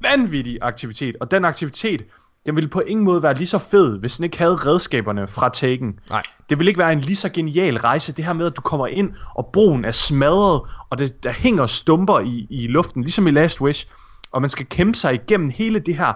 [0.00, 2.04] vanvittig aktivitet, og den aktivitet,
[2.46, 5.48] den ville på ingen måde være lige så fed, hvis den ikke havde redskaberne fra
[5.48, 6.00] Taken.
[6.10, 6.22] Nej.
[6.50, 8.86] Det vil ikke være en lige så genial rejse, det her med, at du kommer
[8.86, 13.30] ind, og broen er smadret, og det, der hænger stumper i, i luften, ligesom i
[13.30, 13.88] Last Wish,
[14.32, 16.12] og man skal kæmpe sig igennem hele det her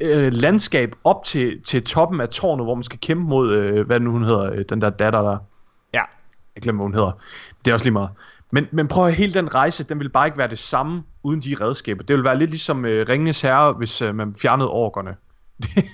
[0.00, 4.00] øh, landskab op til, til toppen af tårnet, hvor man skal kæmpe mod, øh, hvad
[4.00, 5.38] nu hun hedder, øh, den der datter der,
[5.94, 6.02] Ja.
[6.54, 7.12] jeg glemmer, hvad hun hedder.
[7.64, 8.10] Det er også lige meget.
[8.52, 11.40] Men, men prøv at hele den rejse, den vil bare ikke være det samme uden
[11.40, 12.02] de redskaber.
[12.02, 15.16] Det vil være lidt ligesom øh, Ringenes Herre, hvis øh, man fjernede orkerne.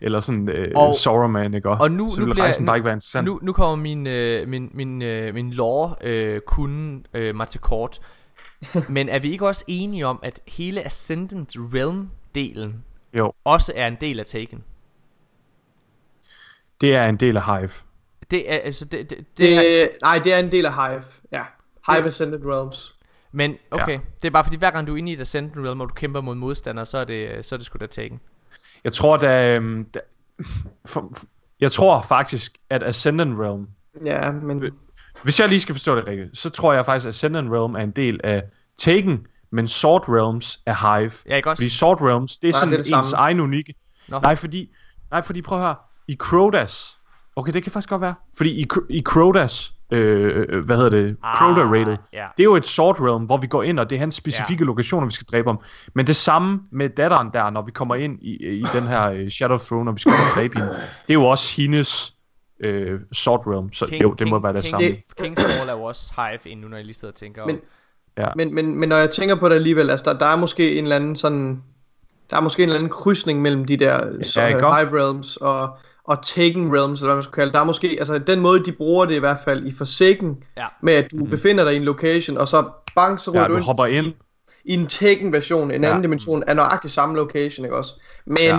[0.00, 1.68] Eller sådan øh, Og- Sauron, ikke?
[1.68, 3.26] Og nu, så nu bliver rejsen nu, bare ikke være interessant.
[3.26, 7.60] nu, nu kommer min, øh, min, min, øh, min lore øh, kunde øh, mig til
[7.60, 8.00] kort.
[8.88, 12.68] Men er vi ikke også enige om, at hele Ascendant Realm-delen
[13.14, 14.64] Jo, også er en del af Taken?
[16.82, 17.70] det er en del af Hive.
[18.30, 21.02] Det er altså det, det, det, Det, er, nej, det er en del af Hive.
[21.32, 21.42] Ja.
[21.90, 22.94] Hive Ascended Realms.
[23.32, 25.80] Men okay, det er bare fordi hver gang du er inde i et Ascendant Realm
[25.80, 28.20] og du kæmper mod modstandere, så er det så er det sgu da Taken.
[28.84, 30.00] Jeg tror, da, øhm, da
[30.86, 31.26] for, for,
[31.60, 33.68] jeg tror faktisk, at Ascendant Realm,
[34.04, 34.64] Ja, men...
[35.22, 37.80] hvis jeg lige skal forstå det rigtigt, så tror jeg faktisk, at Ascendant Realm er
[37.80, 38.42] en del af
[38.78, 41.12] Taken, men Sword Realms er Hive.
[41.28, 41.60] Ja, ikke også?
[41.62, 43.22] Fordi Sword Realms, det er Nej, sådan det er det ens samme.
[43.24, 43.74] egen unikke.
[44.08, 44.18] Nå.
[44.20, 44.68] Nej, fordi,
[45.10, 45.74] nej, fordi prøv at høre,
[46.08, 46.98] i Crodas,
[47.36, 51.16] okay, det kan faktisk godt være, fordi i, i Crodas, øh, øh, hvad hedder det,
[51.22, 52.26] Ah, Crota Rated, ja.
[52.36, 54.64] det er jo et Sword Realm, hvor vi går ind, og det er hans specifikke
[54.64, 54.66] ja.
[54.66, 55.58] lokationer, vi skal dræbe om.
[55.94, 59.28] Men det samme med datteren der, når vi kommer ind i, i den her øh,
[59.30, 62.14] Shadow Throne, og vi skal dræbe hende, det er jo også hendes
[62.60, 64.86] øh, Sword Realm, så King, jo, det må være det King, samme.
[65.18, 67.54] King, King's Fall er jo også Hive endnu, når jeg lige sidder og tænker Men-
[67.54, 67.64] men,
[68.18, 68.26] Ja.
[68.36, 70.82] Men, men, men når jeg tænker på det alligevel, altså der, der er måske en
[70.84, 71.62] eller anden sådan,
[72.30, 74.78] der er måske en eller anden krydsning mellem de der uh, godt?
[74.78, 75.70] Hive Realms og,
[76.04, 77.54] og Taken Realms, eller hvad man skal kalde det.
[77.54, 80.66] Der er måske, altså den måde de bruger det i hvert fald i Forsaken, Ja.
[80.82, 81.30] med at du mm.
[81.30, 82.64] befinder dig i en location, og så
[82.94, 83.64] bang, så ryger Ja, du du ind.
[83.64, 84.12] hopper ind.
[84.64, 86.02] i en Tekken-version, en anden Ja.
[86.02, 88.00] dimension, er nøjagtigt samme location, ikke også?
[88.26, 88.58] Men Ja.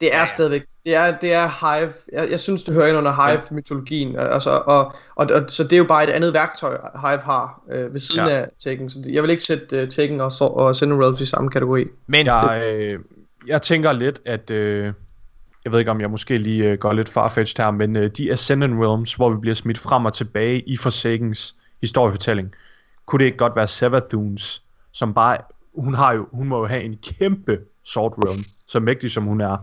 [0.00, 3.12] Det er stadigvæk, det er, det er Hive, jeg, jeg synes det hører ind under
[3.12, 7.62] Hive-mytologien, altså, og, og, og, så det er jo bare et andet værktøj, Hive har
[7.70, 8.36] øh, ved siden Ja.
[8.36, 11.26] af Tekken, så jeg vil ikke sætte uh, Tekken og, og, og Sinnoh Realms i
[11.26, 11.84] samme kategori.
[12.06, 13.00] Men Jeg, øh,
[13.46, 14.50] jeg tænker lidt, at...
[14.50, 14.92] Øh,
[15.64, 18.32] jeg ved ikke, om jeg måske lige øh, går lidt farfetched her, men øh, de
[18.32, 22.54] Ascendant Realms, hvor vi bliver smidt frem og tilbage i Forsakens historiefortælling,
[23.06, 24.62] kunne det ikke godt være Savathuns,
[24.92, 25.38] som bare...
[25.74, 29.40] Hun, har jo, hun må jo have en kæmpe Sword Realm, så mægtig som hun
[29.40, 29.56] er.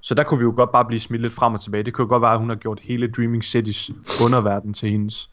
[0.00, 1.82] Så der kunne vi jo godt bare blive smidt lidt frem og tilbage.
[1.82, 3.90] Det kunne jo godt være, at hun har gjort hele Dreaming Cities
[4.24, 5.30] underverden til hendes.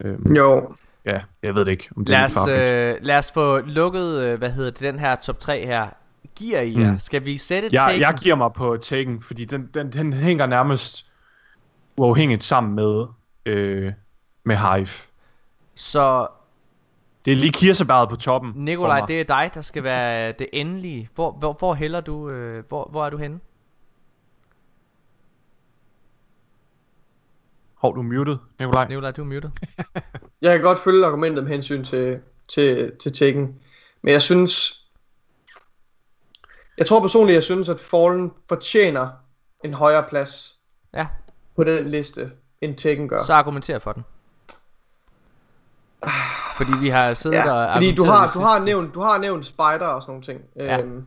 [0.00, 0.74] Øhm, Jo,
[1.04, 2.94] ja, jeg ved det ikke, om det lad er os, farfetched.
[2.94, 5.88] øh, lad os få lukket, øh, hvad hedder det, den her top 3 her.
[6.36, 6.92] Giver I jer?
[6.92, 6.98] Mm.
[6.98, 8.00] Skal vi sætte Jeg, Taken?
[8.00, 11.06] jeg giver mig på Taken, fordi den, den, den hænger nærmest
[11.96, 13.06] uafhængigt sammen med,
[13.46, 13.92] øh,
[14.44, 14.88] med Hive.
[15.74, 16.26] Så
[17.24, 18.52] Det er lige kirsebæret på toppen.
[18.56, 21.08] Nikolaj, det er dig, der skal være det endelige.
[21.14, 22.30] Hvor, hvor, hvor hælder du?
[22.30, 23.38] Øh, hvor, hvor er du henne?
[27.86, 28.88] Hov, du er muted, Nikolaj.
[28.88, 29.50] Nikolaj, du er muted.
[30.42, 33.60] jeg kan godt følge argumentet med hensyn til, til, til Tekken,
[34.02, 34.82] men jeg synes,
[36.78, 39.08] jeg tror personligt, jeg synes, at Fallen fortjener
[39.64, 40.56] en højere plads
[40.94, 41.06] Ja,
[41.56, 42.30] på den liste,
[42.60, 43.22] end Tekken gør.
[43.22, 44.04] så argumenter for den.
[46.56, 49.46] Fordi vi har siddet og Ja, fordi du har, du har, nævnt, du har nævnt
[49.46, 50.40] Spider og sådan nogle ting.
[50.56, 50.80] Ja.
[50.82, 51.06] Øhm,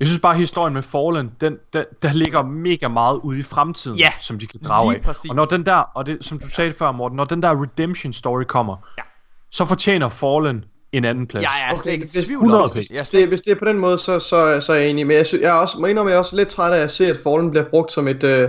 [0.00, 3.42] Jeg synes bare, at historien med Fallen, den, der, der ligger mega meget ude i
[3.42, 5.04] fremtiden, Ja, som de kan drage lige af.
[5.04, 5.30] præcis.
[5.30, 8.12] Og når den der, og det, som du sagde før, Morten, når den der redemption
[8.12, 9.02] story kommer, Ja.
[9.50, 11.42] så fortjener Fallen en anden plads.
[11.42, 12.90] Jeg er slet ikke i tvivl om 100 det.
[12.90, 14.76] Jeg er hvis, slet det, hvis det er på den måde, så, så, så er
[14.76, 15.06] jeg enig.
[15.06, 17.06] Men jeg, jeg er også, må indrømme, jeg er også lidt træt af at se,
[17.06, 18.24] at Fallen bliver brugt som et...
[18.24, 18.48] Øh,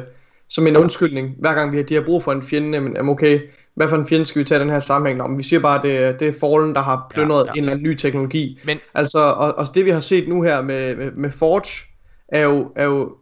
[0.49, 3.39] som en undskyldning, hver gang vi har, de har brug for en fjende, jamen okay,
[3.75, 5.29] hvad for en fjende skal vi tage den her sammenhæng?
[5.29, 7.51] Men vi siger bare, at det, det er Fallen, der har plyndret Ja, ja, ja.
[7.55, 7.57] ja.
[7.57, 8.59] en eller anden ny teknologi.
[8.65, 11.87] Men- Altså, og, og det vi har set nu her med, med, med Forge,
[12.27, 13.15] er jo, er jo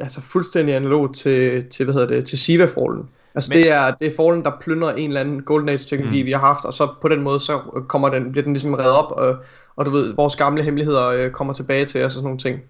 [0.00, 3.08] altså fuldstændig analog til, til hvad hedder det, til Siva Fallen.
[3.34, 6.22] Altså Men- det er, det er Fallen, der plyndrer en eller anden Golden Age teknologi,
[6.22, 6.26] Mm.
[6.26, 7.58] vi har haft, og så på den måde, så
[7.88, 9.36] kommer den, bliver den ligesom reddet op, og,
[9.76, 12.60] og du ved, vores gamle hemmeligheder øh, kommer tilbage til os og sådan nogle ting.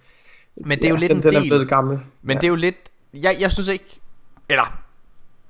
[0.57, 1.99] Men det er jo lidt den, en den er del- blevet gammel.
[2.23, 2.77] Men det er jo lidt
[3.15, 4.01] jeg, jeg synes ikke
[4.49, 4.81] Eller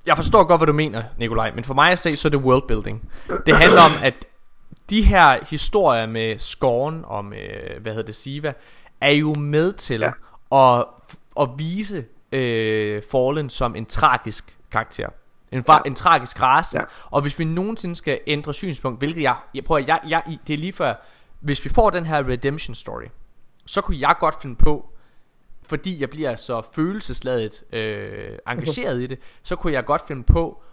[0.05, 2.39] Jeg forstår godt hvad du mener Nikolaj Men for mig at se så er det
[2.39, 3.09] worldbuilding
[3.45, 4.25] Det handler om at
[4.89, 8.53] De her historier med Scorn Og med hvad hedder det Siva
[9.01, 10.11] Er jo med til Ja.
[10.79, 10.85] at,
[11.41, 15.07] at vise øh, Fallen som en tragisk karakter
[15.51, 15.73] en, ja.
[15.73, 15.79] Ja.
[15.85, 16.83] en tragisk race Ja.
[17.05, 20.57] Og hvis vi nogensinde skal ændre synspunkt Hvilket jeg, jeg prøver jeg, jeg, Det er
[20.57, 20.93] lige før
[21.39, 23.05] Hvis vi får den her redemption story
[23.65, 24.85] Så kunne jeg godt finde på
[25.71, 30.63] fordi jeg bliver så følelsesladet øh, engageret i det, så kunne jeg godt finde på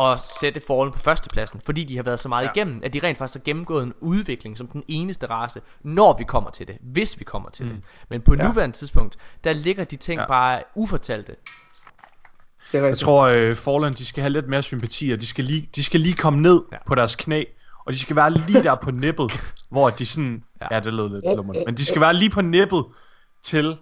[0.00, 2.50] at sætte Fallen på førstepladsen, fordi de har været så meget ja.
[2.54, 6.24] Igennem, at de rent faktisk har gennemgået en udvikling som den eneste race, når vi
[6.24, 7.72] kommer til det, hvis vi kommer til mm.
[7.72, 7.80] det.
[8.08, 8.48] Men på ja.
[8.48, 10.26] Nuværende tidspunkt, der ligger de ting ja.
[10.26, 11.36] Bare ufortalte.
[12.72, 15.44] Det er Jeg tror, øh, Fallen, de skal have lidt mere sympati, og de skal
[15.44, 16.76] lige, de skal lige komme ned Ja.
[16.86, 17.44] på deres knæ,
[17.86, 19.32] og de skal være lige der på nippet,
[19.70, 20.66] hvor de sådan, Ja.
[20.70, 22.84] ja, ja det lød lidt lummert, men de skal være lige på nippet
[23.42, 23.76] til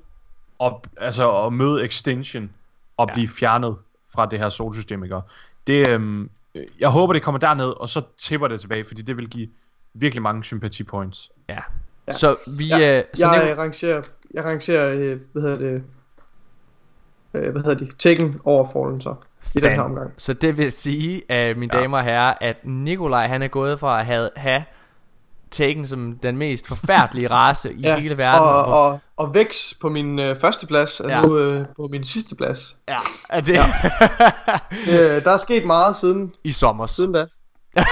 [0.60, 2.50] at, altså, at møde Extinction
[2.96, 3.14] og Ja.
[3.14, 3.76] blive fjernet
[4.14, 5.16] fra det her solsystem, ikke?
[5.16, 5.22] Og
[5.66, 6.30] Det, øhm,
[6.80, 9.48] jeg håber, det kommer derned, og så tipper det tilbage, fordi det vil give
[9.94, 11.30] virkelig mange sympati points.
[11.48, 11.58] Ja.
[12.08, 12.12] ja.
[12.12, 12.66] Så vi...
[12.66, 14.02] Ja, øh, så jeg Nico- rangerer,
[14.34, 15.82] jeg rangerer, øh, hvad hedder det,
[17.34, 19.14] øh, hvad hedder de, Tekken over Fallen så,
[19.54, 20.12] i den her omgang.
[20.16, 21.80] Så det vil sige, at mine Ja.
[21.82, 24.64] damer og herrer, at Nikolaj han er gået fra at have, have
[25.50, 27.98] Taken som den mest forfærdelige race i ja.
[27.98, 28.48] hele verden.
[28.48, 31.20] og, hvor- og, og Vex på min øh, første plads er Ja.
[31.20, 31.26] ja.
[31.26, 32.76] nu øh, på min sidste plads.
[32.88, 32.98] Ja,
[33.30, 33.54] er det
[34.88, 36.86] Øh, der er sket meget siden, i sommer.
[36.86, 37.26] siden da.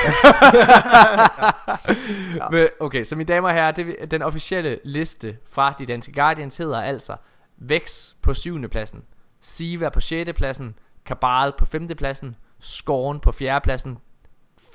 [2.50, 6.56] Men, Okay, så mine damer og herrer, det, den officielle liste fra de danske Guardians
[6.56, 7.16] hedder altså
[7.58, 9.02] Vex på syvende pladsen,
[9.40, 10.74] Siva på sjette pladsen,
[11.06, 13.98] Kabal på femte pladsen, Scorn på fjerde pladsen,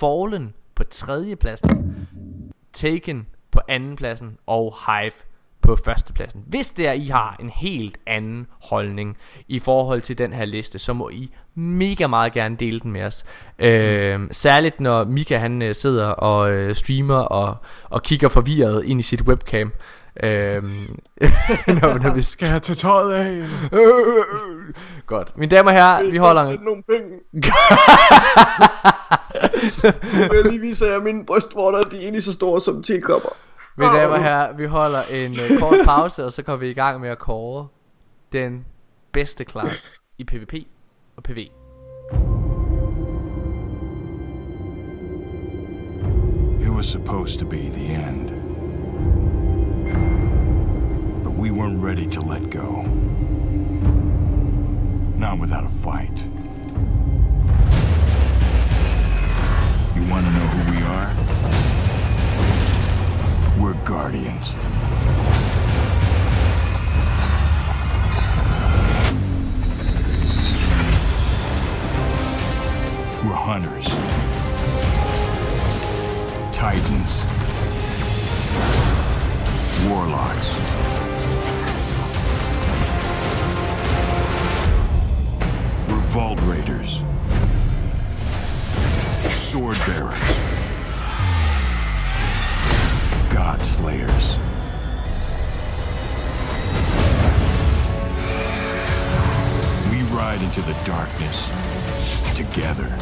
[0.00, 2.08] Fallen på tredje pladsen,
[2.72, 5.12] Taken på anden pladsen og Hive
[5.62, 6.44] på førstepladsen.
[6.46, 9.16] Hvis det er, I har en helt anden holdning
[9.48, 13.02] i forhold til den her liste, så må I mega meget gerne dele den med
[13.02, 13.24] os.
[13.58, 19.00] Øh, særligt når Mika han øh, sidder og øh, streamer og, og kigger forvirret ind
[19.00, 19.72] i sit webcam.
[20.24, 20.62] Øh,
[21.66, 23.46] når, når vi Skal jeg tage tøjet af?
[25.06, 25.36] Godt.
[25.36, 27.08] Mine damer og herrer, vi holder Sæt nogle penge.
[29.80, 29.92] Så
[30.30, 33.28] vil jeg lige vise jer mine brystvorter, de er egentlig så store som tekopper.
[33.76, 36.74] Mine damer og herrer, vi holder en uh, kort pause, og så kommer vi i
[36.74, 37.68] gang med at kåre
[38.32, 38.64] den
[39.12, 40.54] bedste klasse i PvP
[41.16, 41.38] og PV.
[46.60, 48.39] It was supposed to be the end.
[51.22, 52.82] But we weren't ready to let go.
[55.16, 56.24] Not without a fight.
[59.94, 61.14] You want to know who we are?
[63.60, 64.54] We're Guardians.
[73.22, 73.88] We're hunters.
[76.56, 77.39] Titans.
[79.90, 80.54] Warlocks.
[85.88, 87.00] We're Vault Raiders.
[89.36, 90.20] Sword Bearers.
[93.34, 94.38] God Slayers.
[99.90, 101.50] We ride into the darkness
[102.36, 102.96] together.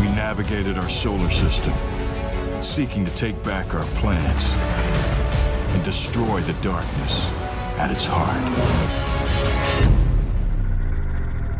[0.00, 1.74] We navigated our solar system,
[2.62, 4.52] seeking to take back our planets
[5.74, 7.28] and destroy the darkness
[7.76, 8.40] at its heart.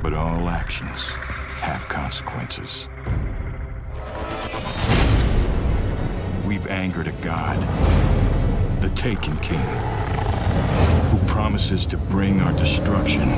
[0.03, 1.09] But all actions
[1.61, 2.89] have consequences.
[6.47, 7.61] We've angered a god,
[8.81, 9.59] the Taken King,
[11.11, 13.29] who promises to bring our destruction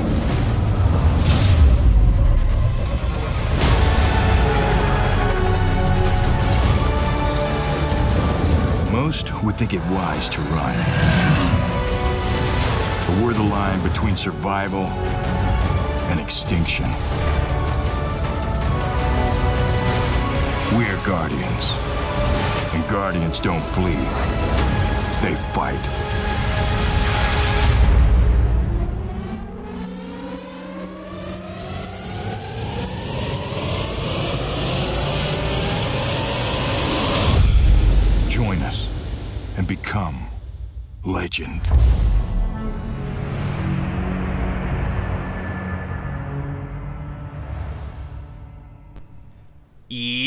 [9.05, 10.75] Most would think it wise to run.
[13.05, 14.85] But we're the line between survival
[16.09, 16.89] and extinction.
[20.75, 21.65] We're guardians.
[22.73, 23.93] And guardians don't flee.
[25.21, 25.85] They fight.
[38.31, 38.94] Join us
[39.57, 40.27] and become
[41.03, 41.61] legend.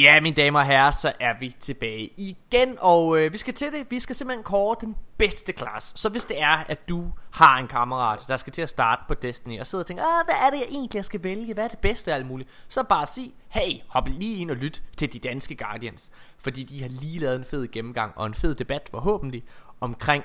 [0.09, 3.72] Ja, mine damer og herrer, så er vi tilbage igen, og øh, vi skal til
[3.72, 3.86] det.
[3.90, 5.93] Vi skal simpelthen kåre den bedste klasse.
[5.97, 9.14] Så hvis det er, at du har en kammerat, der skal til at starte på
[9.14, 11.55] Destiny, og sidder og tænker, Åh, hvad er det jeg egentlig, jeg skal vælge?
[11.55, 12.51] Hvad er det bedste af alt muligt?
[12.68, 16.10] Så bare sig, hey, hop lige ind og lyt til de danske Guardians.
[16.39, 19.44] Fordi de har lige lavet en fed gennemgang, og en fed debat forhåbentlig,
[19.80, 20.24] omkring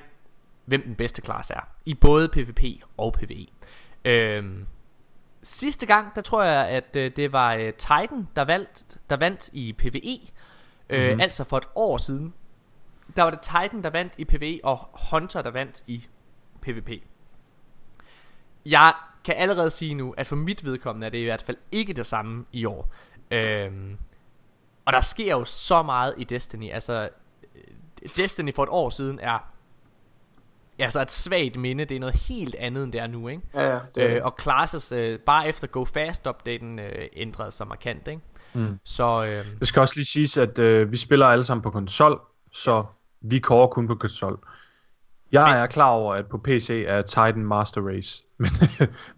[0.65, 1.67] hvem den bedste klasse er.
[1.85, 2.63] I både PvP
[2.97, 3.45] og PvE.
[4.05, 4.65] Øhm,
[5.43, 9.49] Sidste gang, der tror jeg, at øh, det var øh, Titan, der, valgt, der vandt
[9.53, 10.19] i PvE.
[10.89, 11.21] Øh, mm-hmm.
[11.21, 12.33] Altså for et år siden.
[13.15, 16.07] Der var det Titan, der vandt i PvE, og Hunter, der vandt i
[16.61, 16.89] PvP.
[18.65, 18.93] Jeg
[19.23, 22.05] kan allerede sige nu, at for mit vedkommende er det i hvert fald ikke det
[22.05, 22.93] samme i år.
[23.31, 23.97] Øhm,
[24.85, 26.71] og der sker jo så meget i Destiny.
[26.71, 27.09] Altså,
[27.55, 29.52] øh, Destiny for et år siden er
[30.79, 33.41] Ja, så et svagt minde, det er noget helt andet end det er nu, ikke?
[33.53, 37.51] Ja, ja, det er øh, og Classes, øh, bare efter Go Fast updaten øh, ændrede
[37.51, 38.21] sig markant, ikke?
[38.53, 38.79] Mm.
[38.83, 42.21] Så øh, Det skal også lige siges, at øh, vi spiller alle sammen på konsol,
[42.51, 42.85] så
[43.21, 44.39] vi kårer kun på konsol.
[45.31, 48.51] Jeg Men- er klar over, at på PC er Titan Master Race, men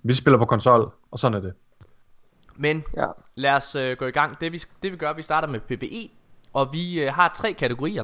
[0.03, 1.53] vi spiller på konsol, og sådan er det.
[2.55, 3.05] Men Ja.
[3.35, 4.41] lad os øh, gå i gang.
[4.41, 6.09] Det vi, det vi gør, vi starter med PvE,
[6.53, 8.03] og vi øh, har tre kategorier.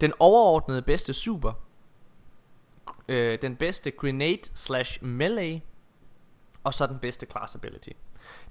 [0.00, 1.52] Den overordnede bedste super,
[3.08, 5.60] øh, den bedste grenade slash melee,
[6.64, 7.90] og så den bedste class ability.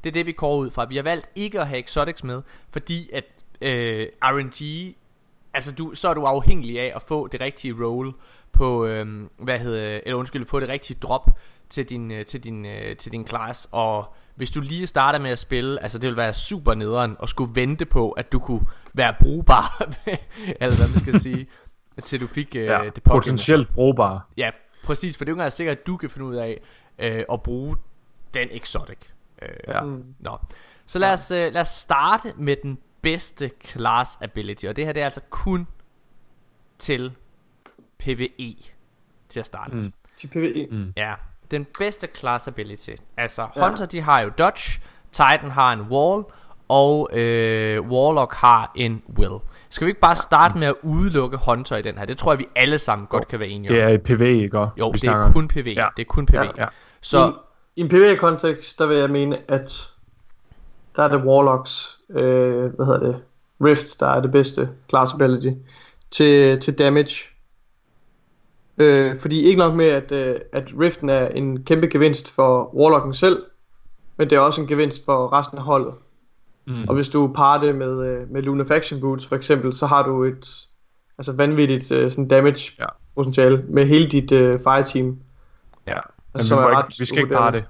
[0.03, 0.85] Det er det vi går ud fra.
[0.85, 2.41] Vi har valgt ikke at have exotics med,
[2.71, 3.25] fordi at
[3.61, 4.95] øh, RNG,
[5.53, 8.13] altså du, så er du afhængig af at få det rigtige roll
[8.51, 11.29] på, øh, hvad hedder, eller undskyld, få det rigtige drop
[11.69, 15.31] til din, øh, til din, øh, til din class, og hvis du lige starter med
[15.31, 18.67] at spille, altså det vil være super nederen at skulle vente på, at du kunne
[18.93, 19.93] være brugbar,
[20.61, 21.47] eller hvad man skal sige,
[22.03, 23.01] til du fik øh, Ja, det pågældende.
[23.09, 24.21] potentielt brugbare.
[24.37, 24.49] Ja,
[24.83, 26.61] præcis, for det er jo ikke sikkert, at du kan finde ud af
[26.99, 27.75] øh, at bruge
[28.33, 28.97] den exotic.
[29.41, 29.81] Øh, Ja.
[29.81, 30.03] Mm.
[30.19, 30.37] Nå.
[30.85, 34.91] Så lad os, øh, lad os starte med den bedste class ability, og det her
[34.93, 35.67] det er altså kun
[36.79, 37.13] til
[37.97, 38.55] PvE
[39.29, 39.75] til at starte.
[39.75, 39.93] Mm.
[40.17, 40.67] Til PvE.
[40.71, 40.93] Mm.
[40.97, 41.13] Ja,
[41.51, 42.89] den bedste class ability.
[43.17, 43.67] Altså, Ja.
[43.67, 44.81] Hunter de har jo Dodge,
[45.11, 46.23] Titan har en Wall,
[46.67, 49.39] og øh, Warlock har en Will.
[49.75, 52.05] Skal vi ikke bare starte med at udelukke Hunter i den her?
[52.05, 53.75] Det tror jeg, vi alle sammen godt kan være enige om.
[53.75, 54.59] Det er i PvE, ikke?
[54.77, 55.69] Jo, vi det snakker er kun PvE.
[55.69, 55.87] Ja.
[55.97, 56.37] Det er kun PvE.
[56.37, 56.65] Ja, ja.
[57.01, 57.31] Så I,
[57.79, 59.91] I en PvE-kontekst, der vil jeg mene, at
[60.95, 63.21] der er det Warlocks, øh, hvad hedder det,
[63.61, 65.49] Rift, der er det bedste class ability
[66.11, 67.29] til, til damage.
[68.77, 73.13] Øh, fordi ikke nok med, at, øh, at Riften er en kæmpe gevinst for Warlocken
[73.13, 73.43] selv,
[74.17, 75.93] men det er også en gevinst for resten af holdet.
[76.67, 76.83] Mm.
[76.87, 80.23] Og hvis du parer det med, øh, med Lunafaction Boots for eksempel, så har du
[80.23, 80.67] et
[81.17, 82.85] altså vanvittigt øh, sådan damage ja.
[83.15, 85.19] potentiale med hele dit øh, fireteam.
[85.87, 85.99] Ja,
[86.33, 87.65] altså, Men vi, ikke, vi skal ikke parre det.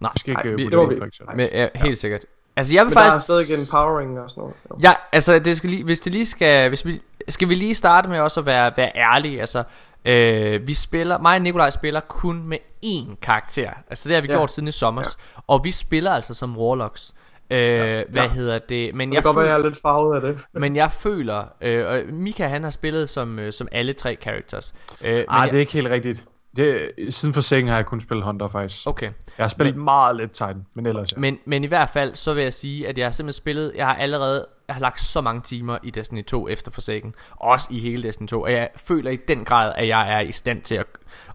[0.00, 1.94] Nej, vi skal ikke Nej, vi, det, det, det, Men, ja, helt ja.
[1.94, 2.24] sikkert.
[2.56, 3.28] Altså jeg vil Men faktisk...
[3.28, 4.54] der er stadig empowering og sådan noget.
[4.70, 4.78] Jo.
[4.82, 8.08] Ja, altså det skal lige, hvis det lige skal, hvis vi, skal vi lige starte
[8.08, 9.62] med også at være, være ærlige, altså
[10.04, 14.28] øh, vi spiller, mig og Nikolaj spiller kun med én karakter, altså det har vi
[14.28, 14.34] ja.
[14.34, 15.40] gjort siden i sommer, ja.
[15.46, 17.14] og vi spiller altså som Warlocks.
[17.14, 18.28] Øh, ja, hvad ja.
[18.28, 18.94] hedder det?
[18.94, 20.38] Men det jeg kan godt være, jeg er lidt farvet af det.
[20.52, 24.74] men jeg føler, øh, og Mika han har spillet som, øh, som alle tre characters.
[25.00, 26.24] Øh, Ej, det er ikke helt rigtigt.
[26.56, 28.86] Det, siden for sengen har jeg kun spillet Hunter faktisk.
[28.86, 29.06] Okay.
[29.06, 31.18] Jeg har spillet men, meget lidt Titan, men ellers ja.
[31.18, 33.86] men, men i hvert fald, så vil jeg sige, at jeg har simpelthen spillet, jeg
[33.86, 37.14] har allerede, jeg har lagt så mange timer i Destiny 2 efter Forsaken.
[37.36, 40.32] Også i hele Destiny 2, og jeg føler i den grad, at jeg er i
[40.32, 40.86] stand til at,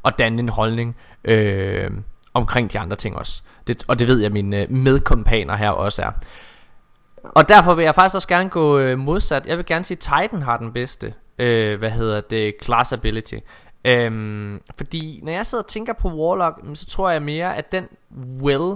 [0.05, 1.91] at danne en holdning øh,
[2.33, 3.43] omkring de andre ting også.
[3.67, 6.11] Det, og det ved jeg, mine øh, medkompaner her også er.
[7.23, 9.45] Og derfor vil jeg faktisk også gerne gå øh, modsat.
[9.45, 13.35] Jeg vil gerne sige, at Titan har den bedste, øh, hvad hedder det, class ability.
[13.85, 17.71] Øhm, fordi når jeg sidder og tænker på Warlock, mm, så tror jeg mere, at
[17.71, 17.87] den
[18.41, 18.75] will,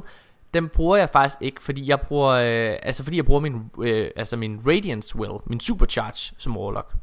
[0.54, 4.12] den bruger jeg faktisk ikke, fordi jeg bruger, øh, altså fordi jeg bruger min, øh,
[4.16, 6.94] altså min Radiance will, min Supercharge som Warlock.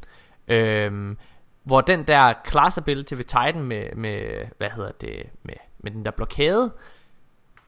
[0.49, 1.19] Øhm,
[1.65, 4.21] hvor den der class ability ved Titan med, med
[4.59, 6.73] hvad hedder det, med, med den der blokade,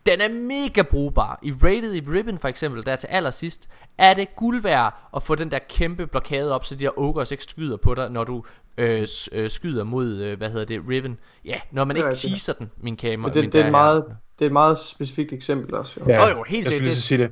[0.06, 1.38] den er mega brugbar.
[1.42, 3.68] I Rated i Ribbon for eksempel, der til allersidst,
[3.98, 7.30] er det guld værd at få den der kæmpe blokade op, så de her ogres
[7.30, 8.44] ikke skyder på dig, når du
[8.78, 11.18] øh, øh, skyder mod, øh, hvad hedder det, Riven.
[11.44, 13.32] Ja, når man ikke teaser den, min kamera.
[13.32, 14.04] Det, det, er meget,
[14.38, 16.00] det er et meget specifikt eksempel også.
[16.00, 16.12] Jo.
[16.12, 17.30] Ja, oh, jo, helt jeg skulle sige det.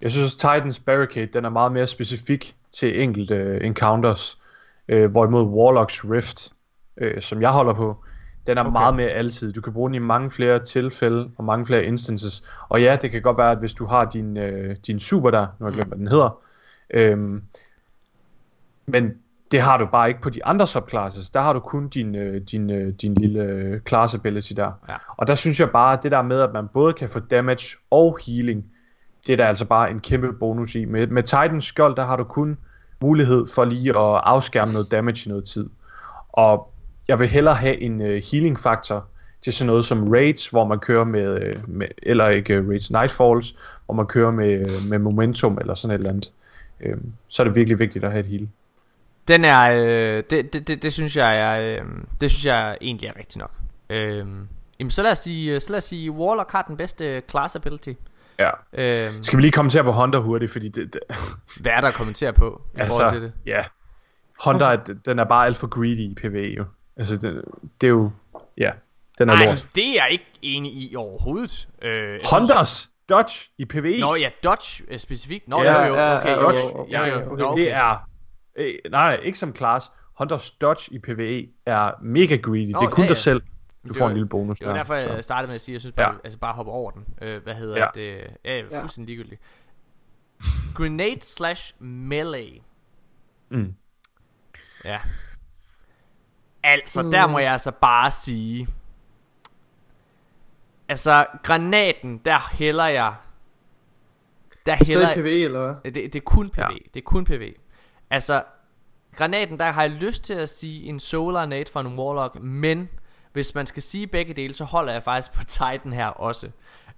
[0.00, 4.38] Jeg synes, Titans Barricade, den er meget mere specifik til enkelte uh, encounters,
[4.88, 6.52] øh, hvorimod Warlocks Rift,
[6.96, 8.04] øh, som jeg holder på,
[8.46, 8.72] den er okay.
[8.72, 9.52] meget mere altid.
[9.52, 12.44] Du kan bruge den i mange flere tilfælde og mange flere instances.
[12.68, 15.46] Og ja, det kan godt være, at hvis du har din, øh, din super der,
[15.58, 16.40] nu har jeg glemt, hvad den hedder,
[16.90, 17.42] øhm,
[18.86, 19.14] men
[19.50, 21.30] det har du bare ikke på de andre subclasses.
[21.30, 24.72] Der har du kun din, øh, din, øh, din lille øh, class ability der.
[24.88, 24.94] Ja.
[25.16, 27.76] Og der synes jeg bare, at det der med, at man både kan få damage
[27.90, 28.64] og healing,
[29.26, 30.84] det er der altså bare en kæmpe bonus i.
[30.84, 32.58] Med, med Titans skjold, der har du kun
[33.00, 35.68] mulighed for lige at afskærme noget damage i noget tid.
[36.28, 36.72] Og
[37.10, 39.06] jeg vil hellere have en uh, healing faktor
[39.42, 42.90] til sådan noget som raids, hvor man kører med, uh, med eller ikke uh, raids,
[42.90, 46.32] nightfalls, hvor man kører med, uh, med momentum eller sådan et eller andet.
[46.86, 48.48] Uh, så er det virkelig vigtigt at have et heal.
[49.28, 51.86] Den er, øh, det, det, det, det synes jeg er, øh,
[52.20, 53.50] det synes jeg egentlig er rigtigt nok.
[53.90, 54.26] Øh,
[54.80, 57.92] jamen så lad os sige, så lad os sige, Warlock har den bedste class ability.
[58.38, 58.50] Ja.
[58.72, 60.94] Øhm, Skal vi lige kommentere på Hunter hurtigt, fordi det...
[60.94, 61.00] det
[61.62, 63.32] hvad er der at kommentere på i altså, forhold til det?
[63.46, 63.64] Ja,
[64.44, 64.94] Hunter, okay.
[65.04, 66.64] den er bare alt for greedy i PvE jo.
[67.00, 67.44] Altså, det,
[67.80, 68.10] det er jo...
[68.56, 68.72] Ja,
[69.18, 69.68] den er Ej, lort.
[69.74, 71.68] det er jeg ikke enig i overhovedet.
[71.82, 72.90] Øh, Hunters synes...
[73.08, 74.00] Dodge i PvE.
[74.00, 75.48] Nå ja, Dodge øh, specifikt.
[75.48, 76.28] Nå ja, jo, jo, okay.
[76.28, 77.44] Ja, Dodge, jo, ja, jo, okay.
[77.44, 77.60] okay.
[77.60, 78.08] Det er...
[78.56, 79.92] Øh, nej, ikke som class.
[80.18, 82.70] Hunters Dodge i PvE er mega greedy.
[82.70, 83.08] Nå, det er kun ja, ja.
[83.08, 83.42] dig selv.
[83.88, 85.22] Du får en lille bonus Det var derfor, jeg så.
[85.22, 86.18] startede med at sige, at jeg synes bare, ja.
[86.24, 87.04] altså bare hoppe over den.
[87.22, 87.86] Øh, hvad hedder ja.
[87.94, 88.36] det?
[88.44, 89.40] Ja, fuldstændig ligegyldigt.
[90.74, 92.60] Grenade slash melee.
[93.48, 93.74] Mm.
[94.84, 95.00] Ja.
[96.62, 97.10] Altså, mm.
[97.10, 98.68] der må jeg altså bare sige...
[100.88, 103.14] Altså, granaten, der hælder jeg...
[104.66, 105.16] Der hælder jeg...
[105.16, 105.92] PvE, eller hvad?
[105.92, 106.62] Det, det er kun PvE.
[106.62, 106.68] Ja.
[106.94, 107.54] Det er kun PvE.
[108.10, 108.42] Altså,
[109.16, 112.88] granaten, der har jeg lyst til at sige en Solar Nate fra en Warlock, men
[113.32, 116.50] hvis man skal sige begge dele, så holder jeg faktisk på Titan her også.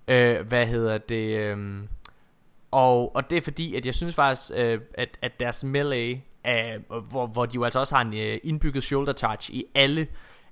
[0.08, 1.38] Øh, hvad hedder det?
[1.38, 1.82] Øh,
[2.70, 7.02] og, og det er fordi, at jeg synes faktisk, øh, at, at deres melee uh,
[7.10, 10.06] hvor, hvor de jo altså også har en uh, indbygget shoulder charge i alle,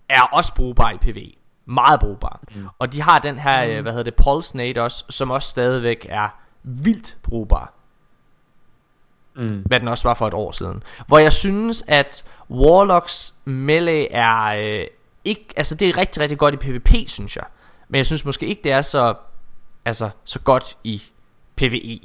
[0.08, 1.32] er også brugbar i PV.
[1.66, 2.40] Meget brugbar.
[2.54, 2.66] Mm.
[2.78, 3.76] Og de har den her, mm.
[3.76, 6.28] uh, hvad hedder det, Pulse Nade også, som også stadigvæk er
[6.62, 7.72] vildt brugbar.
[9.34, 9.62] Mm.
[9.66, 10.82] Hvad den også var for et år siden.
[11.06, 14.80] Hvor jeg synes, at Warlocks melee er...
[14.80, 14.86] Uh,
[15.24, 17.44] ikke, altså det er rigtig, rigtig godt i PvP, synes jeg.
[17.88, 19.14] Men jeg synes måske ikke, det er så,
[19.84, 21.02] altså, så godt i
[21.56, 22.00] PvE.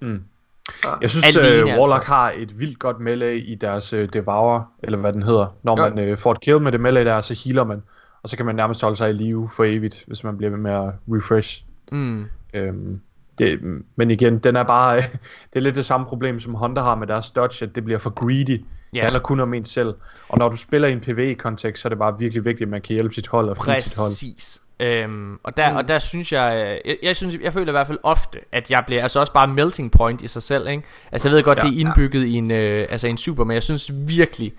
[0.00, 0.24] Mm.
[1.00, 2.12] Jeg synes, Alene, uh, Warlock altså.
[2.12, 5.56] har et vildt godt melee i deres uh, Devour, eller hvad den hedder.
[5.62, 7.82] Når man uh, får et kill med det melee der, så healer man.
[8.22, 10.58] Og så kan man nærmest holde sig i live for evigt, hvis man bliver ved
[10.58, 11.64] med at refresh.
[11.92, 12.26] Mm.
[12.54, 13.00] Øhm,
[13.38, 13.60] det,
[13.96, 14.96] men igen, den er bare,
[15.50, 17.98] det er lidt det samme problem, som Honda har med deres dodge, at det bliver
[17.98, 18.48] for greedy.
[18.48, 18.62] Yeah.
[18.92, 19.94] Det handler kun om en selv.
[20.28, 22.82] Og når du spiller i en PvE-kontekst, så er det bare virkelig vigtigt, at man
[22.82, 24.08] kan hjælpe sit hold og fri sit hold.
[24.08, 24.61] Præcis.
[24.80, 25.76] Øhm, og, der, mm.
[25.76, 28.84] og der synes jeg, jeg, jeg synes, jeg føler i hvert fald ofte, at jeg
[28.86, 30.82] bliver altså også bare melting point i sig selv, ikke?
[31.12, 32.26] Altså jeg ved godt, ja, det er indbygget ja.
[32.26, 34.52] i en, øh, altså en super, men jeg synes virkelig,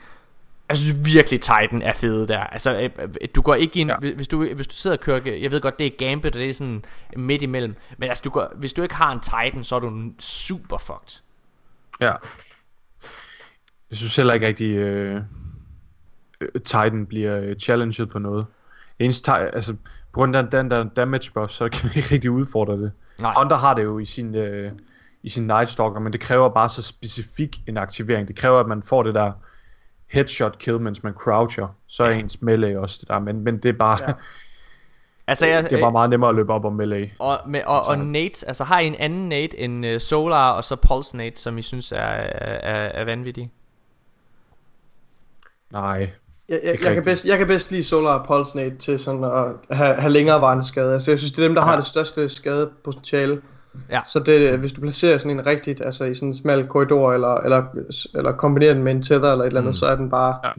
[0.69, 2.89] Jeg synes virkelig Titan er fede der Altså øh,
[3.21, 4.13] øh, du går ikke ind Ja.
[4.15, 6.49] hvis, du, hvis du sidder og kører Jeg ved godt det er Gambit og det
[6.49, 6.85] er sådan
[7.17, 10.03] midt imellem Men altså du går, hvis du ikke har en Titan Så er du
[10.19, 11.21] super fucked
[12.01, 12.13] Ja.
[13.89, 15.21] Jeg synes heller ikke rigtig, øh,
[16.41, 18.45] øh, Titan bliver øh, challenged på noget.
[18.99, 19.75] Eneste, altså,
[20.13, 22.91] på grund af den der damage buff, så kan vi ikke rigtig udfordre det.
[23.19, 23.33] Nej.
[23.37, 24.71] Hunter har det jo i sin, øh,
[25.23, 28.27] i sin Night Stalker, men det kræver bare så specifik en aktivering.
[28.27, 29.31] Det kræver, at man får det der
[30.07, 31.67] headshot kill, mens man croucher.
[31.87, 34.13] Så er ens melee også det der, men, men det er bare, ja.
[35.27, 37.11] Altså jeg, det er bare meget nemmere at løbe op om melee.
[37.19, 40.63] Og, med, og, og Nate, altså har I en anden Nate end uh, Solar og
[40.63, 43.51] så Pulse Nate, som I synes er, er, er, er vanvittig?
[45.71, 46.11] Nej,
[46.49, 49.77] Jeg, jeg, jeg, kan bedst, jeg kan bedst lide Solar Pulse Nate til sådan at
[49.77, 50.93] have, have længere varende skade.
[50.93, 51.67] Altså jeg synes, det er dem, der ja.
[51.67, 53.41] har det største skadepotentiale.
[53.89, 54.01] Ja.
[54.05, 57.35] Så det, hvis du placerer sådan en rigtigt, altså i sådan en smal korridor, eller,
[57.35, 57.63] eller,
[58.15, 59.73] eller kombinerer den med en tether eller et eller andet, mm.
[59.73, 60.51] så er den bare, Ja.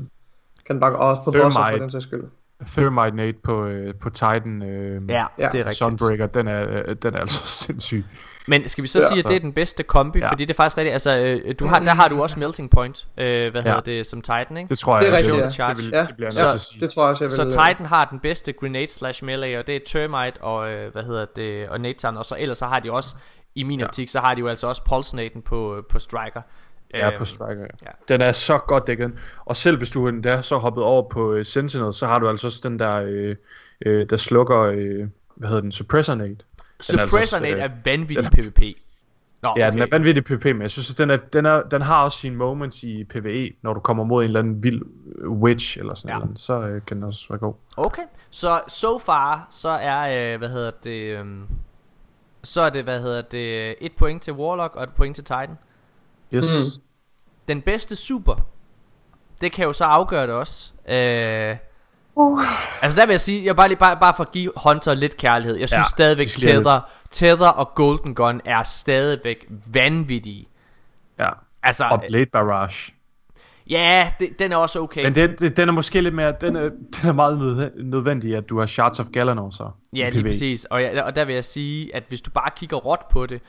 [0.66, 2.22] kan den bare også på bosser for den sags skyld.
[2.66, 5.48] Thermite Nate på, øh, på Titan øh, Ja, Ja.
[5.52, 5.76] det er rigtigt.
[5.76, 8.04] Sunbreaker, den er, øh, den er altså sindssyg.
[8.48, 9.06] Men skal vi så Ja.
[9.08, 10.18] sige, at det er den bedste kombi?
[10.18, 10.30] Ja.
[10.30, 11.16] Fordi det er faktisk rigtigt, altså
[11.46, 13.68] øh, du har, der har du også Melting Point, øh, hvad Ja.
[13.68, 14.68] hedder det, som Titan, ikke?
[14.68, 15.66] Det tror jeg, Det er også, rigtigt, det, ja.
[15.68, 16.02] det, vil, Ja.
[16.06, 16.80] det bliver at sige.
[16.80, 17.36] det tror jeg også, jeg vil...
[17.36, 20.92] Så øh, Titan har den bedste grenade slash melee, og det er Termite og, øh,
[20.92, 23.14] hvad hedder det, og Nathan, og så ellers så har de også,
[23.54, 23.86] i min Ja.
[23.86, 26.40] optik, så har de jo altså også Pulse Nathan på, på Striker.
[26.94, 27.66] Ja, Øhm, på Striker, ja.
[27.86, 27.90] ja.
[28.14, 29.12] Den er så godt dækket.
[29.44, 32.46] Og selv hvis du er så hoppet over på uh, Sentinel, så har du altså
[32.46, 33.36] også den der, øh,
[33.86, 35.06] øh, der slukker, øh,
[35.36, 36.36] hvad hedder den, Suppressor Nate.
[36.78, 38.62] Er altså Suppressor Nate øh, er vanvittig den PvP.
[39.42, 41.82] Nå, Ja, den er vanvittig PvP, men jeg synes, at den, er, den, er, den
[41.82, 44.82] har også sine moments i PvE, når du kommer mod en eller anden vild
[45.18, 46.24] øh, witch eller sådan Ja.
[46.24, 47.54] noget, så øh, kan den også være god.
[47.76, 51.26] Okay, så so far, så er, øh, hvad hedder det, øh,
[52.44, 55.58] så er det, hvad hedder det, et point til Warlock og et point til Titan.
[56.34, 56.44] Yes.
[56.76, 56.82] Mm.
[57.48, 58.34] Den bedste super,
[59.40, 60.72] det kan jo så afgøre det også.
[60.88, 61.56] Øh,
[62.16, 62.40] Uh.
[62.82, 65.16] Altså der vil jeg sige, jeg bare, lige, bare, bare for at give Hunter lidt
[65.16, 65.56] kærlighed.
[65.56, 66.80] Jeg synes Ja, stadigvæk Tether,
[67.10, 70.48] Tether og Golden Gun er stadigvæk vanvittige.
[71.18, 71.28] Ja.
[71.62, 72.92] Altså, Og Blade Barrage.
[73.70, 75.04] ja, det, den er også okay.
[75.04, 76.62] Men det, den er måske lidt mere, den er,
[77.00, 79.70] den er meget nød- nødvendig, at du har Shards of Galanor så.
[79.96, 80.28] Ja, lige PvE.
[80.30, 80.64] præcis.
[80.64, 83.40] Og, ja, og der vil jeg sige, at hvis du bare kigger råt på det,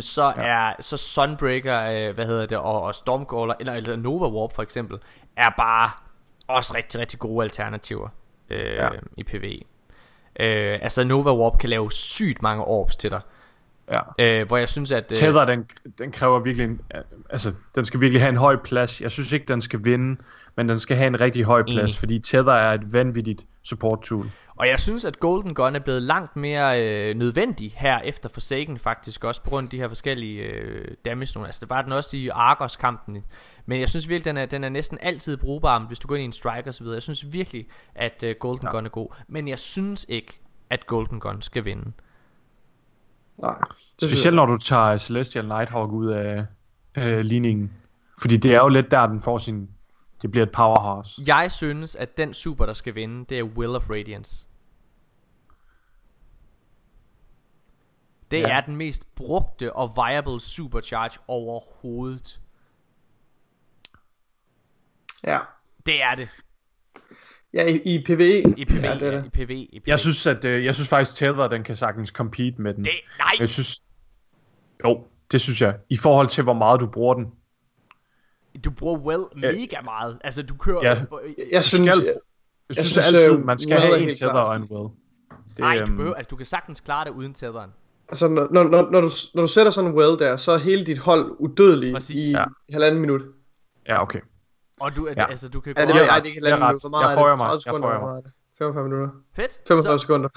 [0.00, 0.42] så Ja.
[0.42, 4.62] er så Sunbreaker, øh, hvad hedder det, og, og Stormcaller, eller, eller Nova Warp for
[4.62, 4.98] eksempel,
[5.36, 5.90] er bare
[6.48, 8.08] også rigtig, rigtig gode alternativer
[8.50, 8.88] øh, Ja.
[9.16, 9.60] i PvE.
[10.40, 13.20] Øh, altså Nova Warp kan lave sygt mange orbs til dig,
[13.90, 14.00] Ja.
[14.18, 15.04] øh, hvor jeg synes, at...
[15.10, 15.66] Øh, Tether, den,
[15.98, 16.80] den kræver virkelig en,
[17.30, 19.00] altså, den skal virkelig have en høj plads.
[19.00, 20.20] Jeg synes ikke, den skal vinde,
[20.56, 21.98] men den skal have en rigtig høj plads, Enig.
[21.98, 24.30] fordi Tether er et vanvittigt support tool.
[24.62, 28.78] Og jeg synes, at Golden Gun er blevet langt mere øh, nødvendig her efter Forsaken
[28.78, 31.46] faktisk også, på grund af de her forskellige øh, damage.
[31.46, 33.24] Altså det var den også i Argos-kampen.
[33.66, 36.22] Men jeg synes virkelig, den er, den er næsten altid brugbar, hvis du går ind
[36.22, 36.94] i en strike og så videre.
[36.94, 38.70] Jeg synes virkelig, at øh, Golden Ja.
[38.70, 39.08] Gun er god.
[39.28, 40.40] Men jeg synes ikke,
[40.70, 41.92] at Golden Gun skal vinde.
[43.38, 43.58] Nej.
[44.02, 46.46] Specielt når du tager Celestial Nighthawk ud af
[46.98, 47.72] øh, ligningen.
[48.20, 49.68] Fordi det er jo lidt der, den får sin...
[50.22, 51.22] Det bliver et powerhouse.
[51.26, 54.46] Jeg synes, at den super, der skal vinde, det er Will of Radiance.
[58.32, 58.48] Det Ja.
[58.48, 58.56] ja.
[58.56, 62.40] er den mest brugte og viable supercharge overhovedet.
[65.26, 65.38] Ja.
[65.86, 66.28] Det er det.
[67.54, 68.38] Ja, i, i PvE.
[68.56, 69.26] I PvE, Ja, ja, det er det.
[69.26, 69.90] i PvE, i PvE.
[69.90, 72.84] Jeg synes, at, øh, jeg synes faktisk, Tether, den kan sagtens compete med den.
[72.84, 73.82] Det, nej, Jeg synes...
[74.84, 75.76] Jo, det synes jeg.
[75.88, 77.32] I forhold til, hvor meget du bruger den.
[78.64, 80.18] du bruger well mega meget.
[80.24, 80.82] Altså, du kører...
[80.84, 81.04] Ja.
[81.52, 82.14] Jeg synes, skal- jeg, Jeg
[82.68, 84.88] Jeg synes, synes, altid, øh, man skal Will er have en Tether og en Will.
[85.50, 87.70] Det, Nej, du øhm, behøver, altså, du kan sagtens klare det uden tetheren.
[88.08, 90.58] Altså, når, når, når, når, du, når du sætter sådan en well der, så er
[90.58, 92.28] hele dit hold udødeligt Præcis.
[92.28, 92.38] i Ja.
[92.38, 92.44] ja.
[92.72, 93.22] halvanden minut.
[93.88, 94.20] Ja, okay.
[94.80, 95.14] Og du, Ja.
[95.16, 95.26] ja.
[95.26, 95.88] altså, du kan Ja, gå...
[95.88, 96.02] det, ret.
[96.02, 96.70] det er ikke halvanden ret.
[96.70, 96.82] minut.
[96.82, 97.38] Hvor meget Jeg er det?
[97.38, 97.46] mig.
[97.48, 98.00] 30 Jeg sekunder, mig.
[98.00, 98.32] meget er det?
[98.58, 99.08] 45 minutter.
[99.36, 99.52] Fedt.
[99.68, 100.28] 45 Så, sekunder.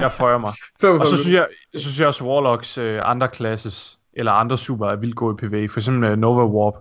[0.00, 0.52] Jeg føjer mig.
[0.80, 4.58] 45 Og så synes jeg, så synes jeg også, Warlocks øh, andre classes, eller andre
[4.58, 5.68] super, er vildt gode i PvE.
[5.68, 6.74] For eksempel øh, Nova Warp,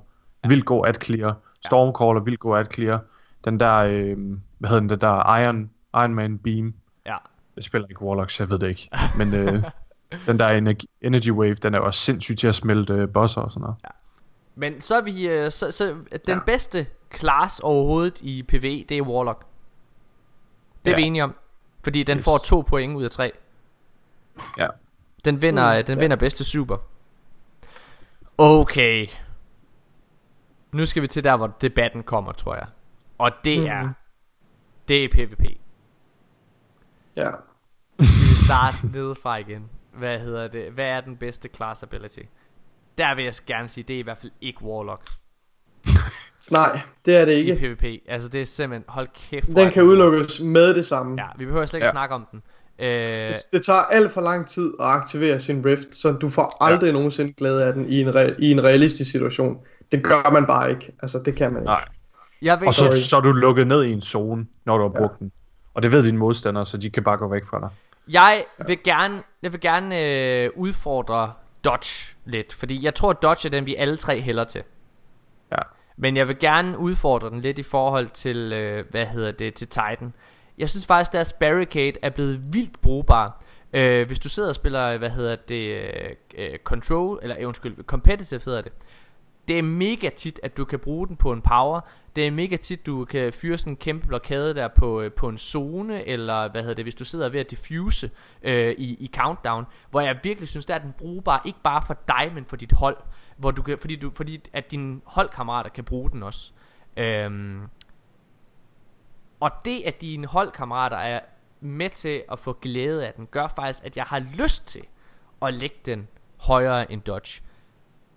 [0.47, 1.37] vildt god at clear.
[1.65, 2.99] Stormcaller, vildt god at clear.
[3.45, 4.17] Den der, øh,
[4.57, 6.73] hvad hedder den, den der Iron, Iron Man Beam.
[7.05, 7.15] ja.
[7.55, 8.89] Jeg spiller ikke Warlocks, jeg ved det ikke.
[9.17, 9.63] Men øh,
[10.25, 13.41] den der energy, energy Wave, den er jo også sindssyg til at smelte øh, bosser
[13.41, 13.77] og sådan noget.
[14.55, 15.27] Men så er vi...
[15.27, 16.33] øh, Så, så den Ja.
[16.33, 16.39] ja.
[16.45, 19.45] bedste class overhovedet i PvE, det er Warlock.
[20.85, 21.01] Det er Ja.
[21.01, 21.35] vi enige om.
[21.83, 22.23] Fordi den Yes.
[22.25, 23.31] får to point ud af tre.
[24.57, 24.67] Ja.
[25.25, 26.01] Den vinder, Mm, den ja.
[26.03, 26.77] vinder bedste super.
[28.37, 29.07] Okay.
[30.71, 32.67] Nu skal vi til der, hvor debatten kommer, tror jeg.
[33.17, 33.67] Og det Mhm.
[33.69, 33.89] er...
[34.87, 35.43] Det er PvP.
[37.15, 37.31] Ja.
[38.01, 39.69] Skal vi starte nedefra igen?
[39.97, 40.71] Hvad hedder det?
[40.71, 42.19] Hvad er den bedste class ability?
[42.97, 45.01] Der vil jeg gerne sige, det er i hvert fald ikke Warlock.
[46.51, 47.55] Nej, det er det i ikke.
[47.75, 47.83] PvP.
[48.07, 49.47] Altså det er simpelthen, hold kæft.
[49.47, 49.89] Den kan god.
[49.89, 51.21] udelukkes med det samme.
[51.21, 51.91] Ja, vi behøver slet ikke Ja.
[51.91, 52.41] snakke om den.
[52.79, 52.87] Øh,
[53.31, 56.87] Det, det tager alt for lang tid at aktivere sin rift, så du får aldrig
[56.87, 56.93] ja.
[56.93, 59.59] nogensinde glæde af den i en, re- i en realistisk situation.
[59.91, 60.91] Det gør man bare ikke.
[61.01, 61.65] Altså, det kan man ikke.
[61.65, 61.85] Nej.
[62.41, 62.95] jeg vil Og så, Sorry.
[62.97, 65.31] så er du lukket ned i en zone, når du har brugt den.
[65.73, 67.69] Og det ved dine modstandere, så de kan bare gå væk fra dig.
[68.07, 71.33] Jeg vil gerne, jeg vil gerne øh, udfordre
[71.63, 74.63] Dodge lidt, fordi jeg tror, at Dodge er den, vi alle tre hælder til.
[75.51, 75.57] Ja.
[75.97, 79.67] Men jeg vil gerne udfordre den lidt i forhold til, øh, hvad hedder det, til
[79.67, 80.13] Titan.
[80.57, 83.43] Jeg synes faktisk, deres barricade er blevet vildt brugbar.
[83.73, 88.41] Øh, hvis du sidder og spiller, hvad hedder det, øh, øh, control, eller undskyld, competitive
[88.45, 88.71] hedder det.
[89.47, 91.81] Det er mega tit, at du kan bruge den på en power.
[92.15, 95.29] Det er mega tit, du kan fyre sådan en kæmpe blokade der på, øh, på
[95.29, 98.11] en zone, eller hvad hedder det, hvis du sidder ved at diffuse
[98.43, 101.97] øh, i, i countdown, hvor jeg virkelig synes, der er den brugbar, ikke bare for
[102.07, 102.97] dig, men for dit hold,
[103.37, 106.51] hvor du kan, fordi, du, fordi at dine holdkammerater kan bruge den også.
[106.97, 107.61] Øhm,
[109.39, 111.19] og det, at dine holdkammerater er
[111.61, 114.83] med til at få glæde af den, gør faktisk, at jeg har lyst til
[115.41, 116.07] at lægge den
[116.37, 117.41] højere end Dodge.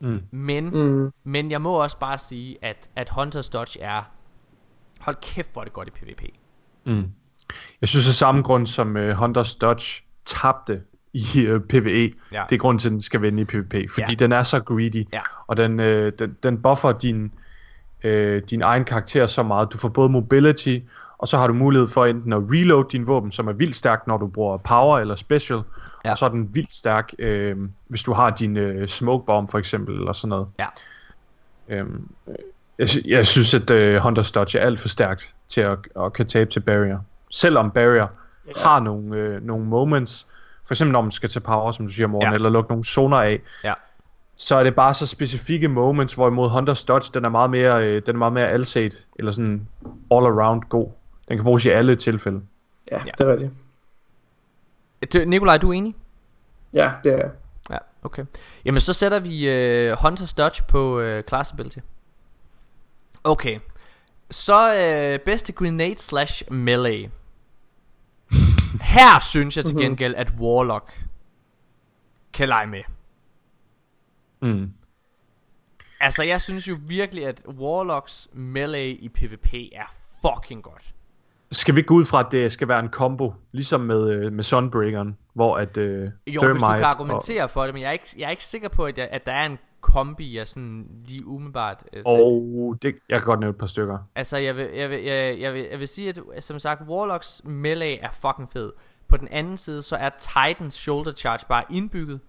[0.00, 0.20] Mm.
[0.30, 1.10] Men, Mm.
[1.24, 4.02] men jeg må også bare sige, at, at Hunters Dodge er...
[5.00, 6.22] Hold kæft, hvor er det godt i PvP.
[6.84, 7.04] Mm.
[7.80, 10.80] Jeg synes af samme grund som uh, Hunters Dodge tabte
[11.12, 12.44] i uh, PvE, Ja.
[12.50, 14.14] det er grunden til, at den skal vinde i PvP, fordi Ja.
[14.18, 15.20] den er så greedy, Ja.
[15.46, 15.86] og den, uh,
[16.18, 17.32] den, den buffer din,
[18.04, 18.10] uh,
[18.50, 19.72] din egen karakter så meget.
[19.72, 20.78] Du får både mobility,
[21.18, 24.06] og så har du mulighed for enten at reload din våben, som er vildt stærk,
[24.06, 25.60] når du bruger power eller special,
[26.04, 26.10] Ja.
[26.10, 27.56] og så er den vildt stærk, øh,
[27.88, 30.46] hvis du har din øh, smoke bomb for eksempel, eller sådan noget.
[30.58, 30.66] Ja.
[31.68, 32.34] Øhm, øh,
[32.78, 36.26] jeg, jeg synes, at øh, Hunter's Dodge er alt for stærkt til at, at kan
[36.26, 36.98] tabe til Barrier.
[37.30, 38.06] Selvom Barrier
[38.46, 38.52] ja.
[38.56, 40.26] har nogle, øh, nogle moments,
[40.66, 42.30] for eksempel når man skal tage power, som du siger, Morten, Ja.
[42.30, 42.34] ja.
[42.34, 43.72] eller lukke nogle zoner af, Ja.
[44.36, 48.02] så er det bare så specifikke moments, hvorimod Hunter's Dodge, den er meget mere, øh,
[48.06, 49.68] den er meget mere alset, eller sådan
[50.10, 50.88] all around god.
[51.28, 52.40] Den kan bruges i alle tilfælde.
[52.90, 53.50] Ja, det er rigtigt.
[55.26, 55.94] Nikolaj, du er enig?
[56.72, 57.30] Ja, det er jeg.
[57.70, 58.24] Ja, okay.
[58.64, 61.78] Jamen, så sætter vi øh, Hunters Dodge på øh, Class Ability.
[63.24, 63.58] Okay.
[64.30, 67.10] Så øh, bedste grenade slash melee.
[68.94, 71.04] Her synes jeg til gengæld, at Warlock
[72.32, 72.82] kan lege med.
[74.42, 74.72] Mm.
[76.00, 80.94] Altså, jeg synes jo virkelig, at Warlocks melee i PvP er fucking godt.
[81.52, 84.44] Skal vi gå ud fra, at det skal være en combo, ligesom med, øh, med
[84.44, 87.92] Sunbreakeren, hvor at øh, Jo, hvis du Thermite kan argumentere for det, men jeg er
[87.92, 90.86] ikke, jeg er ikke sikker på, at, jeg, at der er en kombi af sådan
[91.06, 91.84] lige umiddelbart.
[91.92, 93.98] øh, Og, og det, jeg kan godt nævne et par stykker.
[94.14, 97.42] Altså, jeg vil, jeg, vil, jeg, jeg, vil, jeg vil sige, at som sagt, Warlocks
[97.44, 98.72] melee er fucking fed.
[99.08, 102.20] På den anden side, så er Titans shoulder charge bare indbygget,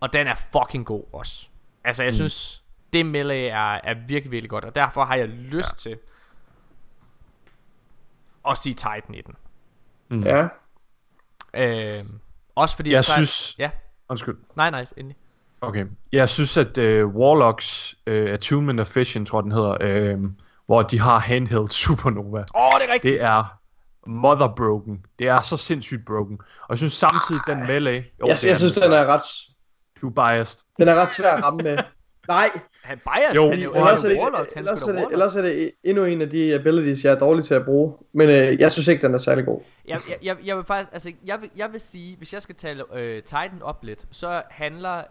[0.00, 1.48] og den er fucking god også.
[1.84, 2.14] Altså, jeg mm.
[2.14, 5.90] synes, det melee er, er virkelig, virkelig godt, og derfor har jeg lyst ja.
[5.90, 5.98] til
[8.50, 9.34] at sige Titan i den.
[10.10, 10.22] Mm.
[10.22, 10.48] Ja.
[11.54, 12.04] Øh,
[12.54, 12.92] også fordi...
[12.92, 13.70] Jeg Titan- synes- Ja,
[14.08, 14.36] Undskyld.
[14.56, 15.16] nej, nej, endelig.
[15.60, 15.84] Okay.
[16.12, 20.18] Jeg synes, at øh, Warlocks øh, Attunement of Fission, tror jeg, den hedder, øh,
[20.66, 22.38] hvor de har handheld supernova.
[22.38, 23.12] Åh, oh, det er rigtigt!
[23.12, 23.58] Det er
[24.06, 25.04] mother broken.
[25.18, 26.38] Det er så sindssygt broken.
[26.62, 27.94] Og jeg synes samtidig, den melee...
[28.20, 29.22] Jo, Jeg, jeg synes, den er ret,
[30.00, 30.58] Du er biased.
[30.78, 31.78] den er ret svær at ramme med.
[32.28, 32.44] Nej,
[32.88, 35.36] Han bias, Jo, han er jo, ellers er det, Warlock, han ellers, er det, ellers
[35.36, 37.94] er det endnu en af de abilities, jeg er dårlig til at bruge.
[38.12, 39.60] Men øh, jeg synes ikke, den er særlig god.
[39.88, 42.54] Jeg, jeg, jeg, jeg vil faktisk, altså, jeg vil, jeg vil sige, hvis jeg skal
[42.54, 45.02] tale øh, Titan op lidt, så handler...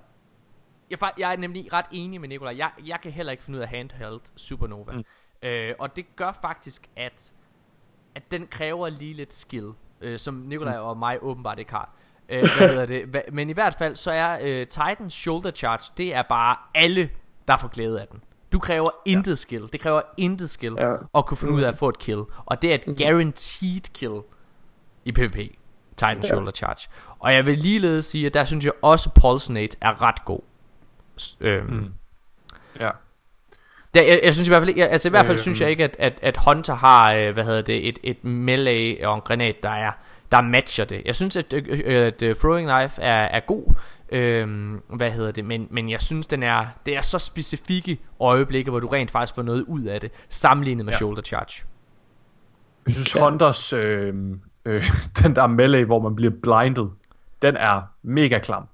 [0.89, 2.55] Jeg, jeg er nemlig ret enig med Nikolaj.
[2.57, 4.91] Jeg, jeg kan heller ikke finde ud af handheld Supernova.
[4.91, 5.03] Mm.
[5.47, 7.33] Øh, og det gør faktisk, at,
[8.15, 9.71] at den kræver lige lidt skill,
[10.01, 11.93] øh, som Nikolaj og mig åbenbart ikke har.
[12.29, 13.33] Øh, hvad hedder det?
[13.33, 17.09] Men i hvert fald, så er øh, Titans shoulder charge, det er bare alle,
[17.47, 18.19] der får glæde af den.
[18.51, 19.35] Du kræver intet ja.
[19.35, 19.63] skill.
[19.73, 20.93] Det kræver intet skill Ja.
[21.15, 22.21] at kunne finde ud af at få et kill.
[22.45, 24.13] Og det er et guaranteed kill
[25.05, 25.35] i PvP.
[25.97, 26.27] Titan Ja.
[26.27, 26.89] Shoulder Charge.
[27.19, 30.39] Og jeg vil ligeledes sige, at der synes jeg også Pulsinate er ret god.
[31.41, 31.93] Øhm, mm.
[32.79, 32.89] Ja.
[33.93, 35.69] der, jeg, jeg synes i hvert fald jeg- altså i hvert fald Øh, synes jeg
[35.69, 39.21] ikke, at, at, at Hunter har, øh, hvad hedder det, et, et melee og en
[39.21, 39.91] granat, der er,
[40.31, 41.01] der matcher det.
[41.05, 43.75] Jeg synes, at, øh, øh, at øh, Throwing Knife er, er god,
[44.11, 48.71] øhm, hvad hedder det, men, men jeg synes, den er, det er så specifikke øjeblikke,
[48.71, 50.97] hvor du rent faktisk får noget ud af det, sammenlignet med Ja.
[50.97, 51.63] Shoulder Charge.
[52.85, 53.23] Jeg synes, Ja.
[53.23, 54.13] Hunters, øh,
[54.65, 54.84] øh,
[55.23, 56.85] den der melee, hvor man bliver blinded,
[57.41, 58.67] den er mega klam.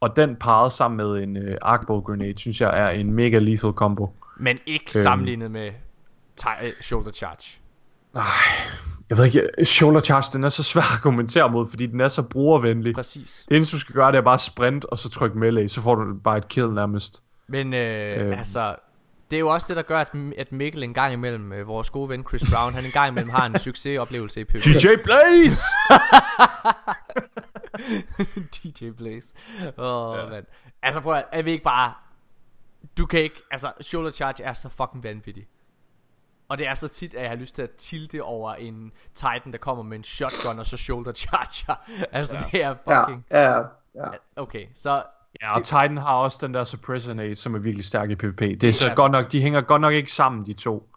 [0.00, 3.72] Og den parret sammen med en øh, arcbow grenade, synes jeg er en mega lethal
[3.72, 4.12] combo.
[4.36, 5.02] Men ikke Øhm.
[5.02, 7.60] sammenlignet med øh, Shoulder Charge.
[9.14, 12.08] Jeg ved ikke, shoulder charge, den er så svær at kommentere mod, fordi den er
[12.08, 12.94] så brugervenlig.
[12.94, 13.46] Præcis.
[13.48, 15.94] Det eneste, du skal gøre, det er bare sprint, og så trykke melee, så får
[15.94, 17.22] du bare et kill nærmest.
[17.46, 18.32] Men øh, Øhm.
[18.32, 18.76] altså, det
[19.30, 20.08] det er jo også det, der gør, at,
[20.38, 23.30] at Mikkel en gang imellem, øh, vores gode ven Chris Brown, han en gang imellem
[23.30, 24.64] har en succesoplevelse i PvP.
[24.64, 25.62] DJ Blaze!
[28.64, 29.28] DJ Blaze.
[29.78, 30.28] Åh, oh, ja.
[30.28, 30.44] mand.
[30.82, 31.92] Altså prøv at, er vi ikke bare...
[32.98, 33.42] Du kan ikke...
[33.50, 35.46] Altså, shoulder charge er så fucking vanvittig.
[36.48, 39.52] Og det er så tit, at jeg har lyst til at tilte over en Titan,
[39.52, 41.74] der kommer med en shotgun og så shoulder charger.
[42.18, 42.44] altså, ja.
[42.52, 43.26] det er fucking...
[43.30, 43.60] Ja, ja,
[43.94, 44.04] ja.
[44.36, 45.02] Okay, så...
[45.42, 48.40] Ja, og Titan har også den der suppressor som er virkelig stærk i PvP.
[48.40, 48.94] Det er så ja.
[48.94, 50.88] godt nok, de hænger godt nok ikke sammen, de to.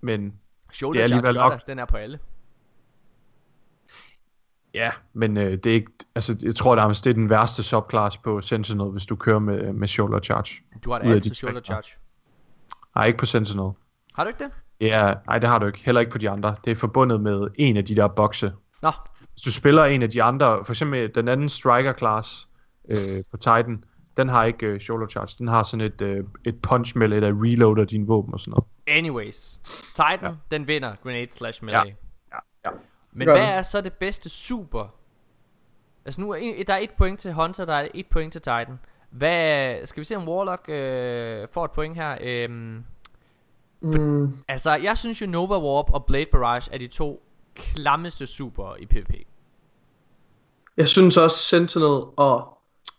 [0.00, 0.34] Men
[0.72, 1.66] shoulder det er alligevel nok...
[1.66, 2.18] den er på alle.
[4.74, 8.16] Ja, men øh, det er ikke, altså, jeg tror, at det er den værste subclass
[8.16, 10.62] på Sentinel, hvis du kører med, med shoulder charge.
[10.84, 11.96] Du har det altid shoulder charge.
[12.94, 13.72] Nej, ikke på Sentinel.
[14.14, 14.52] Har du ikke det?
[14.80, 15.82] Ja, nej, det har du ikke.
[15.84, 16.56] Heller ikke på de andre.
[16.64, 18.52] Det er forbundet med en af de der bokse.
[18.82, 18.90] Nå.
[19.32, 22.48] Hvis du spiller en af de andre, for eksempel den anden striker class
[22.88, 23.84] øh, på Titan,
[24.16, 25.34] den har ikke øh, shoulder charge.
[25.38, 28.64] Den har sådan et, øh, et punch lidt af reloader din våben og sådan noget.
[28.86, 29.58] Anyways,
[29.94, 30.32] Titan, ja.
[30.50, 31.80] den vinder grenade slash melee.
[31.80, 31.86] Ja.
[32.32, 32.70] ja, ja.
[33.12, 34.94] Men hvad er så det bedste super?
[36.04, 38.78] Altså nu er der er et point til Hunter, der er et point til Titan.
[39.10, 42.16] Hvad, skal vi se om Warlock øh, får et point her?
[42.16, 42.82] For,
[43.94, 44.32] mm.
[44.48, 47.22] Altså, jeg synes jo Nova Warp og Blade Barrage er de to
[47.54, 49.14] klammeste super i PvP.
[50.76, 52.58] Jeg synes også Sentinel og,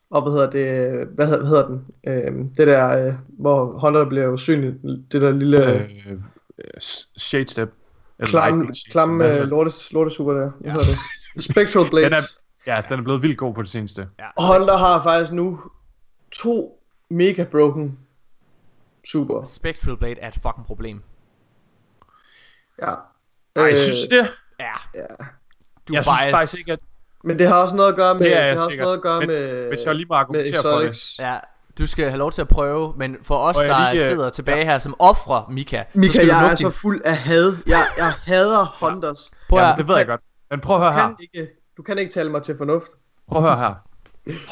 [0.10, 4.06] og hvad hedder det, hvad hedder, hvad hedder den, øhm, det der, øh, hvor Hunter
[4.06, 4.74] bliver usynlig,
[5.12, 5.74] det der lille...
[5.74, 6.82] Øh, øh,
[7.18, 7.74] shade Step.
[8.24, 10.52] Klam, klam uh, lortes, lortesuper der.
[10.60, 10.72] Hvad ja.
[10.72, 10.98] hedder det?
[11.50, 12.06] Spectral Blades.
[12.06, 14.08] Den er, ja, den er blevet vildt god på det seneste.
[14.20, 14.44] Ja.
[14.44, 15.60] Honda har faktisk nu
[16.32, 17.98] to mega broken
[19.12, 19.44] super.
[19.44, 21.04] Spectral Blade er et fucking problem.
[22.82, 22.94] Ja.
[23.56, 24.32] Nej, øh, synes det?
[24.60, 24.74] Ja.
[24.96, 25.06] ja.
[25.88, 26.80] Du jeg synes faktisk ikke, at...
[27.24, 28.26] Men det har også noget at gøre med...
[28.26, 29.68] Det, det har også noget at gøre men, med...
[29.68, 31.20] Hvis jeg lige må argumentere for det.
[31.20, 31.38] Ja,
[31.78, 34.64] du skal have lov til at prøve, men for os, der lige, sidder tilbage ja.
[34.64, 35.84] her som ofre, Mika...
[35.94, 36.66] Mika, så jeg er din...
[36.66, 37.58] så fuld af had.
[37.68, 39.32] Jeg, jeg hader Hunters.
[39.50, 40.22] Prøv ja, det ved jeg godt.
[40.52, 41.16] Men prøv at høre her.
[41.20, 42.88] Ikke, du kan ikke tale mig til fornuft.
[43.28, 43.74] Prøv at høre her.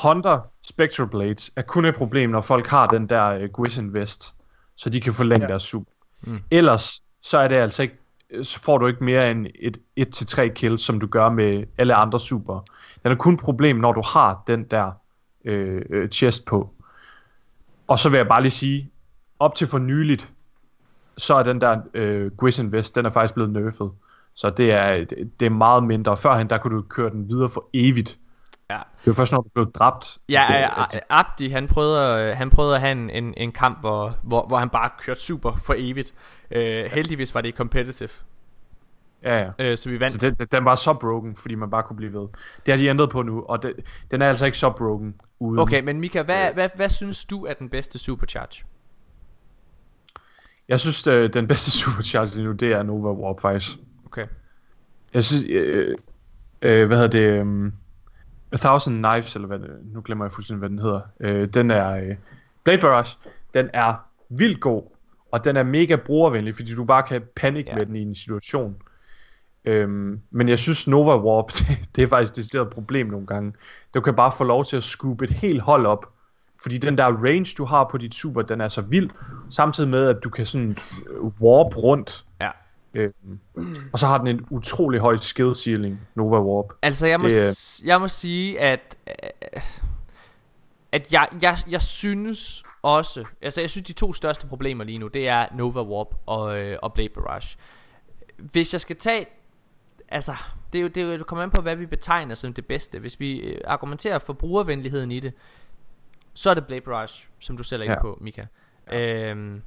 [0.04, 4.36] Hunter Spectral Blades er kun et problem, når folk har den der uh, Gwizzen Vest,
[4.78, 5.50] så de kan forlænge ja.
[5.50, 5.88] deres sub.
[6.22, 6.40] Mm.
[6.52, 7.96] Ellers, så er det altså ikke,
[8.44, 12.20] så får du ikke mere end et 1-3 kills, som du gør med alle andre
[12.20, 12.60] super.
[13.04, 14.92] Den er kun et problem, når du har den der
[15.46, 16.74] øh, øh chest på.
[17.88, 18.90] Og så vil jeg bare lige sige,
[19.40, 20.32] op til for nyligt,
[21.18, 23.90] så er den der øh, Gwizzen Vest, den er faktisk blevet nerfed.
[24.34, 25.06] Så det er,
[25.40, 26.18] det er meget mindre.
[26.18, 28.20] Førhen, der kunne du køre den videre for evigt.
[28.70, 28.78] Ja.
[29.00, 30.18] Det var først, når du blev dræbt.
[30.30, 34.48] Ja, ja, Abdi, han prøvede, han prøvede at have en, en, en kamp, hvor, hvor,
[34.48, 36.14] hvor han bare kørte super for evigt.
[36.56, 36.62] Uh,
[36.92, 38.10] heldigvis var det competitive.
[39.24, 39.50] Ja, ja.
[39.60, 40.22] Øh, så vi vandt.
[40.22, 42.28] Så den, den var så broken, fordi man bare kunne blive ved.
[42.66, 43.74] Det har de ændret på nu, og det,
[44.12, 45.16] den er altså ikke så broken.
[45.40, 48.66] Uden, okay, men Mika, hvad, øh, hvad, hvad synes du er den bedste supercharge?
[50.68, 53.78] Jeg synes, øh, den bedste supercharge lige nu, det er Nova Warp faktisk.
[54.06, 54.28] Okay.
[55.14, 55.98] Jeg synes, øh,
[56.62, 57.72] øh, hvad hedder det, øh,
[58.52, 61.02] A Thousand Knives, eller hvad det, nu glemmer jeg fuldstændig, hvad den hedder.
[61.20, 62.16] Øh, den er, øh,
[62.64, 63.18] Blade Barrage,
[63.54, 63.94] den er
[64.30, 64.84] vildt god,
[65.32, 67.76] og den er mega brugervenlig, fordi du bare kan panik ja.
[67.76, 68.76] med den i en situation.
[69.66, 73.54] Øhm, men jeg synes Nova Warp, det, det er faktisk et decideret problem nogle gange.
[73.94, 76.06] Du kan bare få lov til at scoop et helt hold op,
[76.62, 79.10] fordi den der range du har på dit super, den er så vild,
[79.50, 80.78] samtidig med at du kan sådan
[81.42, 82.26] warp rundt.
[82.96, 83.40] Øhm,
[83.94, 86.74] og så har den en utrolig høj skill ceiling, Nova Warp.
[86.82, 88.98] Altså jeg må, det, jeg må sige, at,
[90.92, 95.08] at jeg, jeg, jeg synes også, altså jeg synes de to største problemer lige nu,
[95.08, 97.58] det er Nova Warp og, øh, og Blade Barrage.
[98.38, 99.26] Hvis jeg skal tage
[100.10, 100.36] altså,
[100.74, 102.66] det er jo, det, er jo, det kommer an på, hvad vi betegner som det
[102.66, 103.00] bedste.
[103.00, 105.34] Hvis vi øh, argumenterer for brugervenligheden i det,
[106.34, 108.02] så er det Blade Barrage, som du selv er ja.
[108.02, 108.46] på, Mika.
[108.92, 109.30] Ja.
[109.30, 109.62] Øhm,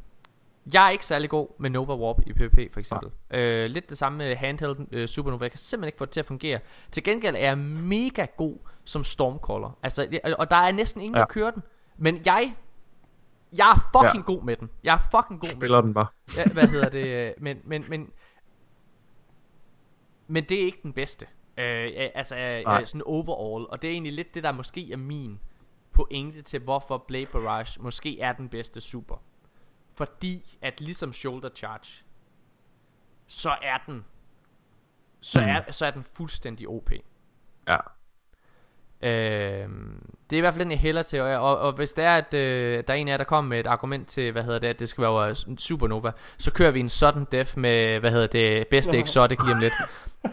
[0.72, 3.10] jeg er ikke særlig god med Nova Warp i PvP for eksempel.
[3.30, 3.38] Ja.
[3.38, 5.44] Øh, lidt det samme med handheld øh, Supernova.
[5.44, 6.60] Jeg kan simpelthen ikke få det til at fungere.
[6.90, 9.78] Til gengæld er jeg mega god som Stormcaller.
[9.82, 11.20] Altså, og der er næsten ingen, ja.
[11.20, 11.62] der kører den.
[11.96, 12.54] Men jeg
[13.56, 14.32] jeg er fucking ja.
[14.32, 14.70] god med den.
[14.84, 15.86] Jeg er fucking god Spiller med den.
[15.86, 16.06] den bare.
[16.36, 17.34] Ja, hvad hedder det?
[17.38, 18.10] Men, men, men
[20.26, 21.26] men det er ikke den bedste.
[21.58, 23.66] Øh, altså øh, sådan overall.
[23.70, 25.40] Og det er egentlig lidt det, der måske er min
[25.92, 29.22] pointe til, hvorfor Blade Barrage måske er den bedste super.
[29.98, 32.04] Fordi at ligesom Shoulder Charge,
[33.26, 34.04] så er den
[35.20, 35.46] så, mm.
[35.46, 36.90] er, så er den fuldstændig OP.
[37.68, 37.76] Ja.
[39.02, 39.68] Øh,
[40.30, 42.14] det er i hvert fald den, jeg hælder til, og, og, og hvis det er,
[42.14, 44.58] at øh, der er en af jer, der kommer med et argument til, hvad hedder
[44.58, 48.10] det, at det skal være en supernova, så kører vi en sudden death med, hvad
[48.10, 49.74] hedder det, bedste exotic lige om lidt.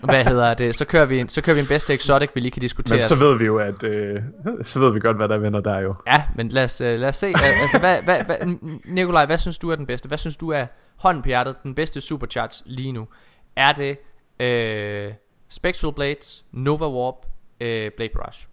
[0.04, 2.52] Hvad hedder det, så kører vi en, så kører vi en bedste exotic, vi lige
[2.52, 2.96] kan diskutere.
[2.96, 4.22] Men så ved vi jo, at, øh,
[4.62, 5.96] så ved vi godt, hvad der vender der jo.
[6.08, 9.58] Ja, men lad os, øh, lad os se, altså, hvad, hvad, hvad, Nikolaj, hvad synes
[9.58, 10.08] du er den bedste?
[10.08, 10.66] Hvad synes du er
[10.96, 13.08] hånden på hjertet, den bedste supercharge lige nu?
[13.56, 13.98] Er det
[14.40, 15.14] øh,
[15.50, 17.26] Spectral Blades, Nova Warp,
[17.62, 18.48] øh, Blade Rush?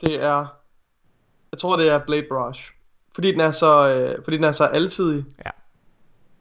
[0.00, 0.46] Det er,
[1.52, 2.62] jeg tror det er Blade Barrage.
[3.14, 5.24] Fordi den er så, øh, fordi den er så altidig.
[5.44, 5.50] Ja.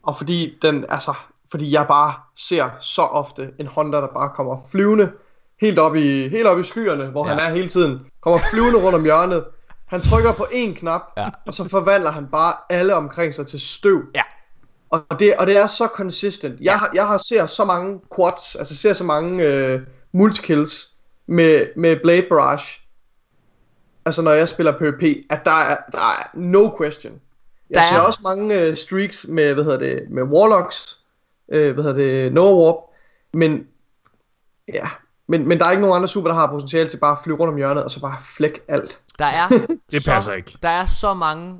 [0.03, 1.13] Og fordi den, altså,
[1.51, 5.11] fordi jeg bare ser så ofte en Honda, der bare kommer flyvende
[5.61, 7.34] helt op i, helt op i skyerne, hvor ja.
[7.34, 7.99] han er hele tiden.
[8.21, 9.43] Kommer flyvende rundt om hjørnet.
[9.85, 11.29] Han trykker på én knap, ja.
[11.45, 14.01] og så forvandler han bare alle omkring sig til støv.
[14.15, 14.23] Ja.
[14.89, 16.59] Og det, og det er så consistent.
[16.61, 19.81] Jeg, har, jeg har ser så mange quads, altså ser så mange øh,
[20.11, 20.89] multikills
[21.27, 22.81] med, med Blade Barrage,
[24.07, 27.13] altså når jeg spiller PvP, at der er, der er no question.
[27.69, 27.99] Jeg der ser er...
[27.99, 30.99] også mange uh, streaks med, hvad hedder det, med Warlocks,
[31.47, 32.75] uh, hvad hedder det, No Warp,
[33.34, 33.67] men
[34.73, 34.88] ja,
[35.27, 37.38] men, men der er ikke nogen andre super, der har potentiale til bare at flyve
[37.38, 38.99] rundt om hjørnet, og så bare flæk alt.
[39.19, 39.47] Der er
[39.91, 40.57] det så, passer ikke.
[40.63, 41.59] Der er så mange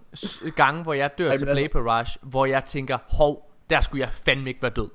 [0.56, 1.80] gange, hvor jeg dør Ej, til Play altså...
[1.80, 4.90] Rush, hvor jeg tænker, hov, der skulle jeg fandme ikke være død.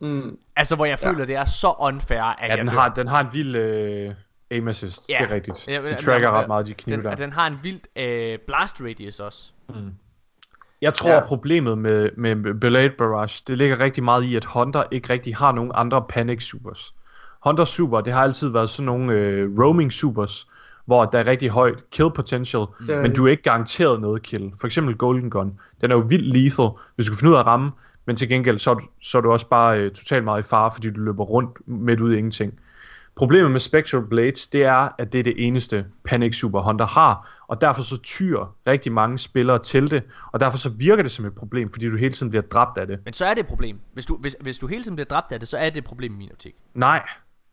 [0.00, 0.38] Mm.
[0.56, 1.24] Altså, hvor jeg føler, ja.
[1.24, 2.74] det er så unfair, at ja, jeg den dør.
[2.74, 3.56] har, den har en vild...
[3.56, 4.14] Øh
[4.50, 5.16] aim assist, ja.
[5.20, 5.68] det er rigtigt.
[5.68, 7.14] Ja, de tracker ret meget, de knive den, der.
[7.14, 9.50] Den har en vild øh, blast radius også.
[9.68, 9.74] Mm.
[10.82, 11.26] Jeg tror, ja.
[11.26, 15.52] problemet med, med Blade Barrage, det ligger rigtig meget i, at Honda ikke rigtig har
[15.52, 16.94] nogen andre Panic Supers.
[17.40, 20.48] Honda Super, det har altid været sådan nogle øh, roaming supers,
[20.84, 22.86] hvor der er rigtig højt kill potential, mm.
[22.86, 24.52] men du er ikke garanteret noget kill.
[24.60, 27.40] For eksempel Golden Gun, den er jo vildt lethal, hvis du kan finde ud af
[27.40, 27.70] at ramme,
[28.06, 30.48] men til gengæld så er du, så er du også bare øh, totalt meget i
[30.48, 32.60] fare, fordi du løber rundt midt ud i ingenting.
[33.18, 37.42] Problemet med Spectral Blades, det er, at det er det eneste Panic Super Hunter har,
[37.48, 41.24] og derfor så tyr rigtig mange spillere til det, og derfor så virker det som
[41.24, 42.98] et problem, fordi du hele tiden bliver dræbt af det.
[43.04, 43.80] Men så er det et problem.
[43.92, 45.84] Hvis du, hvis, hvis du hele tiden bliver dræbt af det, så er det et
[45.84, 46.54] problem i min optik.
[46.74, 47.02] Nej,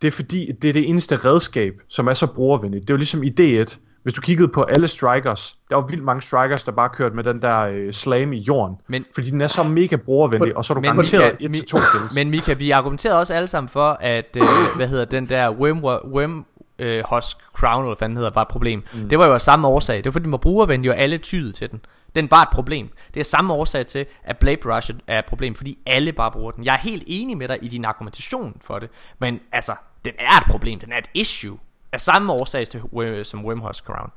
[0.02, 2.82] det er fordi, det er det eneste redskab, som er så brugervenligt.
[2.82, 6.04] Det er jo ligesom i D1, hvis du kiggede på alle strikers, der var vildt
[6.04, 8.76] mange strikers, der bare kørte med den der øh, slam i jorden.
[8.88, 11.66] Men, fordi den er så mega brugervenlig, og så er du men, garanteret 1 til
[11.66, 12.16] 2 kills.
[12.16, 14.44] Men Mika, vi argumenterede også alle sammen for, at, øh,
[14.78, 15.84] hvad hedder den der Wim,
[16.14, 16.46] Wim
[16.80, 18.84] øh, Husk Crown, eller hvad fanden hedder, var et problem.
[18.94, 19.10] Mm.
[19.10, 19.98] Det var jo af samme årsag.
[19.98, 21.82] Det var fordi, den var brugervenlig, og alle tyede til den.
[22.16, 22.90] Den var et problem.
[23.14, 26.52] Det er samme årsag til, at Blade Rush er et problem, fordi alle bare bruger
[26.52, 26.66] den.
[26.66, 29.76] Jeg er helt enig med dig i din argumentation for det, men altså,
[30.06, 31.58] den er et problem, den er et issue.
[31.96, 34.12] Af samme årsag til, øh, som Wimhouse Crown.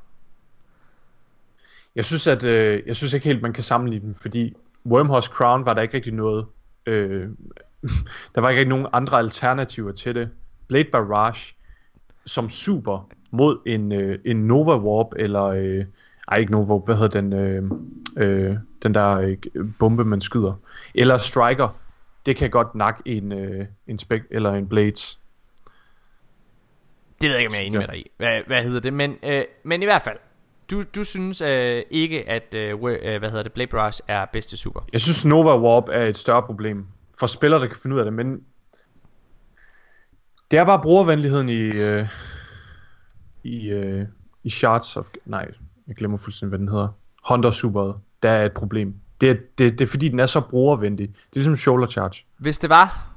[1.95, 5.65] Jeg synes, at øh, jeg synes ikke helt, man kan sammenligne dem, fordi Wormhouse Crown
[5.65, 6.45] var der ikke rigtig noget.
[6.85, 7.29] Øh,
[8.35, 10.29] der var ikke rigtig nogen andre alternativer til det.
[10.67, 11.55] Blade Barrage
[12.25, 15.85] som super mod en, øh, en Nova Warp eller øh,
[16.27, 17.71] ej ikke Nova Warp, hvad hedder den øh,
[18.17, 19.37] øh, den der øh,
[19.79, 20.53] bombe man skyder
[20.95, 21.69] eller Striker.
[22.25, 25.19] Det kan godt nakke en øh, en spek eller en Blades.
[27.21, 28.11] Det ved jeg ikke, om jeg er enig med dig i.
[28.17, 28.93] Hvad, hvad hedder det?
[28.93, 30.17] Men, øh, men i hvert fald,
[30.71, 34.57] du, du synes øh, ikke, at øh, øh hvad hedder det, Blade Brush er bedste
[34.57, 34.79] super?
[34.93, 36.87] Jeg synes, Nova Warp er et større problem
[37.19, 38.43] for spillere, der kan finde ud af det, men
[40.51, 42.07] det er bare brugervenligheden i, øh,
[43.43, 44.05] i, øh,
[44.43, 45.05] i Shards of...
[45.25, 45.51] Nej,
[45.87, 46.87] jeg glemmer fuldstændig, hvad den hedder.
[47.29, 47.93] Hunter Super,
[48.23, 48.95] der er et problem.
[49.21, 51.07] Det er, det, det er fordi, den er så brugervenlig.
[51.07, 52.25] Det er ligesom shoulder charge.
[52.37, 53.09] Hvis det var,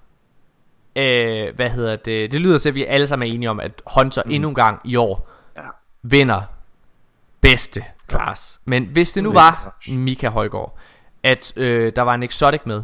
[0.97, 3.83] øh, hvad hedder det, det lyder til, at vi alle sammen er enige om, at
[3.97, 4.31] Hunter mm.
[4.31, 5.63] endnu en gang i år ja.
[6.03, 6.43] vinder
[7.41, 8.61] bedste class.
[8.65, 10.79] Men hvis det nu var Mika Højgaard,
[11.23, 12.83] at øh, der var en exotic med,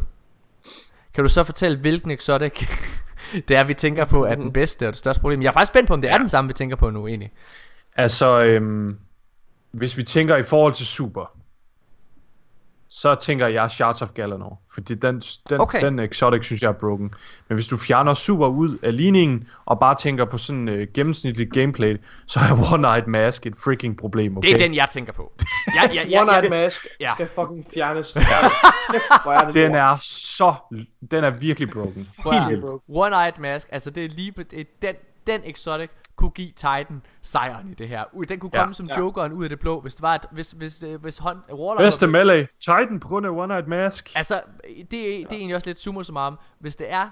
[1.14, 2.68] kan du så fortælle, hvilken exotic
[3.48, 5.42] det er, vi tænker på, er den bedste og det største problem?
[5.42, 7.32] Jeg er faktisk spændt på, om det er den samme, vi tænker på nu egentlig.
[7.96, 8.98] Altså, øhm,
[9.72, 11.32] hvis vi tænker i forhold til super,
[12.90, 15.84] så tænker jeg Shards of Galanor, fordi den, den, okay.
[15.84, 17.14] den exotic synes jeg er broken.
[17.48, 21.52] Men hvis du fjerner super ud af ligningen, og bare tænker på sådan uh, gennemsnitligt
[21.52, 21.96] gameplay,
[22.26, 24.48] så er One Night Mask et freaking problem, okay?
[24.48, 25.32] Det er den, jeg tænker på.
[25.74, 27.10] Ja, ja, ja, One Night Mask ja.
[27.14, 28.16] skal fucking fjernes.
[28.16, 30.54] er den er så...
[31.10, 32.08] Den er virkelig broken.
[32.32, 32.64] Helt.
[32.88, 34.32] One Night Mask, altså det er lige.
[34.50, 34.94] Det er den,
[35.26, 38.04] den exotic kunne give Titan sejren i det her.
[38.28, 38.98] Den kunne komme ja, som ja.
[38.98, 41.80] jokeren ud af det blå, hvis det var et, hvis hvis hvis, hvis hånd, Warlock
[41.80, 44.12] Bedste var, melee, Titan på grund af One Night Mask.
[44.16, 46.38] Altså, det, det er egentlig også lidt summa summarum.
[46.58, 47.10] Hvis det er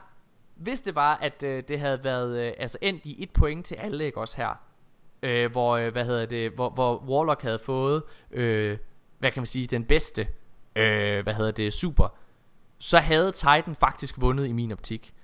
[0.57, 3.75] hvis det var at øh, det havde været øh, altså endt i et point til
[3.75, 4.61] alle, ikke også her.
[5.23, 8.79] Øh, hvor øh, hvad hedder det, hvor, hvor Warlock havde fået øh,
[9.19, 10.29] hvad kan man sige, den bedste
[10.77, 12.09] øh, hvad hedder det, super.
[12.79, 15.15] Så havde Titan faktisk vundet i min optik.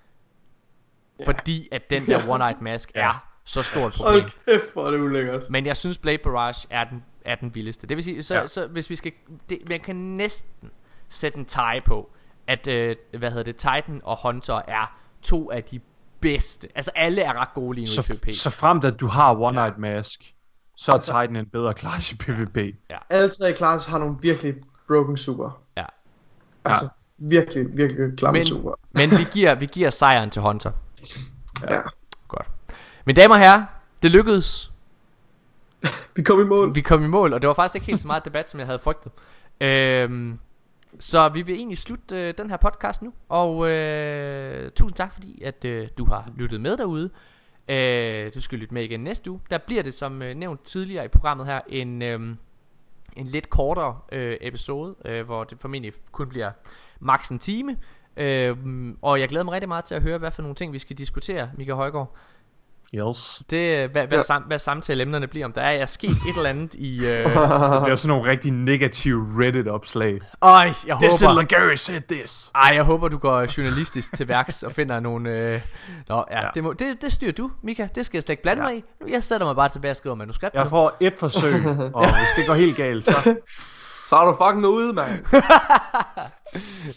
[1.21, 1.27] Yeah.
[1.27, 3.09] Fordi at den der One Night Mask ja.
[3.09, 4.21] er så stort problem.
[4.21, 5.51] Hold kæft, hvor er det ulækkert.
[5.51, 7.87] Men jeg synes Blade Barrage er den, er den vildeste.
[7.87, 8.47] Det vil sige, så, ja.
[8.47, 9.13] så hvis vi skal...
[9.49, 10.71] Det, man kan næsten
[11.09, 12.11] sætte en tie på,
[12.47, 15.81] at, øh, hvad hedder det, Titan og Hunter er to af de
[16.21, 16.69] bedste.
[16.75, 18.35] Altså alle er ret gode lige nu Så, i PvP.
[18.35, 20.35] så fremt at du har One Night Mask,
[20.77, 22.59] så er Titan en bedre klasse i PvP.
[23.11, 24.55] Alle tre classes har nogle virkelig
[24.89, 25.63] broken super.
[25.77, 25.85] Ja.
[26.65, 26.89] Altså,
[27.19, 28.75] virkelig, virkelig klamme Men, super.
[28.91, 30.71] men vi, giver, vi giver sejren til Hunter.
[31.63, 31.75] Ja.
[31.75, 31.95] Godt.
[33.05, 33.65] Men damer og herrer,
[34.03, 34.73] det lykkedes.
[36.17, 36.75] Vi kom i mål.
[36.75, 38.67] Vi kom i mål, og det var faktisk ikke helt så meget debat, som jeg
[38.67, 39.13] havde frygtet.
[39.61, 40.39] Øhm,
[40.99, 43.13] så vi vil egentlig slutte øh, den her podcast nu.
[43.29, 47.11] Og øh, tusind tak, fordi at øh, du har lyttet med derude.
[47.69, 49.41] Øh, du skal lytte med igen næste uge.
[49.51, 52.21] Der bliver det, som øh, nævnt tidligere i programmet her, en, øh,
[53.17, 56.51] en lidt kortere øh, episode, øh, hvor det formentlig kun bliver
[57.01, 57.77] maks en time.
[58.17, 58.57] Øh,
[59.03, 60.99] og jeg glæder mig rigtig meget til at høre, hvad for nogle ting vi skal
[60.99, 62.17] diskutere, Mika Højgaard.
[62.95, 63.43] Yes.
[63.51, 64.23] Det, øh, hvad, hvad, Ja.
[64.25, 66.99] sam, hvad samtaleemnerne bliver, om der er, er sket et eller andet i...
[67.07, 70.21] Øh, Det er sådan nogle rigtig negative Reddit-opslag.
[70.43, 70.51] Øj,
[70.87, 71.41] jeg This håber...
[71.41, 72.51] little Gary said this.
[72.55, 75.31] Ej, jeg håber, du går journalistisk til værks og finder nogle...
[75.55, 75.61] Øh...
[76.09, 76.49] Nå, ja, ja.
[76.55, 77.89] Det, må, det, det styrer du, Mika.
[77.95, 78.69] Det skal jeg slet ikke blande ja.
[78.69, 78.85] Mig i.
[79.01, 80.55] Nu, Jeg sætter mig bare tilbage og skriver manuskript.
[80.55, 80.71] Jeg nu.
[80.71, 83.35] får et forsøg, og hvis det går helt galt, så...
[84.09, 85.11] Så er du fucking ude, mand.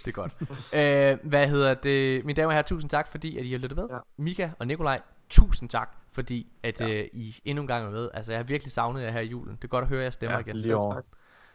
[0.05, 0.33] Det er godt.
[0.73, 2.25] øh, hvad hedder det?
[2.25, 3.85] Mine damer og herrer, tusind tak, fordi at I har lyttet med.
[3.91, 3.97] Ja.
[4.17, 4.99] Mika og Nikolaj,
[5.29, 6.87] tusind tak, fordi at ja.
[6.87, 8.09] øh, I endnu en gang er med.
[8.13, 9.55] Altså, jeg har virkelig savnet jer her i julen.
[9.55, 10.55] Det er godt at høre jer stemmer Ja, igen.
[10.57, 10.93] lige over.
[10.93, 11.03] tak.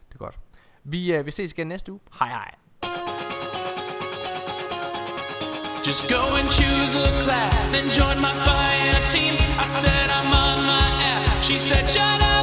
[0.08, 0.38] Det er godt.
[0.84, 2.00] Vi, øh, vi ses igen næste uge.
[2.18, 2.54] Hej hej.
[5.86, 9.34] Just go and choose a class, then join my fire team.
[9.64, 11.42] I said I'm on my app.
[11.42, 12.39] She said, shut up